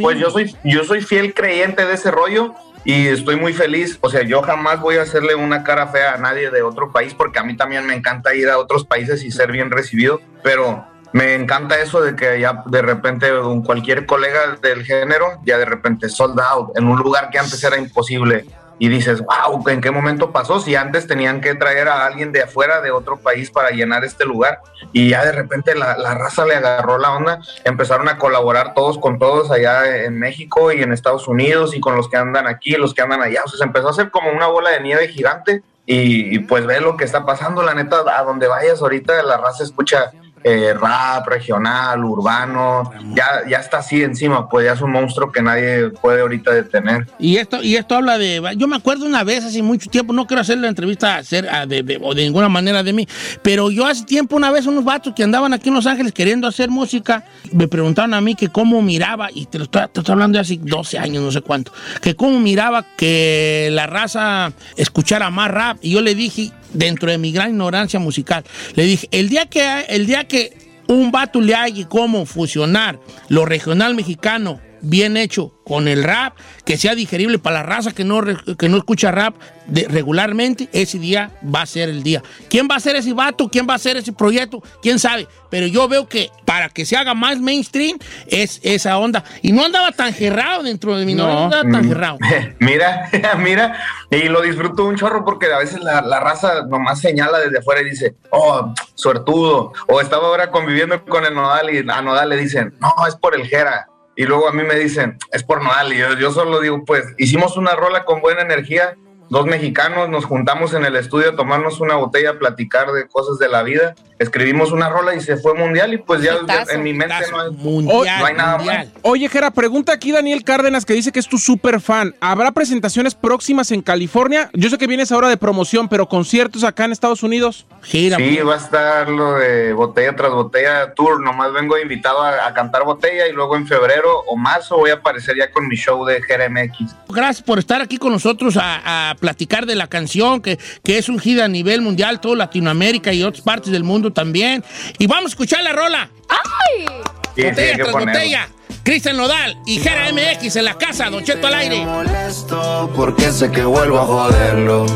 Pues 0.00 0.18
yo 0.18 0.30
soy, 0.30 0.54
yo 0.64 0.84
soy 0.84 1.00
fiel 1.00 1.34
creyente 1.34 1.84
de 1.86 1.94
ese 1.94 2.10
rollo 2.10 2.54
y 2.84 3.08
estoy 3.08 3.36
muy 3.36 3.52
feliz. 3.52 3.98
O 4.00 4.10
sea, 4.10 4.22
yo 4.22 4.42
jamás 4.42 4.80
voy 4.80 4.96
a 4.96 5.02
hacerle 5.02 5.34
una 5.34 5.64
cara 5.64 5.88
fea 5.88 6.14
a 6.14 6.18
nadie 6.18 6.50
de 6.50 6.62
otro 6.62 6.92
país 6.92 7.14
porque 7.14 7.38
a 7.38 7.42
mí 7.42 7.56
también 7.56 7.84
me 7.86 7.94
encanta 7.94 8.34
ir 8.34 8.48
a 8.48 8.58
otros 8.58 8.84
países 8.84 9.24
y 9.24 9.30
ser 9.32 9.50
bien 9.50 9.70
recibido, 9.70 10.20
pero 10.44 10.86
me 11.12 11.34
encanta 11.34 11.80
eso 11.80 12.00
de 12.02 12.14
que 12.14 12.38
ya 12.38 12.62
de 12.66 12.82
repente 12.82 13.32
un- 13.40 13.62
cualquier 13.64 14.06
colega 14.06 14.56
del 14.62 14.84
género 14.84 15.40
ya 15.44 15.56
de 15.58 15.64
repente 15.64 16.08
sold 16.10 16.38
out 16.38 16.76
en 16.76 16.86
un 16.86 16.98
lugar 16.98 17.30
que 17.30 17.38
antes 17.38 17.62
era 17.64 17.78
imposible 17.78 18.44
y 18.78 18.88
dices, 18.88 19.22
wow, 19.22 19.62
¿en 19.68 19.80
qué 19.80 19.90
momento 19.90 20.32
pasó? 20.32 20.60
Si 20.60 20.74
antes 20.74 21.06
tenían 21.06 21.40
que 21.40 21.54
traer 21.54 21.88
a 21.88 22.04
alguien 22.04 22.32
de 22.32 22.42
afuera, 22.42 22.80
de 22.80 22.90
otro 22.90 23.16
país, 23.16 23.50
para 23.50 23.70
llenar 23.70 24.04
este 24.04 24.24
lugar, 24.24 24.60
y 24.92 25.10
ya 25.10 25.24
de 25.24 25.32
repente 25.32 25.74
la, 25.74 25.96
la 25.96 26.14
raza 26.14 26.44
le 26.44 26.54
agarró 26.54 26.98
la 26.98 27.12
onda, 27.12 27.40
empezaron 27.64 28.08
a 28.08 28.18
colaborar 28.18 28.74
todos 28.74 28.98
con 28.98 29.18
todos 29.18 29.50
allá 29.50 30.04
en 30.04 30.18
México 30.18 30.72
y 30.72 30.82
en 30.82 30.92
Estados 30.92 31.26
Unidos, 31.26 31.74
y 31.74 31.80
con 31.80 31.96
los 31.96 32.08
que 32.08 32.16
andan 32.16 32.46
aquí, 32.46 32.72
los 32.72 32.92
que 32.92 33.02
andan 33.02 33.22
allá, 33.22 33.42
o 33.44 33.48
sea, 33.48 33.58
se 33.58 33.64
empezó 33.64 33.88
a 33.88 33.92
hacer 33.92 34.10
como 34.10 34.30
una 34.30 34.46
bola 34.46 34.70
de 34.70 34.80
nieve 34.80 35.08
gigante, 35.08 35.62
y, 35.86 36.34
y 36.34 36.38
pues 36.40 36.66
ve 36.66 36.80
lo 36.80 36.96
que 36.96 37.04
está 37.04 37.24
pasando, 37.24 37.62
la 37.62 37.72
neta, 37.72 38.02
a 38.18 38.22
donde 38.24 38.48
vayas 38.48 38.82
ahorita, 38.82 39.22
la 39.22 39.36
raza 39.36 39.62
escucha 39.62 40.12
eh, 40.48 40.74
rap, 40.74 41.26
regional, 41.26 42.04
urbano, 42.04 42.92
ya, 43.16 43.42
ya 43.50 43.58
está 43.58 43.78
así 43.78 44.00
encima, 44.04 44.48
pues 44.48 44.64
ya 44.66 44.74
es 44.74 44.80
un 44.80 44.92
monstruo 44.92 45.32
que 45.32 45.42
nadie 45.42 45.88
puede 45.90 46.20
ahorita 46.20 46.52
detener. 46.52 47.08
Y 47.18 47.38
esto, 47.38 47.60
y 47.64 47.74
esto 47.74 47.96
habla 47.96 48.16
de. 48.16 48.40
Yo 48.56 48.68
me 48.68 48.76
acuerdo 48.76 49.06
una 49.06 49.24
vez 49.24 49.44
hace 49.44 49.60
mucho 49.60 49.90
tiempo, 49.90 50.12
no 50.12 50.24
quiero 50.28 50.42
hacer 50.42 50.58
la 50.58 50.68
entrevista 50.68 51.16
hacer, 51.16 51.48
de, 51.66 51.82
de- 51.82 51.98
o 52.00 52.14
de 52.14 52.22
ninguna 52.22 52.48
manera 52.48 52.84
de 52.84 52.92
mí, 52.92 53.08
pero 53.42 53.72
yo 53.72 53.86
hace 53.86 54.04
tiempo, 54.04 54.36
una 54.36 54.52
vez, 54.52 54.66
unos 54.66 54.84
vatos 54.84 55.14
que 55.16 55.24
andaban 55.24 55.52
aquí 55.52 55.68
en 55.68 55.74
Los 55.74 55.86
Ángeles 55.86 56.12
queriendo 56.12 56.46
hacer 56.46 56.70
música, 56.70 57.24
me 57.50 57.66
preguntaron 57.66 58.14
a 58.14 58.20
mí 58.20 58.36
que 58.36 58.48
cómo 58.48 58.80
miraba, 58.82 59.28
y 59.34 59.46
te 59.46 59.58
lo 59.58 59.64
estoy, 59.64 59.82
te 59.92 59.98
estoy 59.98 60.12
hablando 60.12 60.36
de 60.36 60.42
hace 60.42 60.58
12 60.62 60.96
años, 60.96 61.24
no 61.24 61.32
sé 61.32 61.40
cuánto, 61.40 61.72
que 62.00 62.14
cómo 62.14 62.38
miraba 62.38 62.84
que 62.96 63.68
la 63.72 63.88
raza 63.88 64.52
escuchara 64.76 65.28
más 65.30 65.50
rap. 65.50 65.78
Y 65.82 65.90
yo 65.90 66.00
le 66.02 66.14
dije, 66.14 66.52
dentro 66.72 67.10
de 67.10 67.18
mi 67.18 67.32
gran 67.32 67.50
ignorancia 67.50 67.98
musical, 67.98 68.44
le 68.74 68.84
dije, 68.84 69.08
el 69.10 69.28
día 69.28 69.46
que, 69.46 69.84
el 69.88 70.06
día 70.06 70.26
que 70.26 70.52
un 70.88 71.10
vato 71.10 71.40
le 71.40 71.54
haga 71.54 71.88
cómo 71.88 72.26
fusionar 72.26 72.98
lo 73.28 73.44
regional 73.44 73.94
mexicano 73.94 74.60
bien 74.80 75.16
hecho 75.16 75.52
con 75.64 75.88
el 75.88 76.04
rap, 76.04 76.34
que 76.64 76.76
sea 76.76 76.94
digerible 76.94 77.38
para 77.40 77.56
la 77.56 77.62
raza 77.64 77.92
que 77.92 78.04
no, 78.04 78.20
que 78.56 78.68
no 78.68 78.76
escucha 78.76 79.10
rap 79.10 79.34
de- 79.66 79.88
regularmente, 79.88 80.68
ese 80.72 80.98
día 81.00 81.32
va 81.52 81.62
a 81.62 81.66
ser 81.66 81.88
el 81.88 82.04
día. 82.04 82.22
¿Quién 82.48 82.68
va 82.70 82.76
a 82.76 82.80
ser 82.80 82.94
ese 82.94 83.12
vato? 83.12 83.48
¿Quién 83.48 83.66
va 83.68 83.74
a 83.74 83.78
ser 83.78 83.96
ese 83.96 84.12
proyecto? 84.12 84.62
¿Quién 84.80 85.00
sabe? 85.00 85.26
Pero 85.50 85.66
yo 85.66 85.88
veo 85.88 86.08
que 86.08 86.30
para 86.44 86.68
que 86.68 86.84
se 86.86 86.96
haga 86.96 87.14
más 87.14 87.40
mainstream 87.40 87.98
es 88.28 88.60
esa 88.62 88.96
onda. 88.98 89.24
Y 89.42 89.50
no 89.50 89.64
andaba 89.64 89.90
tan 89.90 90.12
gerrado 90.12 90.62
dentro 90.62 90.96
de 90.96 91.04
mi 91.04 91.14
no, 91.14 91.44
andaba 91.46 91.62
tan 91.62 91.84
Mm. 91.84 91.88
gerrado. 91.88 92.18
Mira, 92.60 93.08
mira, 93.38 93.80
y 94.10 94.28
lo 94.28 94.42
disfruto 94.42 94.84
un 94.84 94.96
chorro 94.96 95.24
porque 95.24 95.46
a 95.52 95.58
veces 95.58 95.80
la, 95.80 96.00
la 96.00 96.20
raza 96.20 96.62
nomás 96.68 97.00
señala 97.00 97.38
desde 97.40 97.58
afuera 97.58 97.80
y 97.82 97.90
dice, 97.90 98.14
oh, 98.30 98.72
suertudo. 98.94 99.72
O 99.88 100.00
estaba 100.00 100.28
ahora 100.28 100.50
conviviendo 100.50 101.04
con 101.04 101.24
el 101.24 101.34
Nodal 101.34 101.74
y 101.74 101.78
a 101.88 102.02
Nodal 102.02 102.28
le 102.28 102.36
dicen, 102.36 102.74
no, 102.80 102.92
es 103.08 103.16
por 103.16 103.34
el 103.34 103.46
Jera. 103.48 103.88
Y 104.16 104.24
luego 104.24 104.48
a 104.48 104.52
mí 104.52 104.62
me 104.62 104.74
dicen, 104.76 105.18
es 105.30 105.42
por 105.44 105.62
Nodal. 105.62 105.92
Y 105.92 105.98
yo, 105.98 106.14
yo 106.14 106.32
solo 106.32 106.60
digo, 106.60 106.84
pues, 106.84 107.04
hicimos 107.18 107.56
una 107.56 107.74
rola 107.74 108.04
con 108.04 108.20
buena 108.20 108.40
energía. 108.40 108.96
Dos 109.28 109.46
mexicanos 109.46 110.08
nos 110.08 110.24
juntamos 110.24 110.72
en 110.72 110.84
el 110.84 110.96
estudio 110.96 111.30
a 111.30 111.36
tomarnos 111.36 111.80
una 111.80 111.96
botella, 111.96 112.30
a 112.30 112.38
platicar 112.38 112.90
de 112.92 113.06
cosas 113.08 113.38
de 113.38 113.48
la 113.48 113.62
vida. 113.62 113.94
Escribimos 114.18 114.72
una 114.72 114.88
rola 114.88 115.14
y 115.14 115.20
se 115.20 115.36
fue 115.36 115.54
mundial. 115.54 115.92
Y 115.92 115.98
pues 115.98 116.22
ya, 116.22 116.36
en 116.70 116.82
mi 116.82 116.94
mente 116.94 117.14
no 117.30 117.40
hay, 117.40 117.50
no 117.52 118.26
hay 118.26 118.34
nada 118.34 118.58
más. 118.58 118.88
Oye, 119.02 119.28
Jera, 119.28 119.50
pregunta 119.50 119.92
aquí 119.92 120.10
Daniel 120.10 120.42
Cárdenas 120.42 120.84
que 120.86 120.94
dice 120.94 121.12
que 121.12 121.20
es 121.20 121.28
tu 121.28 121.38
super 121.38 121.80
fan. 121.80 122.14
¿Habrá 122.20 122.52
presentaciones 122.52 123.14
próximas 123.14 123.70
en 123.72 123.82
California? 123.82 124.50
Yo 124.54 124.70
sé 124.70 124.78
que 124.78 124.86
vienes 124.86 125.12
ahora 125.12 125.28
de 125.28 125.36
promoción, 125.36 125.88
pero 125.88 126.08
conciertos 126.08 126.64
acá 126.64 126.86
en 126.86 126.92
Estados 126.92 127.22
Unidos. 127.22 127.66
Sí, 127.82 128.08
va 128.10 128.54
a 128.54 128.56
estar 128.56 129.08
lo 129.08 129.34
de 129.34 129.72
botella 129.74 130.16
tras 130.16 130.32
botella 130.32 130.94
tour. 130.94 131.20
Nomás 131.20 131.52
vengo 131.52 131.78
invitado 131.78 132.22
a, 132.22 132.46
a 132.46 132.54
cantar 132.54 132.84
botella 132.84 133.28
y 133.28 133.32
luego 133.32 133.56
en 133.56 133.66
febrero 133.66 134.20
o 134.26 134.36
marzo 134.36 134.76
voy 134.78 134.90
a 134.90 134.94
aparecer 134.94 135.36
ya 135.36 135.50
con 135.50 135.68
mi 135.68 135.76
show 135.76 136.04
de 136.06 136.20
GRMX. 136.20 136.94
Gracias 137.08 137.42
por 137.42 137.58
estar 137.58 137.82
aquí 137.82 137.98
con 137.98 138.12
nosotros 138.12 138.56
a, 138.56 139.10
a 139.10 139.14
platicar 139.16 139.66
de 139.66 139.74
la 139.74 139.86
canción, 139.86 140.40
que, 140.40 140.58
que 140.82 140.98
es 140.98 141.08
un 141.08 141.18
hit 141.18 141.40
a 141.40 141.48
nivel 141.48 141.82
mundial, 141.82 142.20
todo 142.20 142.34
Latinoamérica 142.34 143.12
y 143.12 143.22
otras 143.22 143.42
partes 143.42 143.72
del 143.72 143.84
mundo 143.84 144.05
también. 144.12 144.64
Y 144.98 145.06
vamos 145.06 145.26
a 145.26 145.28
escuchar 145.28 145.62
la 145.62 145.72
rola. 145.72 146.10
¡Ay! 146.28 146.86
Sí, 147.34 147.42
sí, 147.42 147.48
botella 147.48 147.76
que 147.76 147.82
tras 147.82 147.92
botella. 147.92 148.48
Cristian 148.82 149.16
Nodal 149.16 149.58
y 149.66 149.78
Jera 149.80 150.12
MX 150.12 150.56
en 150.56 150.64
la 150.64 150.74
casa, 150.78 151.10
Don 151.10 151.24
Cheto 151.24 151.46
al 151.48 151.54
aire. 151.54 151.84
molesto 151.84 152.90
porque 152.94 153.32
sé 153.32 153.50
que 153.50 153.64
vuelvo 153.64 153.98
a 153.98 154.06
joderlo. 154.06 154.86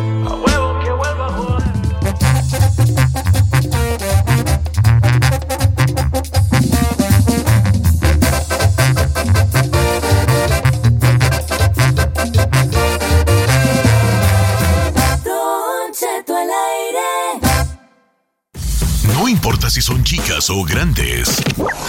Importa 19.71 19.75
si 19.75 19.81
son 19.83 20.03
chicas 20.05 20.51
o 20.51 20.64
grandes, 20.64 21.37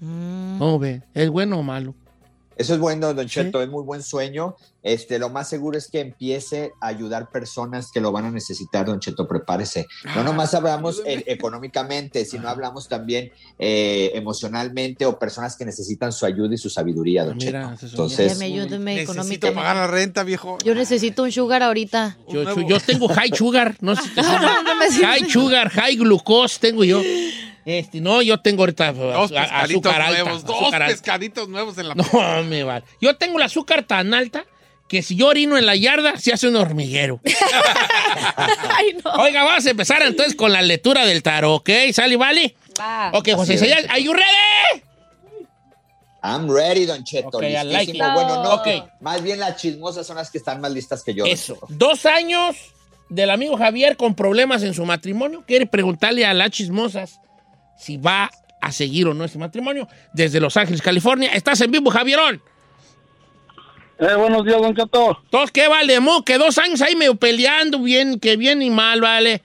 ¿Cómo 0.00 0.78
ve? 0.78 1.02
¿Es 1.14 1.30
bueno 1.30 1.58
o 1.58 1.62
malo? 1.62 1.94
Eso 2.56 2.74
es 2.74 2.80
bueno, 2.80 3.14
Don 3.14 3.26
Cheto, 3.26 3.62
es 3.62 3.68
muy 3.68 3.82
buen 3.84 4.02
sueño. 4.02 4.56
Este, 4.82 5.18
lo 5.20 5.30
más 5.30 5.48
seguro 5.48 5.78
es 5.78 5.88
que 5.88 6.00
empiece 6.00 6.72
a 6.80 6.88
ayudar 6.88 7.30
personas 7.30 7.90
que 7.92 8.00
lo 8.00 8.10
van 8.10 8.24
a 8.24 8.30
necesitar, 8.32 8.84
Don 8.86 8.98
Cheto, 8.98 9.28
prepárese. 9.28 9.86
Ah, 10.04 10.14
No 10.16 10.24
nomás 10.24 10.54
hablamos 10.54 11.02
eh, 11.06 11.22
económicamente, 11.28 12.24
sino 12.24 12.48
hablamos 12.48 12.88
también 12.88 13.30
eh, 13.58 14.10
emocionalmente 14.14 15.06
o 15.06 15.18
personas 15.18 15.56
que 15.56 15.64
necesitan 15.64 16.12
su 16.12 16.26
ayuda 16.26 16.54
y 16.54 16.58
su 16.58 16.68
sabiduría, 16.68 17.24
Don 17.24 17.38
Cheto. 17.38 17.58
Entonces, 17.80 18.32
Ayúdeme, 18.32 18.44
ayúdeme 18.46 18.94
Necesito 18.96 19.12
económicamente. 19.12 19.52
pagar 19.56 19.76
la 19.76 19.86
renta, 19.86 20.24
viejo. 20.24 20.58
Yo 20.64 20.74
necesito 20.74 21.22
un 21.22 21.30
sugar 21.32 21.62
ahorita. 21.62 22.16
Yo, 22.28 22.42
yo 22.66 22.80
tengo 22.80 23.08
high 23.08 23.30
sugar, 23.34 23.76
no 23.80 23.94
sé 23.94 24.02
si 24.02 24.14
te. 24.14 24.22
High 25.02 25.24
sugar, 25.30 25.68
high 25.70 25.96
glucose 25.96 26.58
tengo 26.58 26.82
yo. 26.84 27.00
Este, 27.64 28.00
no, 28.00 28.22
yo 28.22 28.40
tengo 28.40 28.62
ahorita 28.62 28.92
Dos 28.92 29.30
a- 29.32 29.34
pescaditos 29.42 29.70
azúcar 29.92 30.02
alta. 30.02 30.22
nuevos, 30.24 30.44
dos 30.44 30.56
azúcar 30.62 30.82
alta. 30.82 30.94
pescaditos 30.94 31.48
nuevos 31.48 31.78
en 31.78 31.88
la 31.88 31.94
No, 32.12 32.42
me 32.44 32.64
vale. 32.64 32.84
Yo 33.00 33.16
tengo 33.16 33.38
el 33.38 33.44
azúcar 33.44 33.84
tan 33.84 34.12
alta 34.14 34.44
que 34.88 35.02
si 35.02 35.16
yo 35.16 35.28
orino 35.28 35.56
en 35.56 35.64
la 35.64 35.74
yarda, 35.76 36.18
se 36.18 36.32
hace 36.32 36.48
un 36.48 36.56
hormiguero. 36.56 37.20
Oiga, 39.18 39.44
vamos 39.44 39.64
a 39.66 39.70
empezar 39.70 40.02
entonces 40.02 40.34
con 40.34 40.52
la 40.52 40.62
lectura 40.62 41.06
del 41.06 41.22
tarot, 41.22 41.60
¿ok? 41.60 41.70
¿Sale, 41.92 42.16
vale? 42.16 42.54
Ok, 43.12 43.30
José 43.34 43.72
¿are 43.88 44.02
you 44.02 44.12
ready? 44.12 44.82
I'm 46.24 46.48
ready, 46.52 46.84
Don 46.86 47.02
Cheto. 47.04 47.28
Ok, 47.38 47.42
I 47.42 47.64
like. 47.64 47.92
Bueno, 47.92 48.42
no, 48.44 48.54
Ok. 48.54 48.68
más 49.00 49.22
bien 49.22 49.40
las 49.40 49.56
chismosas 49.56 50.06
son 50.06 50.16
las 50.16 50.30
que 50.30 50.38
están 50.38 50.60
más 50.60 50.70
listas 50.72 51.02
que 51.02 51.14
yo. 51.14 51.24
Eso. 51.26 51.58
Dos 51.68 52.06
años 52.06 52.54
del 53.08 53.30
amigo 53.30 53.56
Javier 53.56 53.96
con 53.96 54.14
problemas 54.14 54.62
en 54.62 54.72
su 54.74 54.84
matrimonio. 54.84 55.42
Quiere 55.46 55.66
preguntarle 55.66 56.24
a 56.24 56.32
las 56.32 56.50
chismosas 56.50 57.18
si 57.76 57.96
va 57.96 58.30
a 58.60 58.72
seguir 58.72 59.08
o 59.08 59.14
no 59.14 59.24
ese 59.24 59.38
matrimonio. 59.38 59.88
Desde 60.12 60.40
Los 60.40 60.56
Ángeles, 60.56 60.82
California. 60.82 61.30
¿Estás 61.32 61.60
en 61.60 61.70
vivo, 61.70 61.90
Javierón? 61.90 62.40
Eh, 63.98 64.14
buenos 64.16 64.44
días, 64.44 64.60
Don 64.60 64.74
Cheto. 64.74 65.18
Todos, 65.30 65.50
¿qué 65.52 65.68
vale, 65.68 66.00
mo? 66.00 66.24
Que 66.24 66.38
dos 66.38 66.58
años 66.58 66.80
ahí 66.82 66.96
medio 66.96 67.14
peleando, 67.14 67.78
bien, 67.80 68.18
que 68.18 68.36
bien 68.36 68.62
y 68.62 68.70
mal, 68.70 69.00
vale. 69.00 69.42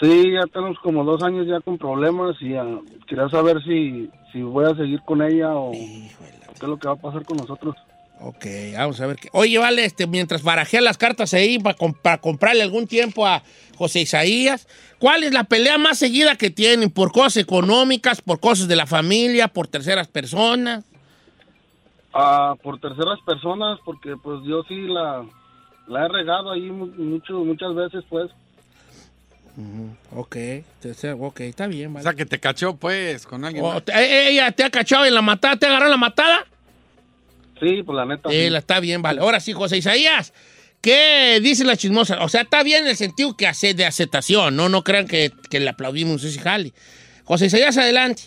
Sí, 0.00 0.32
ya 0.32 0.46
tenemos 0.52 0.78
como 0.80 1.04
dos 1.04 1.22
años 1.22 1.46
ya 1.46 1.60
con 1.60 1.76
problemas 1.76 2.36
y 2.40 2.54
ah, 2.54 2.78
quería 3.06 3.28
saber 3.28 3.62
si, 3.64 4.08
si 4.32 4.42
voy 4.42 4.64
a 4.64 4.76
seguir 4.76 5.00
con 5.02 5.22
ella 5.22 5.54
o 5.54 5.72
qué 5.72 6.62
es 6.62 6.68
lo 6.68 6.78
que 6.78 6.88
va 6.88 6.94
a 6.94 6.96
pasar 6.96 7.24
con 7.24 7.36
nosotros. 7.36 7.74
Ok, 8.20 8.46
vamos 8.76 9.00
a 9.00 9.06
ver 9.06 9.16
qué. 9.16 9.28
Oye, 9.32 9.58
vale, 9.58 9.84
este, 9.84 10.06
mientras 10.08 10.42
barajea 10.42 10.80
las 10.80 10.98
cartas 10.98 11.34
ahí 11.34 11.58
para, 11.58 11.76
para 12.02 12.18
comprarle 12.18 12.62
algún 12.62 12.86
tiempo 12.88 13.24
a 13.26 13.42
José 13.76 14.00
Isaías, 14.00 14.66
¿cuál 14.98 15.22
es 15.22 15.32
la 15.32 15.44
pelea 15.44 15.78
más 15.78 15.98
seguida 15.98 16.34
que 16.36 16.50
tienen? 16.50 16.90
¿Por 16.90 17.12
cosas 17.12 17.36
económicas, 17.36 18.20
por 18.20 18.40
cosas 18.40 18.66
de 18.66 18.74
la 18.74 18.86
familia, 18.86 19.46
por 19.48 19.68
terceras 19.68 20.08
personas? 20.08 20.84
Ah, 22.12 22.54
por 22.62 22.80
terceras 22.80 23.20
personas, 23.24 23.78
porque 23.84 24.14
pues 24.20 24.40
yo 24.44 24.64
sí 24.66 24.74
la, 24.88 25.24
la 25.86 26.06
he 26.06 26.08
regado 26.08 26.50
ahí 26.50 26.62
mu- 26.62 26.86
mucho, 26.86 27.34
muchas 27.44 27.72
veces, 27.74 28.02
pues. 28.08 28.30
Ok, 30.14 30.36
ok, 31.18 31.40
está 31.40 31.66
bien, 31.66 31.90
O 31.90 31.94
vale. 31.94 32.02
sea, 32.04 32.14
que 32.14 32.26
te 32.26 32.38
cachó, 32.40 32.76
pues, 32.76 33.26
con 33.26 33.44
alguien. 33.44 33.64
Oh, 33.64 33.74
más. 33.74 33.82
eh, 33.94 34.28
¿Ella 34.30 34.50
te 34.52 34.64
ha 34.64 34.70
cachado 34.70 35.04
en 35.04 35.14
la 35.14 35.22
matada? 35.22 35.56
¿Te 35.56 35.66
agarró 35.66 35.86
en 35.86 35.90
la 35.92 35.96
matada? 35.96 36.46
Sí, 37.60 37.82
pues 37.82 37.96
la 37.96 38.04
neta. 38.06 38.28
Sí, 38.30 38.36
sí. 38.44 38.50
la 38.50 38.58
está 38.58 38.80
bien, 38.80 39.02
vale. 39.02 39.20
Ahora 39.20 39.40
sí, 39.40 39.52
José 39.52 39.76
Isaías, 39.78 40.32
¿qué 40.80 41.40
dice 41.42 41.64
la 41.64 41.76
chismosa? 41.76 42.22
O 42.22 42.28
sea, 42.28 42.42
está 42.42 42.62
bien 42.62 42.84
en 42.84 42.90
el 42.90 42.96
sentido 42.96 43.36
que 43.36 43.46
hace 43.46 43.74
de 43.74 43.84
aceptación, 43.86 44.56
¿no? 44.56 44.68
No 44.68 44.84
crean 44.84 45.06
que, 45.06 45.32
que 45.50 45.60
le 45.60 45.68
aplaudimos 45.70 46.22
ese 46.24 46.40
jale. 46.40 46.72
José 47.24 47.46
Isaías, 47.46 47.76
adelante. 47.76 48.22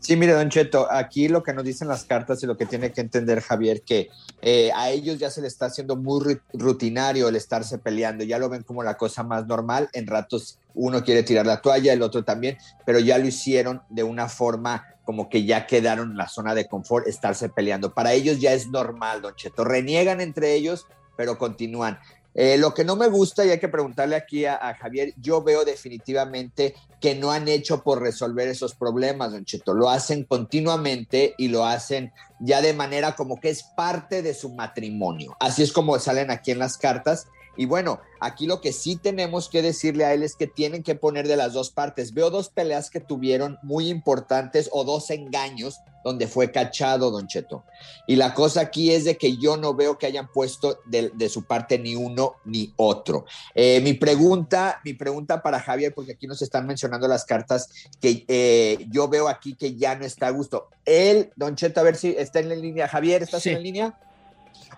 Sí, 0.00 0.16
mire, 0.16 0.32
Don 0.32 0.48
Cheto, 0.48 0.90
aquí 0.90 1.28
lo 1.28 1.42
que 1.42 1.52
nos 1.52 1.62
dicen 1.62 1.86
las 1.86 2.04
cartas 2.04 2.42
y 2.42 2.46
lo 2.46 2.56
que 2.56 2.64
tiene 2.64 2.90
que 2.90 3.02
entender 3.02 3.42
Javier, 3.42 3.82
que 3.82 4.08
eh, 4.40 4.70
a 4.74 4.88
ellos 4.88 5.18
ya 5.18 5.28
se 5.30 5.42
les 5.42 5.52
está 5.52 5.66
haciendo 5.66 5.94
muy 5.94 6.20
ru- 6.24 6.40
rutinario 6.54 7.28
el 7.28 7.36
estarse 7.36 7.76
peleando, 7.76 8.24
ya 8.24 8.38
lo 8.38 8.48
ven 8.48 8.62
como 8.62 8.82
la 8.82 8.96
cosa 8.96 9.24
más 9.24 9.46
normal, 9.46 9.90
en 9.92 10.06
ratos 10.06 10.58
uno 10.72 11.04
quiere 11.04 11.22
tirar 11.22 11.44
la 11.44 11.60
toalla, 11.60 11.92
el 11.92 12.00
otro 12.00 12.24
también, 12.24 12.56
pero 12.86 12.98
ya 12.98 13.18
lo 13.18 13.26
hicieron 13.26 13.82
de 13.90 14.02
una 14.02 14.30
forma 14.30 14.86
como 15.04 15.28
que 15.28 15.44
ya 15.44 15.66
quedaron 15.66 16.12
en 16.12 16.16
la 16.16 16.28
zona 16.28 16.54
de 16.54 16.68
confort, 16.68 17.06
estarse 17.06 17.48
peleando. 17.48 17.94
Para 17.94 18.12
ellos 18.12 18.40
ya 18.40 18.52
es 18.52 18.68
normal, 18.68 19.22
Don 19.22 19.34
Cheto, 19.34 19.64
reniegan 19.64 20.20
entre 20.20 20.54
ellos, 20.54 20.86
pero 21.16 21.38
continúan. 21.38 21.98
Eh, 22.32 22.58
lo 22.58 22.74
que 22.74 22.84
no 22.84 22.94
me 22.94 23.08
gusta, 23.08 23.44
y 23.44 23.50
hay 23.50 23.58
que 23.58 23.68
preguntarle 23.68 24.14
aquí 24.14 24.44
a, 24.44 24.54
a 24.54 24.74
Javier, 24.74 25.12
yo 25.16 25.42
veo 25.42 25.64
definitivamente 25.64 26.76
que 27.00 27.16
no 27.16 27.32
han 27.32 27.48
hecho 27.48 27.82
por 27.82 28.00
resolver 28.00 28.46
esos 28.46 28.74
problemas, 28.74 29.32
don 29.32 29.44
Cheto. 29.44 29.74
Lo 29.74 29.90
hacen 29.90 30.24
continuamente 30.24 31.34
y 31.38 31.48
lo 31.48 31.66
hacen 31.66 32.12
ya 32.38 32.62
de 32.62 32.72
manera 32.72 33.16
como 33.16 33.40
que 33.40 33.50
es 33.50 33.64
parte 33.64 34.22
de 34.22 34.34
su 34.34 34.50
matrimonio. 34.50 35.36
Así 35.40 35.62
es 35.62 35.72
como 35.72 35.98
salen 35.98 36.30
aquí 36.30 36.52
en 36.52 36.60
las 36.60 36.78
cartas. 36.78 37.26
Y 37.56 37.66
bueno, 37.66 38.00
aquí 38.20 38.46
lo 38.46 38.60
que 38.60 38.72
sí 38.72 38.96
tenemos 38.96 39.48
que 39.48 39.62
decirle 39.62 40.04
a 40.04 40.14
él 40.14 40.22
es 40.22 40.36
que 40.36 40.46
tienen 40.46 40.82
que 40.82 40.94
poner 40.94 41.28
de 41.28 41.36
las 41.36 41.52
dos 41.52 41.70
partes. 41.70 42.14
Veo 42.14 42.30
dos 42.30 42.48
peleas 42.48 42.90
que 42.90 43.00
tuvieron 43.00 43.58
muy 43.62 43.88
importantes 43.88 44.68
o 44.72 44.84
dos 44.84 45.10
engaños 45.10 45.80
donde 46.02 46.26
fue 46.26 46.50
cachado, 46.50 47.10
don 47.10 47.26
Cheto. 47.26 47.64
Y 48.06 48.16
la 48.16 48.32
cosa 48.32 48.62
aquí 48.62 48.90
es 48.92 49.04
de 49.04 49.18
que 49.18 49.36
yo 49.36 49.58
no 49.58 49.74
veo 49.74 49.98
que 49.98 50.06
hayan 50.06 50.28
puesto 50.32 50.78
de, 50.86 51.10
de 51.14 51.28
su 51.28 51.44
parte 51.44 51.78
ni 51.78 51.94
uno 51.94 52.36
ni 52.46 52.72
otro. 52.76 53.26
Eh, 53.54 53.80
mi 53.82 53.92
pregunta, 53.92 54.80
mi 54.82 54.94
pregunta 54.94 55.42
para 55.42 55.60
Javier, 55.60 55.92
porque 55.94 56.12
aquí 56.12 56.26
nos 56.26 56.40
están 56.40 56.66
mencionando 56.66 57.06
las 57.06 57.26
cartas 57.26 57.68
que 58.00 58.24
eh, 58.28 58.86
yo 58.90 59.08
veo 59.08 59.28
aquí 59.28 59.54
que 59.54 59.74
ya 59.74 59.94
no 59.94 60.06
está 60.06 60.28
a 60.28 60.30
gusto. 60.30 60.68
Él, 60.86 61.30
don 61.36 61.54
Cheto, 61.56 61.80
a 61.80 61.82
ver 61.84 61.96
si 61.96 62.14
está 62.16 62.40
en 62.40 62.48
la 62.48 62.54
línea. 62.54 62.88
Javier, 62.88 63.22
¿estás 63.22 63.42
Sí. 63.42 63.50
en 63.50 63.56
la 63.56 63.60
línea? 63.60 63.98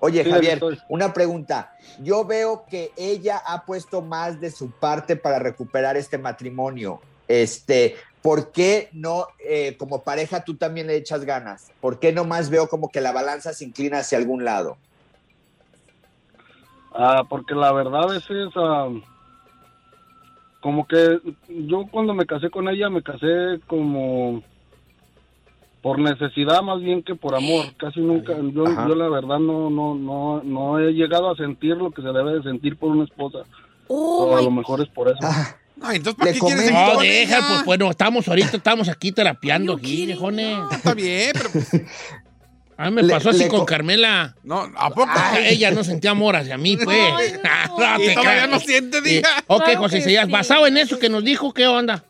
Oye, 0.05 0.24
Sí, 0.24 0.30
Javier, 0.32 0.61
una 0.88 1.12
pregunta. 1.12 1.76
Yo 2.00 2.24
veo 2.24 2.64
que 2.68 2.90
ella 2.96 3.40
ha 3.46 3.64
puesto 3.64 4.03
más 4.03 4.40
de 4.40 4.50
su 4.50 4.72
parte 4.72 5.14
para 5.14 5.38
recuperar 5.38 5.96
este 5.96 6.18
matrimonio. 6.18 7.00
Este, 7.28 7.94
¿por 8.20 8.50
qué 8.50 8.88
no, 8.92 9.28
eh, 9.38 9.76
como 9.78 10.03
pareja, 10.03 10.42
tú 10.42 10.57
también 10.57 10.88
le 10.88 10.96
echas 10.96 11.24
ganas? 11.24 11.70
¿Por 11.80 12.00
qué 12.00 12.12
nomás 12.12 12.50
veo 12.50 12.66
como 12.66 12.88
que 12.88 13.00
la 13.00 13.12
balanza 13.12 13.53
se 13.53 13.64
inclina 13.64 13.98
hacia 13.98 14.18
algún 14.18 14.44
lado? 14.44 14.76
Ah, 16.92 17.22
porque 17.28 17.55
la 17.55 17.70
verdad 17.70 18.03
a 18.03 18.12
veces, 18.12 18.48
ah, 18.57 18.88
como 20.61 20.88
que 20.88 21.20
yo 21.48 21.86
cuando 21.92 22.12
me 22.12 22.26
casé 22.26 22.50
con 22.50 22.68
ella 22.68 22.90
me 22.90 23.05
casé 23.05 23.61
como 23.68 24.42
por 25.83 25.99
necesidad 25.99 26.62
más 26.62 26.80
bien 26.80 27.03
que 27.03 27.14
por 27.16 27.35
amor. 27.35 27.66
Casi 27.76 28.01
nunca, 28.01 28.33
yo, 28.37 28.64
yo 28.64 28.95
la 28.95 29.09
verdad 29.09 29.39
no, 29.41 29.68
no, 29.68 29.95
no, 29.97 30.41
no 30.45 30.78
he 30.78 30.93
llegado 30.93 31.30
a 31.30 31.37
sentir 31.37 31.76
lo 31.76 31.91
que 31.91 32.03
se 32.03 32.09
debe 32.09 32.35
de 32.35 32.43
sentir 32.43 32.76
por 32.76 32.91
una 32.91 33.05
esposa. 33.05 33.39
o 33.89 34.37
a 34.37 34.43
lo 34.43 34.51
mejor 34.51 34.80
es 34.80 34.89
por 34.89 35.09
eso. 35.09 35.18
No, 35.76 35.91
entonces, 35.91 36.14
¿para 36.14 36.30
Le 36.33 36.39
qué 36.39 36.47
quieres 36.47 36.70
No, 36.72 37.01
deja, 37.01 37.39
pues 37.49 37.64
bueno, 37.64 37.91
estamos 37.91 38.28
ahorita, 38.28 38.57
estamos 38.57 38.89
aquí 38.89 39.11
terapiando 39.11 39.72
aquí, 39.74 40.07
viejones. 40.07 40.57
Está 40.70 40.95
bien, 40.95 41.30
pero 41.33 41.51
pues, 41.51 41.83
A 42.76 42.85
mí 42.91 42.93
me 42.97 43.03
Le- 43.03 43.12
pasó 43.12 43.30
así 43.30 43.49
con 43.49 43.61
co- 43.61 43.66
Carmela. 43.66 44.37
no, 44.45 44.68
¿a 44.76 44.91
poco? 44.91 45.11
Ah, 45.12 45.39
ella 45.41 45.72
no 45.72 45.83
sentía 45.83 46.12
amor 46.12 46.37
hacia 46.37 46.57
mí, 46.57 46.76
pues. 46.76 46.97
No, 47.43 47.97
y 48.01 48.07
te 48.07 48.14
todavía 48.14 48.20
creas. 48.20 48.49
no 48.49 48.61
siente, 48.61 48.99
Sí. 49.03 49.09
diga. 49.16 49.28
Ok, 49.49 49.64
Claro 49.64 49.80
José 49.80 50.01
sí. 50.03 50.30
basado 50.30 50.66
en 50.68 50.76
eso 50.76 50.99
que 51.01 51.09
nos 51.09 51.24
dijo, 51.24 51.53
¿qué 51.53 51.66
onda? 51.66 52.05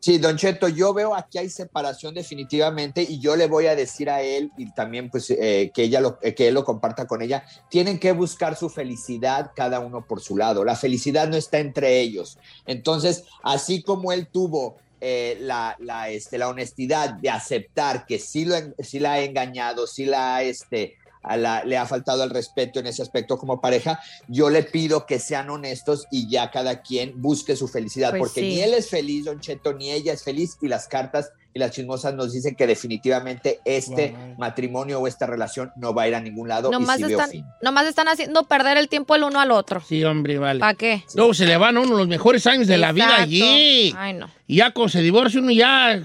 Sí, 0.00 0.18
Don 0.18 0.36
Cheto, 0.36 0.68
yo 0.68 0.94
veo 0.94 1.14
aquí 1.14 1.38
hay 1.38 1.48
separación 1.48 2.14
definitivamente 2.14 3.02
y 3.02 3.18
yo 3.18 3.34
le 3.34 3.46
voy 3.46 3.66
a 3.66 3.74
decir 3.74 4.08
a 4.10 4.22
él 4.22 4.52
y 4.56 4.70
también 4.72 5.10
pues 5.10 5.30
eh, 5.30 5.70
que 5.74 5.84
ella 5.84 6.00
lo, 6.00 6.18
eh, 6.22 6.34
que 6.34 6.48
él 6.48 6.54
lo 6.54 6.64
comparta 6.64 7.06
con 7.06 7.22
ella. 7.22 7.44
Tienen 7.70 7.98
que 7.98 8.12
buscar 8.12 8.56
su 8.56 8.68
felicidad 8.68 9.50
cada 9.56 9.80
uno 9.80 10.06
por 10.06 10.20
su 10.20 10.36
lado. 10.36 10.64
La 10.64 10.76
felicidad 10.76 11.28
no 11.28 11.36
está 11.36 11.58
entre 11.58 12.00
ellos. 12.00 12.38
Entonces, 12.66 13.24
así 13.42 13.82
como 13.82 14.12
él 14.12 14.28
tuvo 14.28 14.76
eh, 15.00 15.38
la, 15.40 15.76
este, 16.08 16.38
la 16.38 16.48
honestidad 16.48 17.14
de 17.14 17.30
aceptar 17.30 18.06
que 18.06 18.18
sí, 18.18 18.44
lo, 18.44 18.56
sí 18.78 18.98
la 18.98 19.14
ha 19.14 19.20
engañado, 19.20 19.86
sí 19.86 20.04
la 20.04 20.36
ha 20.36 20.42
este, 20.42 20.96
a 21.26 21.36
la- 21.36 21.64
le 21.64 21.76
ha 21.76 21.84
faltado 21.86 22.24
el 22.24 22.30
respeto 22.30 22.80
en 22.80 22.86
ese 22.86 23.02
aspecto 23.02 23.36
como 23.36 23.60
pareja. 23.60 24.00
Yo 24.28 24.48
le 24.48 24.62
pido 24.62 25.04
que 25.06 25.18
sean 25.18 25.50
honestos 25.50 26.06
y 26.10 26.28
ya 26.28 26.50
cada 26.50 26.80
quien 26.82 27.20
busque 27.20 27.56
su 27.56 27.68
felicidad, 27.68 28.10
Pues 28.10 28.20
porque 28.20 28.40
sí. 28.40 28.46
ni 28.48 28.60
él 28.60 28.74
es 28.74 28.88
feliz, 28.88 29.24
Don 29.26 29.40
Cheto, 29.40 29.72
ni 29.74 29.90
ella 29.90 30.12
es 30.12 30.22
feliz 30.22 30.56
y 30.62 30.68
las 30.68 30.86
cartas 30.88 31.30
y 31.52 31.58
las 31.58 31.70
chismosas 31.70 32.12
nos 32.14 32.34
dicen 32.34 32.54
que 32.54 32.66
definitivamente 32.66 33.60
este 33.64 34.14
matrimonio 34.36 35.00
o 35.00 35.06
esta 35.06 35.24
relación 35.26 35.72
no 35.76 35.94
va 35.94 36.02
a 36.02 36.08
ir 36.08 36.14
a 36.14 36.20
ningún 36.20 36.48
lado 36.48 36.70
Nomás 36.70 36.98
y 36.98 37.02
sí 37.04 37.08
veo 37.08 37.18
están, 37.18 37.30
fin. 37.30 37.46
nomás 37.62 37.86
están 37.86 38.08
haciendo 38.08 38.44
perder 38.44 38.76
el 38.76 38.88
tiempo 38.90 39.14
el 39.14 39.24
uno 39.24 39.40
al 39.40 39.50
otro. 39.50 39.80
Sí, 39.88 40.04
hombre, 40.04 40.38
vale. 40.38 40.60
¿Para 40.60 40.74
qué? 40.74 41.02
Luego 41.14 41.32
se 41.32 41.46
le 41.46 41.56
van 41.56 41.78
a 41.78 41.80
uno 41.80 41.96
los 41.96 42.08
mejores 42.08 42.46
años 42.46 42.66
de 42.66 42.76
la 42.76 42.92
vida 42.92 43.22
allí. 43.22 43.94
Ay, 43.96 44.12
no. 44.12 44.28
Y 44.46 44.56
ya 44.56 44.70
cuando 44.72 44.90
se 44.90 45.00
divorcia 45.00 45.40
uno 45.40 45.50
ya 45.50 45.98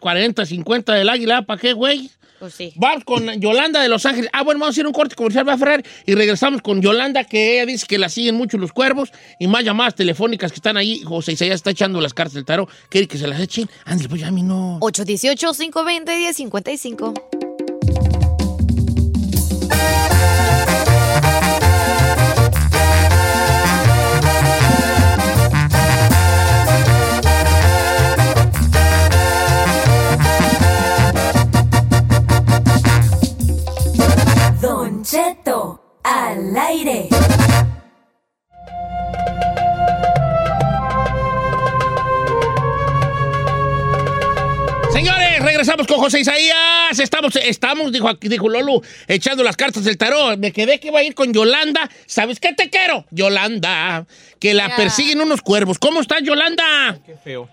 40, 0.00 0.44
50 0.44 0.92
del 0.94 1.08
águila, 1.08 1.42
¿para 1.42 1.60
qué, 1.60 1.72
güey? 1.72 2.10
Pues 2.40 2.54
sí. 2.54 2.72
Vamos 2.76 3.04
con 3.04 3.38
Yolanda 3.38 3.82
de 3.82 3.90
Los 3.90 4.06
Ángeles. 4.06 4.30
Ah, 4.32 4.42
bueno, 4.42 4.60
vamos 4.60 4.72
a 4.72 4.76
hacer 4.76 4.86
un 4.86 4.94
corte 4.94 5.14
comercial, 5.14 5.46
va 5.46 5.52
a 5.52 5.58
Ferrer, 5.58 5.84
y 6.06 6.14
regresamos 6.14 6.62
con 6.62 6.80
Yolanda, 6.80 7.24
que 7.24 7.52
ella 7.52 7.66
dice 7.66 7.84
que 7.86 7.98
la 7.98 8.08
siguen 8.08 8.34
mucho 8.34 8.56
los 8.56 8.72
cuervos, 8.72 9.12
y 9.38 9.46
más 9.46 9.62
llamadas 9.62 9.94
telefónicas 9.94 10.50
que 10.50 10.56
están 10.56 10.78
ahí. 10.78 11.02
José 11.04 11.32
Isaías 11.32 11.56
está 11.56 11.70
echando 11.70 12.00
las 12.00 12.14
cartas 12.14 12.32
del 12.32 12.46
tarot. 12.46 12.70
¿Quiere 12.88 13.08
que 13.08 13.18
se 13.18 13.26
las 13.26 13.40
echen? 13.40 13.68
Ándale, 13.84 14.08
pues 14.08 14.22
ya 14.22 14.28
a 14.28 14.30
mí 14.30 14.42
no. 14.42 14.78
818-520-1055. 14.80 17.49
Al 36.50 36.56
aire. 36.58 37.08
Señores, 44.92 45.40
regresamos 45.42 45.86
con 45.86 45.98
José 45.98 46.20
Isaías. 46.20 46.98
Estamos, 46.98 47.34
estamos, 47.36 47.92
dijo, 47.92 48.08
aquí- 48.08 48.28
dijo 48.28 48.48
Lolo, 48.48 48.82
echando 49.06 49.42
las 49.44 49.56
cartas 49.56 49.84
del 49.84 49.96
tarot. 49.96 50.36
Me 50.38 50.52
quedé 50.52 50.80
que 50.80 50.88
iba 50.88 50.98
a 50.98 51.02
ir 51.04 51.14
con 51.14 51.32
Yolanda. 51.32 51.88
¿Sabes 52.06 52.40
qué 52.40 52.52
te 52.52 52.70
quiero? 52.70 53.06
Yolanda, 53.10 54.04
que 54.40 54.52
la 54.52 54.74
persiguen 54.76 55.20
unos 55.20 55.42
cuervos. 55.42 55.78
¿Cómo 55.78 56.00
estás, 56.00 56.22
Yolanda? 56.22 56.98
Qué 57.06 57.14
feo. 57.22 57.48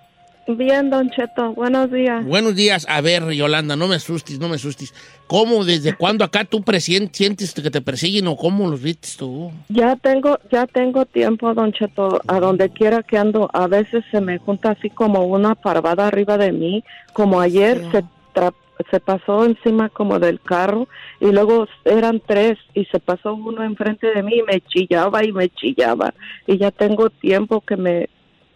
Bien, 0.47 0.89
Don 0.89 1.09
Cheto, 1.09 1.53
buenos 1.53 1.91
días. 1.91 2.25
Buenos 2.25 2.55
días. 2.55 2.85
A 2.89 3.01
ver, 3.01 3.29
Yolanda, 3.31 3.75
no 3.75 3.87
me 3.87 3.95
asustes, 3.95 4.39
no 4.39 4.47
me 4.47 4.55
asustes. 4.55 4.93
¿Cómo, 5.27 5.65
desde 5.65 5.93
cuándo 5.93 6.23
acá 6.23 6.45
tú 6.45 6.63
sientes 6.79 7.53
que 7.53 7.69
te 7.69 7.81
persiguen 7.81 8.27
o 8.27 8.37
cómo 8.37 8.69
los 8.69 8.81
viste 8.81 9.09
tú? 9.17 9.51
Ya 9.67 9.97
tengo, 9.97 10.39
ya 10.49 10.65
tengo 10.65 11.05
tiempo, 11.05 11.53
Don 11.53 11.73
Cheto, 11.73 12.21
a 12.27 12.39
donde 12.39 12.69
quiera 12.69 13.03
que 13.03 13.17
ando, 13.17 13.49
a 13.53 13.67
veces 13.67 14.05
se 14.09 14.21
me 14.21 14.37
junta 14.37 14.71
así 14.71 14.89
como 14.89 15.25
una 15.25 15.53
parvada 15.55 16.07
arriba 16.07 16.37
de 16.37 16.53
mí, 16.53 16.81
como 17.11 17.41
ayer 17.41 17.83
se, 17.91 18.03
tra- 18.33 18.53
se 18.89 18.99
pasó 19.01 19.43
encima 19.43 19.89
como 19.89 20.17
del 20.17 20.39
carro 20.39 20.87
y 21.19 21.25
luego 21.31 21.67
eran 21.83 22.21
tres 22.25 22.57
y 22.73 22.85
se 22.85 22.99
pasó 22.99 23.33
uno 23.33 23.63
enfrente 23.63 24.07
de 24.13 24.23
mí 24.23 24.35
y 24.37 24.43
me 24.43 24.61
chillaba 24.61 25.25
y 25.25 25.33
me 25.33 25.49
chillaba 25.49 26.13
y 26.45 26.57
ya 26.57 26.71
tengo 26.71 27.09
tiempo 27.09 27.59
que 27.61 27.75
me 27.75 28.09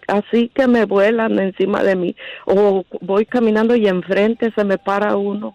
así 0.08 0.50
que 0.50 0.68
me 0.68 0.86
vuelan 0.86 1.40
encima 1.40 1.84
de 1.84 1.96
mí 1.96 2.16
o 2.46 2.84
voy 3.02 3.26
caminando 3.26 3.76
y 3.76 3.88
enfrente 3.88 4.52
se 4.56 4.64
me 4.64 4.78
para 4.78 5.16
uno 5.16 5.54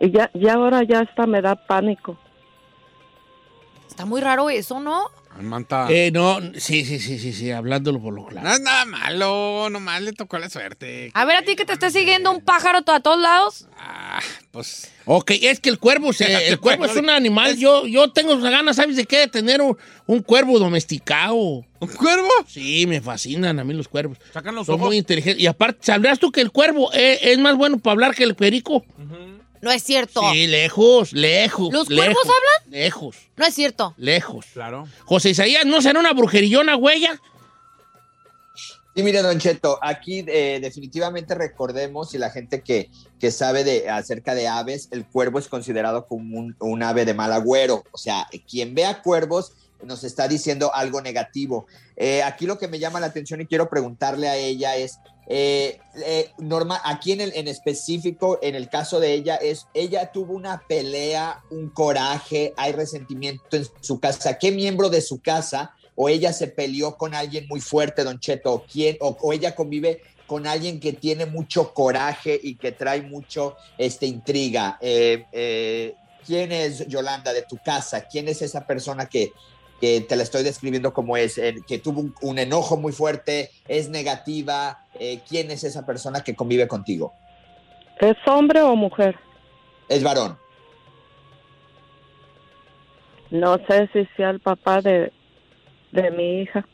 y 0.00 0.10
ya 0.10 0.30
ya 0.34 0.54
ahora 0.54 0.82
ya 0.82 1.00
hasta 1.00 1.26
me 1.26 1.42
da 1.42 1.54
pánico. 1.54 2.16
Está 3.88 4.04
muy 4.04 4.20
raro 4.20 4.48
eso, 4.48 4.78
¿no? 4.78 5.10
Manta. 5.42 5.86
Eh, 5.90 6.10
no, 6.10 6.40
sí, 6.56 6.84
sí, 6.84 6.98
sí, 6.98 7.18
sí, 7.18 7.32
sí, 7.32 7.50
hablándolo 7.50 8.00
por 8.00 8.12
lo 8.14 8.26
claro. 8.26 8.48
No 8.48 8.54
es 8.54 8.60
nada 8.60 8.84
malo, 8.84 9.68
nomás 9.70 10.02
le 10.02 10.12
tocó 10.12 10.38
la 10.38 10.48
suerte. 10.50 11.10
A 11.14 11.24
ver, 11.24 11.36
a 11.36 11.42
ti 11.42 11.54
que 11.56 11.64
te 11.64 11.72
esté 11.74 11.90
siguiendo 11.90 12.30
un 12.30 12.40
pájaro 12.40 12.82
to- 12.82 12.92
a 12.92 13.00
todos 13.00 13.20
lados. 13.20 13.66
Pues. 14.50 14.90
Ok, 15.04 15.30
es 15.42 15.60
que 15.60 15.70
el 15.70 15.78
cuervo, 15.78 16.12
se- 16.12 16.48
el 16.48 16.58
cuervo 16.58 16.84
es 16.84 16.96
un 16.96 17.08
animal. 17.10 17.56
Yo, 17.56 17.86
yo 17.86 18.10
tengo 18.12 18.36
ganas, 18.38 18.76
¿sabes 18.76 18.96
de 18.96 19.06
qué? 19.06 19.18
De 19.20 19.28
tener 19.28 19.60
un, 19.62 19.76
un 20.06 20.22
cuervo 20.22 20.58
domesticado. 20.58 21.36
¿Un 21.36 21.88
cuervo? 21.96 22.28
Sí, 22.46 22.86
me 22.86 23.00
fascinan 23.00 23.58
a 23.58 23.64
mí 23.64 23.72
los 23.74 23.88
cuervos. 23.88 24.18
Sacan 24.32 24.54
los 24.54 24.66
Son 24.66 24.74
ojos. 24.76 24.88
muy 24.88 24.96
inteligentes. 24.98 25.42
Y 25.42 25.46
aparte, 25.46 25.78
¿sabrías 25.82 26.18
tú 26.18 26.32
que 26.32 26.40
el 26.40 26.50
cuervo 26.50 26.92
es, 26.92 27.20
es 27.22 27.38
más 27.38 27.56
bueno 27.56 27.78
para 27.78 27.92
hablar 27.92 28.14
que 28.14 28.24
el 28.24 28.34
perico? 28.34 28.84
No 29.60 29.70
es 29.70 29.82
cierto. 29.82 30.20
Sí, 30.32 30.46
lejos, 30.46 31.12
lejos. 31.12 31.72
¿Los 31.72 31.88
lejos, 31.88 32.14
cuervos 32.14 32.24
hablan? 32.24 32.70
Lejos, 32.70 33.16
No 33.36 33.46
es 33.46 33.54
cierto. 33.54 33.94
lejos. 33.96 34.46
Claro. 34.52 34.86
José 35.04 35.30
Isaías, 35.30 35.64
¿no 35.66 35.80
será 35.82 36.00
una 36.00 36.12
brujerillona, 36.12 36.76
huella? 36.76 37.20
Sí, 38.94 39.04
mire, 39.04 39.22
Don 39.22 39.38
Cheto, 39.38 39.78
aquí 39.80 40.24
eh, 40.26 40.58
definitivamente 40.60 41.36
recordemos, 41.36 42.14
y 42.14 42.18
la 42.18 42.30
gente 42.30 42.62
que, 42.62 42.90
que 43.20 43.30
sabe 43.30 43.62
de, 43.62 43.88
acerca 43.88 44.34
de 44.34 44.48
aves, 44.48 44.88
el 44.90 45.06
cuervo 45.06 45.38
es 45.38 45.46
considerado 45.46 46.06
como 46.06 46.36
un, 46.36 46.56
un 46.58 46.82
ave 46.82 47.04
de 47.04 47.14
mal 47.14 47.32
agüero. 47.32 47.84
O 47.92 47.98
sea, 47.98 48.26
quien 48.50 48.74
vea 48.74 49.00
cuervos 49.02 49.52
nos 49.84 50.02
está 50.02 50.26
diciendo 50.26 50.74
algo 50.74 51.00
negativo. 51.00 51.68
Eh, 51.96 52.24
aquí 52.24 52.46
lo 52.46 52.58
que 52.58 52.66
me 52.66 52.80
llama 52.80 52.98
la 52.98 53.06
atención 53.06 53.40
y 53.40 53.46
quiero 53.46 53.68
preguntarle 53.70 54.28
a 54.28 54.34
ella 54.36 54.74
es, 54.74 54.98
eh, 55.30 55.78
eh, 56.06 56.30
Norma, 56.38 56.80
aquí 56.84 57.12
en, 57.12 57.20
el, 57.20 57.32
en 57.34 57.48
específico, 57.48 58.38
en 58.40 58.54
el 58.54 58.70
caso 58.70 58.98
de 58.98 59.12
ella, 59.12 59.36
es, 59.36 59.66
ella 59.74 60.10
tuvo 60.10 60.32
una 60.32 60.62
pelea, 60.66 61.42
un 61.50 61.68
coraje, 61.68 62.54
hay 62.56 62.72
resentimiento 62.72 63.56
en 63.56 63.66
su 63.80 64.00
casa. 64.00 64.38
¿Qué 64.38 64.50
miembro 64.50 64.88
de 64.88 65.02
su 65.02 65.20
casa 65.20 65.74
o 65.94 66.08
ella 66.08 66.32
se 66.32 66.46
peleó 66.46 66.96
con 66.96 67.14
alguien 67.14 67.46
muy 67.46 67.60
fuerte, 67.60 68.04
Don 68.04 68.18
Cheto, 68.18 68.54
o, 68.54 68.64
quién, 68.64 68.96
o, 69.00 69.32
ella 69.32 69.54
convive 69.54 70.00
con 70.26 70.46
alguien 70.46 70.80
que 70.80 70.94
tiene 70.94 71.26
mucho 71.26 71.74
coraje 71.74 72.40
y 72.42 72.54
que 72.54 72.72
trae 72.72 73.02
mucho 73.02 73.56
este, 73.76 74.06
intriga? 74.06 74.78
Eh, 74.80 75.94
¿Quién 76.26 76.52
es 76.52 76.86
Yolanda 76.86 77.34
de 77.34 77.42
tu 77.42 77.58
casa? 77.58 78.06
¿Quién 78.06 78.28
es 78.28 78.40
esa 78.40 78.66
persona 78.66 79.08
que, 79.08 79.32
que 79.80 80.00
te 80.00 80.16
la 80.16 80.22
estoy 80.22 80.42
describiendo 80.42 80.92
como 80.92 81.16
es, 81.16 81.38
eh, 81.38 81.56
que 81.66 81.78
tuvo 81.78 82.00
un, 82.00 82.14
un 82.20 82.38
enojo 82.38 82.76
muy 82.76 82.92
fuerte, 82.92 83.50
es 83.66 83.88
negativa? 83.88 84.84
Eh, 84.98 85.20
¿Quién 85.28 85.50
es 85.50 85.64
esa 85.64 85.86
persona 85.86 86.22
que 86.22 86.34
convive 86.34 86.66
contigo? 86.66 87.12
¿Es 88.00 88.16
hombre 88.26 88.62
o 88.62 88.74
mujer? 88.76 89.16
Es 89.88 90.02
varón. 90.02 90.38
No 93.30 93.58
sé 93.66 93.88
si 93.92 94.06
sea 94.16 94.30
el 94.30 94.40
papá 94.40 94.80
de, 94.80 95.12
de 95.92 96.10
mi 96.10 96.42
hija. 96.42 96.66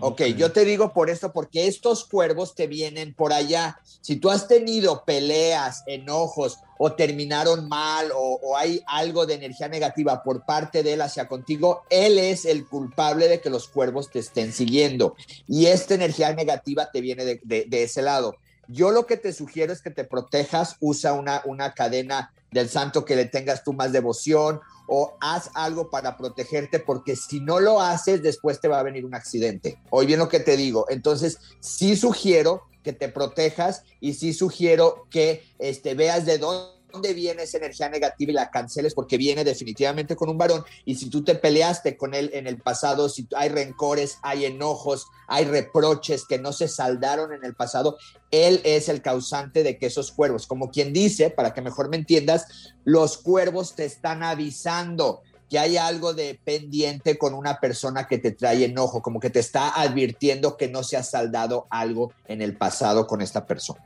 Ok, 0.00 0.22
yo 0.36 0.52
te 0.52 0.64
digo 0.64 0.92
por 0.92 1.10
esto, 1.10 1.32
porque 1.32 1.66
estos 1.66 2.04
cuervos 2.04 2.54
te 2.54 2.68
vienen 2.68 3.14
por 3.14 3.32
allá. 3.32 3.80
Si 4.00 4.16
tú 4.16 4.30
has 4.30 4.46
tenido 4.46 5.04
peleas, 5.04 5.82
enojos 5.86 6.58
o 6.78 6.92
terminaron 6.92 7.68
mal 7.68 8.12
o, 8.14 8.38
o 8.40 8.56
hay 8.56 8.80
algo 8.86 9.26
de 9.26 9.34
energía 9.34 9.66
negativa 9.68 10.22
por 10.22 10.44
parte 10.44 10.84
de 10.84 10.92
él 10.92 11.00
hacia 11.02 11.26
contigo, 11.26 11.82
él 11.90 12.18
es 12.18 12.44
el 12.44 12.64
culpable 12.68 13.26
de 13.26 13.40
que 13.40 13.50
los 13.50 13.66
cuervos 13.66 14.08
te 14.10 14.20
estén 14.20 14.52
siguiendo. 14.52 15.16
Y 15.48 15.66
esta 15.66 15.94
energía 15.94 16.32
negativa 16.32 16.90
te 16.92 17.00
viene 17.00 17.24
de, 17.24 17.40
de- 17.42 17.64
de 17.66 17.82
ese 17.82 18.00
lado. 18.02 18.36
Yo 18.68 18.90
lo 18.90 19.06
que 19.06 19.16
te 19.16 19.32
sugiero 19.32 19.72
es 19.72 19.82
que 19.82 19.90
te 19.90 20.04
protejas, 20.04 20.76
usa 20.80 21.14
una, 21.14 21.42
una 21.44 21.72
cadena 21.72 22.32
del 22.50 22.68
santo 22.68 23.04
que 23.04 23.16
le 23.16 23.24
tengas 23.24 23.64
tú 23.64 23.72
más 23.72 23.92
devoción 23.92 24.60
o 24.86 25.16
haz 25.20 25.50
algo 25.54 25.90
para 25.90 26.16
protegerte 26.16 26.78
porque 26.78 27.14
si 27.14 27.40
no 27.40 27.60
lo 27.60 27.80
haces 27.80 28.22
después 28.22 28.60
te 28.60 28.68
va 28.68 28.80
a 28.80 28.82
venir 28.82 29.04
un 29.04 29.14
accidente. 29.14 29.78
Hoy 29.90 30.06
bien 30.06 30.18
lo 30.18 30.28
que 30.28 30.40
te 30.40 30.56
digo. 30.56 30.86
Entonces 30.88 31.38
sí 31.60 31.96
sugiero 31.96 32.62
que 32.82 32.92
te 32.92 33.08
protejas 33.08 33.84
y 34.00 34.14
sí 34.14 34.32
sugiero 34.32 35.06
que 35.10 35.44
este, 35.58 35.94
veas 35.94 36.24
de 36.24 36.38
dónde 36.38 36.77
dónde 36.92 37.14
viene 37.14 37.42
esa 37.42 37.58
energía 37.58 37.88
negativa 37.88 38.30
y 38.30 38.34
la 38.34 38.50
canceles 38.50 38.94
porque 38.94 39.16
viene 39.16 39.44
definitivamente 39.44 40.16
con 40.16 40.28
un 40.28 40.38
varón 40.38 40.64
y 40.84 40.94
si 40.94 41.10
tú 41.10 41.22
te 41.22 41.34
peleaste 41.34 41.96
con 41.96 42.14
él 42.14 42.30
en 42.32 42.46
el 42.46 42.58
pasado, 42.58 43.08
si 43.08 43.28
hay 43.36 43.48
rencores, 43.48 44.18
hay 44.22 44.46
enojos, 44.46 45.06
hay 45.26 45.44
reproches 45.44 46.24
que 46.26 46.38
no 46.38 46.52
se 46.52 46.68
saldaron 46.68 47.32
en 47.32 47.44
el 47.44 47.54
pasado, 47.54 47.98
él 48.30 48.60
es 48.64 48.88
el 48.88 49.02
causante 49.02 49.62
de 49.62 49.78
que 49.78 49.86
esos 49.86 50.12
cuervos, 50.12 50.46
como 50.46 50.70
quien 50.70 50.92
dice, 50.92 51.30
para 51.30 51.52
que 51.52 51.62
mejor 51.62 51.88
me 51.88 51.96
entiendas, 51.96 52.74
los 52.84 53.18
cuervos 53.18 53.74
te 53.74 53.84
están 53.84 54.22
avisando 54.22 55.22
que 55.48 55.58
hay 55.58 55.76
algo 55.76 56.12
de 56.12 56.38
pendiente 56.44 57.16
con 57.16 57.34
una 57.34 57.58
persona 57.58 58.06
que 58.06 58.18
te 58.18 58.32
trae 58.32 58.64
enojo, 58.64 59.00
como 59.00 59.18
que 59.18 59.30
te 59.30 59.40
está 59.40 59.80
advirtiendo 59.80 60.56
que 60.56 60.68
no 60.68 60.82
se 60.82 60.96
ha 60.96 61.02
saldado 61.02 61.66
algo 61.70 62.12
en 62.26 62.42
el 62.42 62.56
pasado 62.56 63.06
con 63.06 63.22
esta 63.22 63.46
persona. 63.46 63.82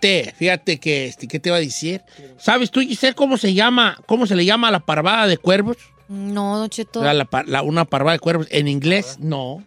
Te, 0.00 0.34
fíjate 0.36 0.78
que, 0.78 1.06
este, 1.06 1.26
¿qué 1.26 1.40
te 1.40 1.48
iba 1.48 1.56
a 1.56 1.60
decir? 1.60 2.02
¿Sabes 2.38 2.70
tú, 2.70 2.80
Giselle, 2.80 3.14
cómo 3.14 3.36
se 3.38 3.54
llama, 3.54 3.98
cómo 4.06 4.26
se 4.26 4.36
le 4.36 4.44
llama 4.44 4.68
a 4.68 4.70
la 4.70 4.80
parvada 4.80 5.26
de 5.26 5.38
cuervos? 5.38 5.76
No, 6.08 6.58
Don 6.58 6.68
Cheto. 6.68 7.02
La- 7.02 7.14
la 7.14 7.24
par- 7.24 7.48
la- 7.48 7.62
una 7.62 7.84
parvada 7.86 8.12
de 8.12 8.18
cuervos. 8.20 8.46
En 8.50 8.68
inglés, 8.68 9.16
no. 9.20 9.64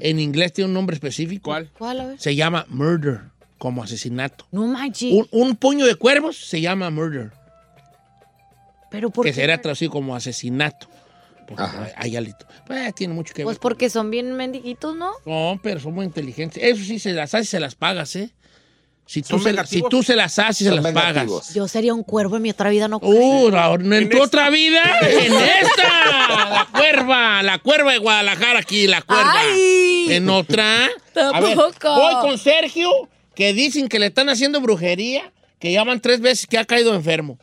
En 0.00 0.18
inglés 0.20 0.52
tiene 0.52 0.68
un 0.68 0.74
nombre 0.74 0.94
específico. 0.94 1.50
¿Cuál? 1.50 1.70
¿Cuál, 1.76 2.00
a 2.00 2.06
ver? 2.06 2.20
Se 2.20 2.34
llama 2.34 2.64
murder, 2.68 3.20
como 3.58 3.82
asecinato. 3.82 4.46
No 4.52 4.66
manches. 4.66 5.12
Un, 5.12 5.28
un 5.30 5.56
puño 5.56 5.84
de 5.86 5.96
cuervos 5.96 6.36
se 6.38 6.60
llama 6.60 6.88
murder. 6.90 7.32
¿Pero 8.90 9.10
por 9.10 9.24
que 9.24 9.30
qué? 9.32 9.34
sería 9.40 9.60
traducido 9.60 9.90
como 9.90 10.14
asesinato. 10.14 10.88
Porque 11.46 11.62
hay 11.96 12.16
alito. 12.16 12.46
Pues 12.66 12.94
tiene 12.94 13.12
mucho 13.12 13.34
que 13.34 13.42
ver. 13.42 13.44
Pues 13.46 13.58
porque 13.58 13.90
son 13.90 14.10
bien 14.10 14.32
mendiguitos, 14.34 14.96
¿no? 14.96 15.10
No, 15.26 15.60
pero 15.62 15.78
son 15.80 15.92
muy 15.94 16.06
inteligentes. 16.06 16.62
Eso 16.62 16.82
sí, 16.82 16.98
se 16.98 17.12
las 17.12 17.34
haces 17.34 17.48
y 17.48 17.50
se 17.50 17.60
las 17.60 17.74
pagas, 17.74 18.16
¿eh? 18.16 18.30
Si 19.06 19.20
tú, 19.20 19.36
se, 19.38 19.44
si 19.44 19.44
vengativos. 19.50 19.90
tú 19.90 20.02
se 20.02 20.16
las 20.16 20.38
haces 20.38 20.62
y 20.62 20.64
se 20.64 20.70
las 20.74 20.92
pagas. 20.92 21.52
Yo 21.54 21.68
sería 21.68 21.92
un 21.92 22.02
cuervo 22.02 22.36
en 22.36 22.42
mi 22.42 22.50
otra 22.50 22.70
vida, 22.70 22.88
no 22.88 22.96
Uh, 23.02 23.48
en, 23.74 23.92
En 23.92 24.08
tu 24.08 24.16
esta. 24.16 24.26
otra 24.26 24.50
vida, 24.50 24.80
en 25.02 25.32
esta, 25.34 26.48
la 26.48 26.68
cuerva, 26.72 27.42
la 27.42 27.58
cuerva 27.58 27.92
de 27.92 27.98
Guadalajara 27.98 28.60
aquí, 28.60 28.86
la 28.86 29.02
cuerva. 29.02 29.34
¡Ay! 29.36 30.06
En 30.10 30.30
otra. 30.30 30.84
A 31.32 31.40
ver, 31.40 31.54
Tampoco. 31.54 31.94
voy 31.94 32.14
con 32.22 32.38
Sergio, 32.38 32.90
que 33.34 33.52
dicen 33.52 33.88
que 33.88 33.98
le 33.98 34.06
están 34.06 34.30
haciendo 34.30 34.60
brujería, 34.62 35.30
que 35.58 35.70
ya 35.72 35.84
van 35.84 36.00
tres 36.00 36.20
veces 36.20 36.46
que 36.46 36.56
ha 36.56 36.64
caído 36.64 36.94
enfermo. 36.94 37.38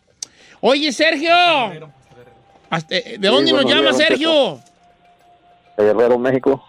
Oye, 0.61 0.91
Sergio. 0.91 1.31
Hasta- 2.71 2.95
¿De 2.95 3.17
dónde 3.19 3.51
nos 3.53 3.65
llama 3.65 3.93
Sergio? 3.93 4.59
de 5.77 5.83
Guerrero, 5.85 6.17
México. 6.17 6.63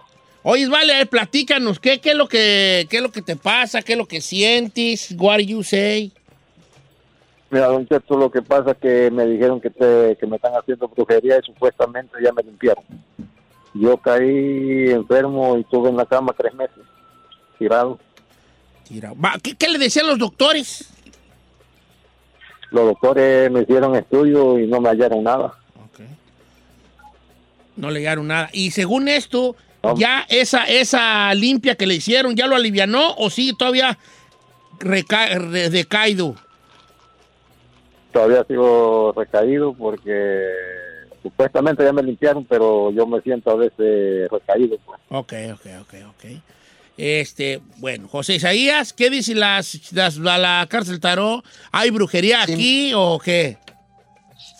Oye, 0.44 0.68
vale, 0.68 1.06
platícanos, 1.06 1.78
¿qué, 1.78 2.00
qué, 2.00 2.10
es 2.10 2.16
lo 2.16 2.28
que, 2.28 2.86
¿qué 2.90 2.96
es 2.96 3.02
lo 3.02 3.12
que 3.12 3.22
te 3.22 3.36
pasa? 3.36 3.80
¿Qué 3.82 3.92
es 3.92 3.98
lo 3.98 4.06
que 4.06 4.20
sientes? 4.20 5.14
What 5.16 5.36
do 5.36 5.42
you 5.44 5.62
say? 5.62 6.10
Mira, 7.50 7.66
don 7.66 7.86
Cheto, 7.86 8.16
lo 8.16 8.30
que 8.30 8.42
pasa 8.42 8.72
es 8.72 8.78
que 8.78 9.10
me 9.12 9.24
dijeron 9.26 9.60
que, 9.60 9.70
te, 9.70 10.16
que 10.18 10.26
me 10.26 10.36
están 10.36 10.54
haciendo 10.54 10.88
brujería 10.88 11.38
y 11.38 11.42
supuestamente 11.46 12.16
ya 12.22 12.32
me 12.32 12.42
limpiaron. 12.42 12.82
Yo 13.74 13.96
caí 13.98 14.90
enfermo 14.90 15.56
y 15.56 15.60
estuve 15.60 15.90
en 15.90 15.96
la 15.96 16.06
cama 16.06 16.34
tres 16.36 16.54
meses, 16.54 16.78
tirado. 17.58 17.98
Tira- 18.88 19.12
Va, 19.14 19.34
¿Qué, 19.40 19.54
qué 19.54 19.68
le 19.68 19.78
decían 19.78 20.06
los 20.08 20.18
doctores? 20.18 20.88
Los 22.70 22.86
doctores 22.86 23.50
me 23.50 23.62
hicieron 23.62 23.94
estudios 23.94 24.58
y 24.58 24.66
no 24.66 24.80
me 24.80 24.88
hallaron 24.88 25.22
nada. 25.22 25.52
No 27.76 27.90
le 27.90 28.00
llegaron 28.00 28.26
nada. 28.26 28.50
Y 28.52 28.70
según 28.72 29.08
esto. 29.08 29.54
Ya 29.96 30.24
esa, 30.28 30.64
esa 30.64 31.34
limpia 31.34 31.74
que 31.74 31.86
le 31.86 31.94
hicieron, 31.94 32.34
¿ya 32.36 32.46
lo 32.46 32.56
alivianó 32.56 33.14
o 33.16 33.30
sigue 33.30 33.52
todavía 33.58 33.98
reca- 34.80 35.38
re- 35.38 35.70
decaído? 35.70 36.36
Todavía 38.12 38.44
sigo 38.46 39.12
recaído 39.16 39.72
porque 39.74 40.44
supuestamente 41.22 41.82
ya 41.82 41.92
me 41.92 42.02
limpiaron, 42.02 42.44
pero 42.44 42.90
yo 42.90 43.06
me 43.06 43.20
siento 43.22 43.50
a 43.50 43.56
veces 43.56 44.28
recaído. 44.30 44.76
pues. 44.84 45.00
Ok, 45.08 45.32
ok, 45.54 45.66
ok, 45.80 45.94
ok. 46.10 46.24
Este, 46.98 47.60
bueno, 47.78 48.06
José 48.06 48.34
Isaías, 48.34 48.92
¿qué 48.92 49.08
dice 49.08 49.34
las, 49.34 49.92
las- 49.92 50.18
la, 50.18 50.36
la 50.36 50.66
cárcel 50.68 51.00
Tarot? 51.00 51.42
¿Hay 51.70 51.90
brujería 51.90 52.42
aquí 52.42 52.92
o 52.94 53.18
qué? 53.18 53.56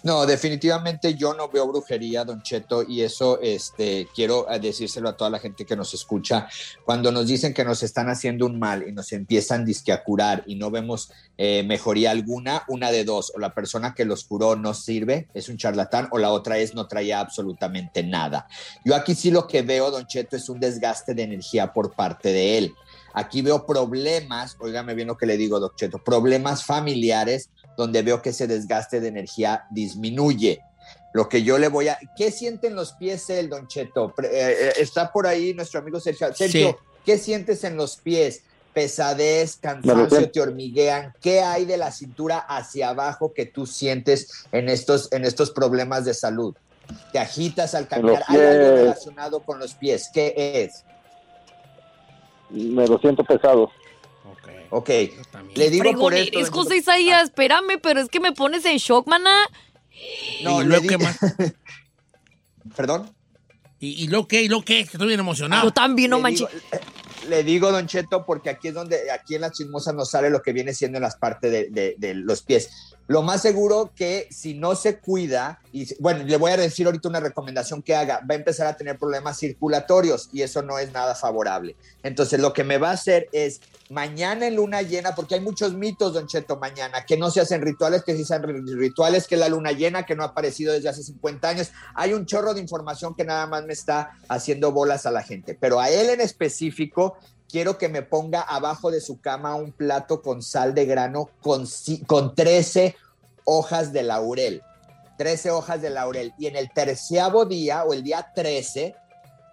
No, 0.05 0.27
definitivamente 0.27 1.15
yo 1.15 1.33
no 1.33 1.49
veo 1.49 1.69
brujería, 1.69 2.25
Don 2.25 2.43
Cheto, 2.43 2.83
y 2.83 3.03
eso 3.03 3.41
este, 3.41 4.09
quiero 4.13 4.51
eh, 4.51 4.59
decírselo 4.59 5.09
a 5.09 5.17
toda 5.17 5.31
la 5.31 5.39
gente 5.39 5.65
que 5.65 5.77
nos 5.77 5.95
escucha. 5.95 6.49
Cuando 6.85 7.13
nos 7.13 7.29
dicen 7.29 7.55
que 7.55 7.65
nos 7.65 7.85
están 7.85 8.09
haciendo 8.09 8.47
un 8.47 8.59
mal 8.59 8.85
y 8.89 8.91
nos 8.91 9.13
empiezan 9.13 9.65
disque 9.65 9.93
a 9.93 10.03
curar 10.03 10.43
y 10.47 10.57
no 10.57 10.73
vemos 10.73 11.13
eh, 11.39 11.63
mejoría 11.63 12.11
alguna, 12.11 12.65
una 12.67 12.91
de 12.91 13.05
dos, 13.05 13.33
o 13.37 13.39
la 13.39 13.55
persona 13.55 13.95
que 13.95 14.05
los 14.05 14.25
curó 14.25 14.57
no 14.57 14.75
sirve, 14.75 15.29
es 15.35 15.49
un 15.49 15.57
charlatán, 15.57 16.09
o 16.11 16.19
la 16.19 16.33
otra 16.33 16.59
es 16.59 16.75
no 16.75 16.89
traía 16.89 17.21
absolutamente 17.21 18.03
nada. 18.03 18.49
Yo 18.85 18.97
aquí 18.97 19.15
sí 19.15 19.31
lo 19.31 19.47
que 19.47 19.63
veo, 19.63 19.93
Don 19.93 20.09
Cheto, 20.09 20.37
es 20.37 20.49
un 20.49 20.59
desgaste 20.59 21.15
de 21.15 21.23
energía 21.23 21.73
por 21.73 21.95
parte 21.95 22.33
de 22.33 22.59
él. 22.59 22.75
Aquí 23.15 23.43
veo 23.43 23.67
problemas, 23.67 24.57
óigame 24.59 24.95
bien 24.95 25.09
lo 25.09 25.17
que 25.17 25.27
le 25.27 25.37
digo, 25.37 25.61
Don 25.61 25.71
Cheto, 25.77 25.99
problemas 25.99 26.65
familiares 26.65 27.51
donde 27.77 28.03
veo 28.03 28.23
que 28.23 28.31
ese 28.31 28.47
desgaste 28.47 29.01
de 29.01 29.09
energía 29.09 29.65
disminuye. 29.71 30.63
Lo 31.13 31.29
que 31.29 31.43
yo 31.43 31.59
le 31.59 31.69
voy 31.69 31.89
a... 31.89 31.99
¿Qué 32.17 32.31
sienten 32.31 32.75
los 32.75 32.93
pies 32.95 33.29
él, 33.31 33.49
Don 33.49 33.67
Cheto? 33.69 34.15
Eh, 34.23 34.29
eh, 34.33 34.73
está 34.79 35.13
por 35.13 35.27
ahí 35.27 35.53
nuestro 35.55 35.81
amigo 35.81 36.01
Sergio. 36.01 36.33
Sergio, 36.35 36.71
Sí. 36.71 36.77
¿qué 37.05 37.19
sientes 37.19 37.65
en 37.65 37.77
los 37.77 37.97
pies? 37.97 38.43
Pesadez, 38.73 39.57
cansancio, 39.57 40.31
te 40.31 40.41
hormiguean. 40.41 41.13
¿Qué 41.21 41.43
hay 41.43 41.67
de 41.67 41.77
la 41.77 41.93
cintura 41.93 42.39
hacia 42.39 42.89
abajo 42.89 43.35
que 43.35 43.45
tú 43.45 43.67
sientes 43.67 44.47
en 44.51 44.71
estos, 44.71 45.13
en 45.13 45.27
estos 45.27 45.51
problemas 45.51 46.07
de 46.07 46.15
salud? 46.15 46.55
¿Te 47.13 47.19
agitas 47.19 47.75
al 47.75 47.87
caminar? 47.87 48.25
¿Hay 48.29 48.41
algo 48.41 48.77
relacionado 48.77 49.41
con 49.41 49.59
los 49.59 49.75
pies? 49.75 50.11
¿Qué 50.13 50.33
es? 50.37 50.85
Me 52.49 52.87
lo 52.87 52.99
siento 52.99 53.25
pesado. 53.25 53.71
Ok. 54.71 54.89
Le 55.55 55.71
digo 55.71 55.93
por 55.99 56.15
esto, 56.15 56.41
Don 56.41 56.51
José 56.51 56.77
Isaías, 56.79 57.25
espérame, 57.25 57.79
pero 57.83 58.01
es 58.01 58.09
que 58.09 58.21
me 58.21 58.33
pones 58.33 58.65
en 58.65 58.79
shock, 58.79 59.07
maná. 59.07 59.37
No, 60.43 60.61
¿Y 60.61 60.65
le 60.65 60.69
luego 60.69 60.83
di- 60.83 60.89
qué 60.89 60.99
más? 60.99 61.19
¿Perdón? 62.77 63.11
¿Y, 63.81 64.05
y 64.05 64.09
lo 64.09 64.27
qué? 64.29 64.43
¿Y 64.43 64.49
lo 64.49 64.63
qué? 64.63 64.77
Que 64.85 64.93
estoy 64.93 65.09
bien 65.09 65.21
emocionado. 65.21 65.65
Yo 65.65 65.73
también, 65.73 66.11
no 66.11 66.21
manches. 66.21 66.47
Le 67.29 67.45
digo, 67.45 67.71
Don 67.71 67.87
Cheto, 67.87 68.27
porque 68.27 68.51
aquí 68.51 68.69
es 68.69 68.75
donde, 68.75 69.11
aquí 69.11 69.35
en 69.35 69.43
la 69.43 69.51
chismosa 69.51 69.93
nos 69.93 70.11
sale 70.11 70.31
lo 70.31 70.43
que 70.43 70.53
viene 70.53 70.75
siendo 70.75 70.99
en 70.99 71.03
las 71.03 71.17
partes 71.17 71.73
de, 71.73 72.15
los 72.15 72.43
pies. 72.43 72.71
Lo 73.09 73.23
más 73.23 73.43
seguro 73.43 73.91
que 73.95 74.29
si 74.31 74.55
no 74.55 74.75
se 74.75 74.99
cuida, 74.99 75.61
y 75.73 75.93
bueno, 76.01 76.25
le 76.25 76.37
voy 76.37 76.53
a 76.53 76.57
decir 76.57 76.87
ahorita 76.87 77.09
una 77.09 77.21
recomendación 77.21 77.83
que 77.83 77.95
haga, 77.95 78.21
va 78.29 78.35
a 78.35 78.39
empezar 78.39 78.67
a 78.67 78.77
tener 78.77 78.99
problemas 78.99 79.39
circulatorios 79.39 80.29
y 80.33 80.43
eso 80.43 80.63
no 80.63 80.79
es 80.79 80.93
nada 80.93 81.15
favorable. 81.15 81.77
Entonces, 82.03 82.41
lo 82.41 82.53
que 82.53 82.65
me 82.65 82.79
va 82.79 82.91
a 82.91 82.95
hacer 82.95 83.29
es 83.33 83.61
mañana 83.91 84.47
en 84.47 84.57
luna 84.57 84.83
llena, 84.83 85.15
porque 85.15 85.35
hay 85.35 85.41
muchos 85.41 85.75
mitos, 85.75 86.15
Don 86.15 86.27
Cheto, 86.27 86.57
mañana, 86.57 87.05
que 87.05 87.17
no 87.17 87.31
se 87.31 87.41
hacen 87.41 87.61
rituales, 87.61 88.03
que 88.03 88.17
sí 88.17 88.25
se 88.25 88.35
hacen 88.35 88.67
rituales, 88.79 89.27
que 89.27 89.37
la 89.37 89.49
luna 89.49 89.73
llena, 89.73 90.07
que 90.07 90.17
no 90.17 90.23
ha 90.23 90.29
aparecido 90.29 90.73
desde 90.73 90.89
hace 90.89 91.03
50 91.03 91.49
años. 91.49 91.73
Hay 91.95 92.15
un 92.15 92.25
chorro 92.25 92.55
de 92.55 92.61
información 92.61 93.15
que 93.15 93.25
nada 93.25 93.47
más 93.47 93.65
me 93.65 93.73
está 93.73 94.17
haciendo 94.29 94.73
bolas 94.73 95.07
a 95.07 95.11
la 95.11 95.23
gente, 95.23 95.57
pero 95.61 95.79
a 95.79 95.91
él 95.91 96.09
en 96.09 96.21
específico 96.21 97.19
quiero 97.53 97.77
que 97.77 97.91
me 97.91 98.01
ponga 98.01 98.41
abajo 98.41 98.91
de 98.91 99.03
su 99.03 99.21
cama 99.21 99.55
un 99.55 99.73
plato 99.73 100.23
con 100.23 100.43
sal 100.43 100.75
de 100.75 100.87
grano 100.87 101.29
con, 101.43 101.67
con 102.07 102.35
13 102.35 102.97
hojas 103.45 103.93
de 103.93 104.03
laurel. 104.03 104.63
13 105.19 105.51
hojas 105.51 105.83
de 105.83 105.91
laurel. 105.91 106.33
Y 106.39 106.47
en 106.47 106.57
el 106.57 106.73
terciavo 106.73 107.45
día 107.45 107.85
o 107.85 107.93
el 107.93 108.03
día 108.03 108.33
13, 108.35 108.97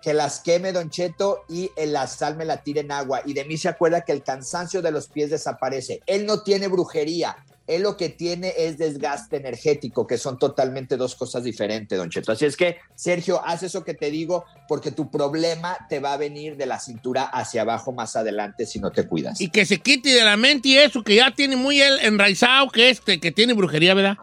que 0.02 0.14
las 0.14 0.40
queme 0.40 0.72
Don 0.72 0.90
Cheto 0.90 1.44
y 1.50 1.70
en 1.76 1.92
la 1.92 2.08
sal 2.08 2.38
me 2.38 2.46
la 2.46 2.64
tire 2.64 2.80
en 2.80 2.94
agua. 2.94 3.22
Y 3.26 3.34
de 3.34 3.44
mí 3.44 3.58
se 3.58 3.68
acuerda 3.68 4.02
que 4.02 4.14
el 4.14 4.24
cansancio 4.24 4.82
de 4.82 4.92
los 4.92 5.10
pies 5.10 5.30
desaparece. 5.30 6.00
Él 6.06 6.26
no 6.26 6.42
tiene 6.42 6.70
brujería. 6.70 7.36
Él 7.70 7.84
lo 7.84 7.98
que 7.98 8.10
tiene 8.10 8.52
es 8.58 8.80
desgaste 8.80 9.38
energético, 9.38 10.08
que 10.08 10.18
son 10.18 10.40
totalmente 10.40 10.98
dos 10.98 11.14
cosas 11.14 11.44
diferentes, 11.44 11.98
Don 11.98 12.10
Cheto. 12.10 12.32
Así 12.32 12.46
es 12.46 12.58
que, 12.58 12.78
Sergio, 12.96 13.46
haz 13.46 13.62
eso 13.62 13.84
que 13.84 13.94
te 13.94 14.10
digo, 14.10 14.46
porque 14.68 14.92
tu 14.92 15.12
problema 15.12 15.78
te 15.88 16.00
va 16.00 16.14
a 16.14 16.18
venir 16.18 16.58
de 16.58 16.66
la 16.66 16.80
cintura 16.80 17.26
hacia 17.26 17.62
abajo 17.62 17.92
más 17.92 18.16
adelante 18.16 18.66
si 18.66 18.80
no 18.80 18.92
te 18.92 19.08
cuidas. 19.08 19.40
Y 19.40 19.50
que 19.50 19.68
se 19.68 19.78
quite 19.78 20.10
de 20.10 20.26
la 20.26 20.36
mente 20.36 20.70
y 20.70 20.78
eso, 20.78 21.04
que 21.04 21.16
ya 21.16 21.30
tiene 21.30 21.56
muy 21.56 21.80
enraizado, 21.80 22.70
que 22.70 22.90
este, 22.90 23.20
que 23.20 23.32
tiene 23.32 23.54
brujería, 23.54 23.94
¿verdad? 23.94 24.18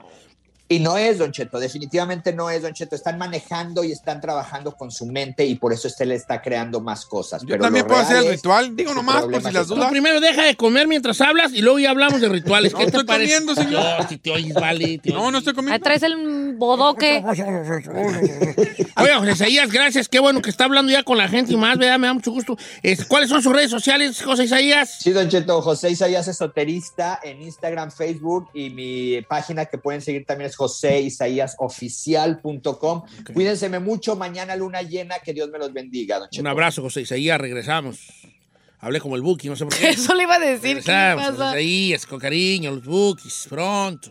Y 0.69 0.81
no 0.81 0.99
es, 0.99 1.19
Don 1.19 1.31
Cheto, 1.31 1.61
definitivamente 1.61 2.33
no 2.33 2.51
es, 2.51 2.63
Don 2.63 2.73
Cheto. 2.73 2.97
Están 2.97 3.19
manejando 3.19 3.85
y 3.85 3.93
están 3.93 4.21
trabajando 4.21 4.73
con 4.77 4.91
su 4.91 5.07
mente 5.07 5.45
y 5.47 5.55
por 5.55 5.73
eso 5.73 5.87
usted 5.87 6.07
le 6.07 6.17
está 6.17 6.43
creando 6.43 6.81
más 6.81 7.07
cosas. 7.07 7.43
Yo 7.43 7.49
Pero 7.51 7.63
también 7.63 7.87
puedo 7.87 8.01
hacer 8.01 8.17
el 8.17 8.31
ritual. 8.31 8.75
Digo 8.75 8.93
nomás, 8.93 9.23
por 9.25 9.43
si 9.43 9.53
las 9.53 9.69
Tú 9.69 9.77
primero 9.91 10.21
deja 10.21 10.43
de 10.45 10.57
comer 10.57 10.89
mientras 10.89 11.21
hablas 11.21 11.53
y 11.53 11.63
luego 11.63 11.79
ya 11.79 11.91
hablamos 11.91 12.21
de 12.21 12.29
rituales. 12.29 12.73
¿Qué 12.75 12.85
No 12.85 12.91
te 12.91 12.97
estoy 12.99 13.05
parece? 13.07 13.35
comiendo, 13.45 13.55
señor. 13.63 13.85
No, 14.03 14.09
si 14.09 14.19
te 14.19 14.31
oyes, 14.33 14.55
vale. 14.55 14.99
te 14.99 15.11
No, 15.11 15.21
oyes. 15.21 15.33
no 15.33 15.39
estoy 15.39 15.51
Ahí 15.53 15.57
comiendo. 15.57 15.85
traes 15.85 16.03
el 16.03 16.55
bodoque. 16.57 17.23
Oye, 18.97 19.15
José 19.15 19.33
Isaías, 19.33 19.71
gracias. 19.71 20.09
Qué 20.09 20.19
bueno 20.19 20.43
que 20.43 20.51
está 20.51 20.65
hablando 20.65 20.91
ya 20.91 21.03
con 21.03 21.19
la 21.19 21.29
gente 21.29 21.53
y 21.53 21.57
más, 21.57 21.79
¿verdad? 21.79 21.99
Me 21.99 22.07
da 22.07 22.15
mucho 22.15 22.31
gusto. 22.31 22.57
¿Cuáles 23.09 23.29
son 23.29 23.43
sus 23.43 23.53
redes 23.53 23.71
sociales, 23.71 24.23
José 24.23 24.45
Isaías? 24.45 24.97
Sí, 25.01 25.13
Don 25.13 25.29
Cheto, 25.29 25.61
José 25.63 25.91
Isaías 25.91 26.27
Esoterista 26.29 27.21
en 27.23 27.43
Instagram, 27.43 27.91
Facebook 27.91 28.49
y 28.55 28.71
mi 28.71 29.23
página 29.23 29.67
que 29.67 29.79
pueden 29.79 30.01
seguir 30.01 30.25
también 30.25 30.51
es 30.51 30.56
joseisaiasoficial.com. 30.57 33.03
Cuídense 33.33 33.69
mucho, 33.79 34.17
mañana 34.17 34.57
luna 34.57 34.83
llena, 34.83 35.21
que 35.21 35.33
Dios 35.33 35.49
me 35.51 35.59
los 35.59 35.73
bendiga, 35.73 36.19
Don. 36.19 36.29
Un 36.39 36.47
abrazo, 36.47 36.83
José 36.83 37.01
Isaías. 37.03 37.41
Regresamos. 37.41 37.99
Hablé 38.79 39.01
como 39.01 39.17
el 39.17 39.23
Buki, 39.23 39.49
no 39.49 39.57
sé 39.57 39.65
por 39.65 39.75
qué. 39.75 39.89
Eso 39.91 40.15
le 40.15 40.25
iba 40.25 40.35
a 40.37 40.39
decir. 40.39 40.83
¿Qué 40.83 40.93
Regresamos, 40.93 41.25
pasa? 41.25 41.47
José 41.49 41.63
Isaías, 41.63 42.07
con 42.07 42.19
cariño, 42.19 42.71
los 42.71 42.85
Bukis, 42.85 43.47
pronto. 43.49 44.11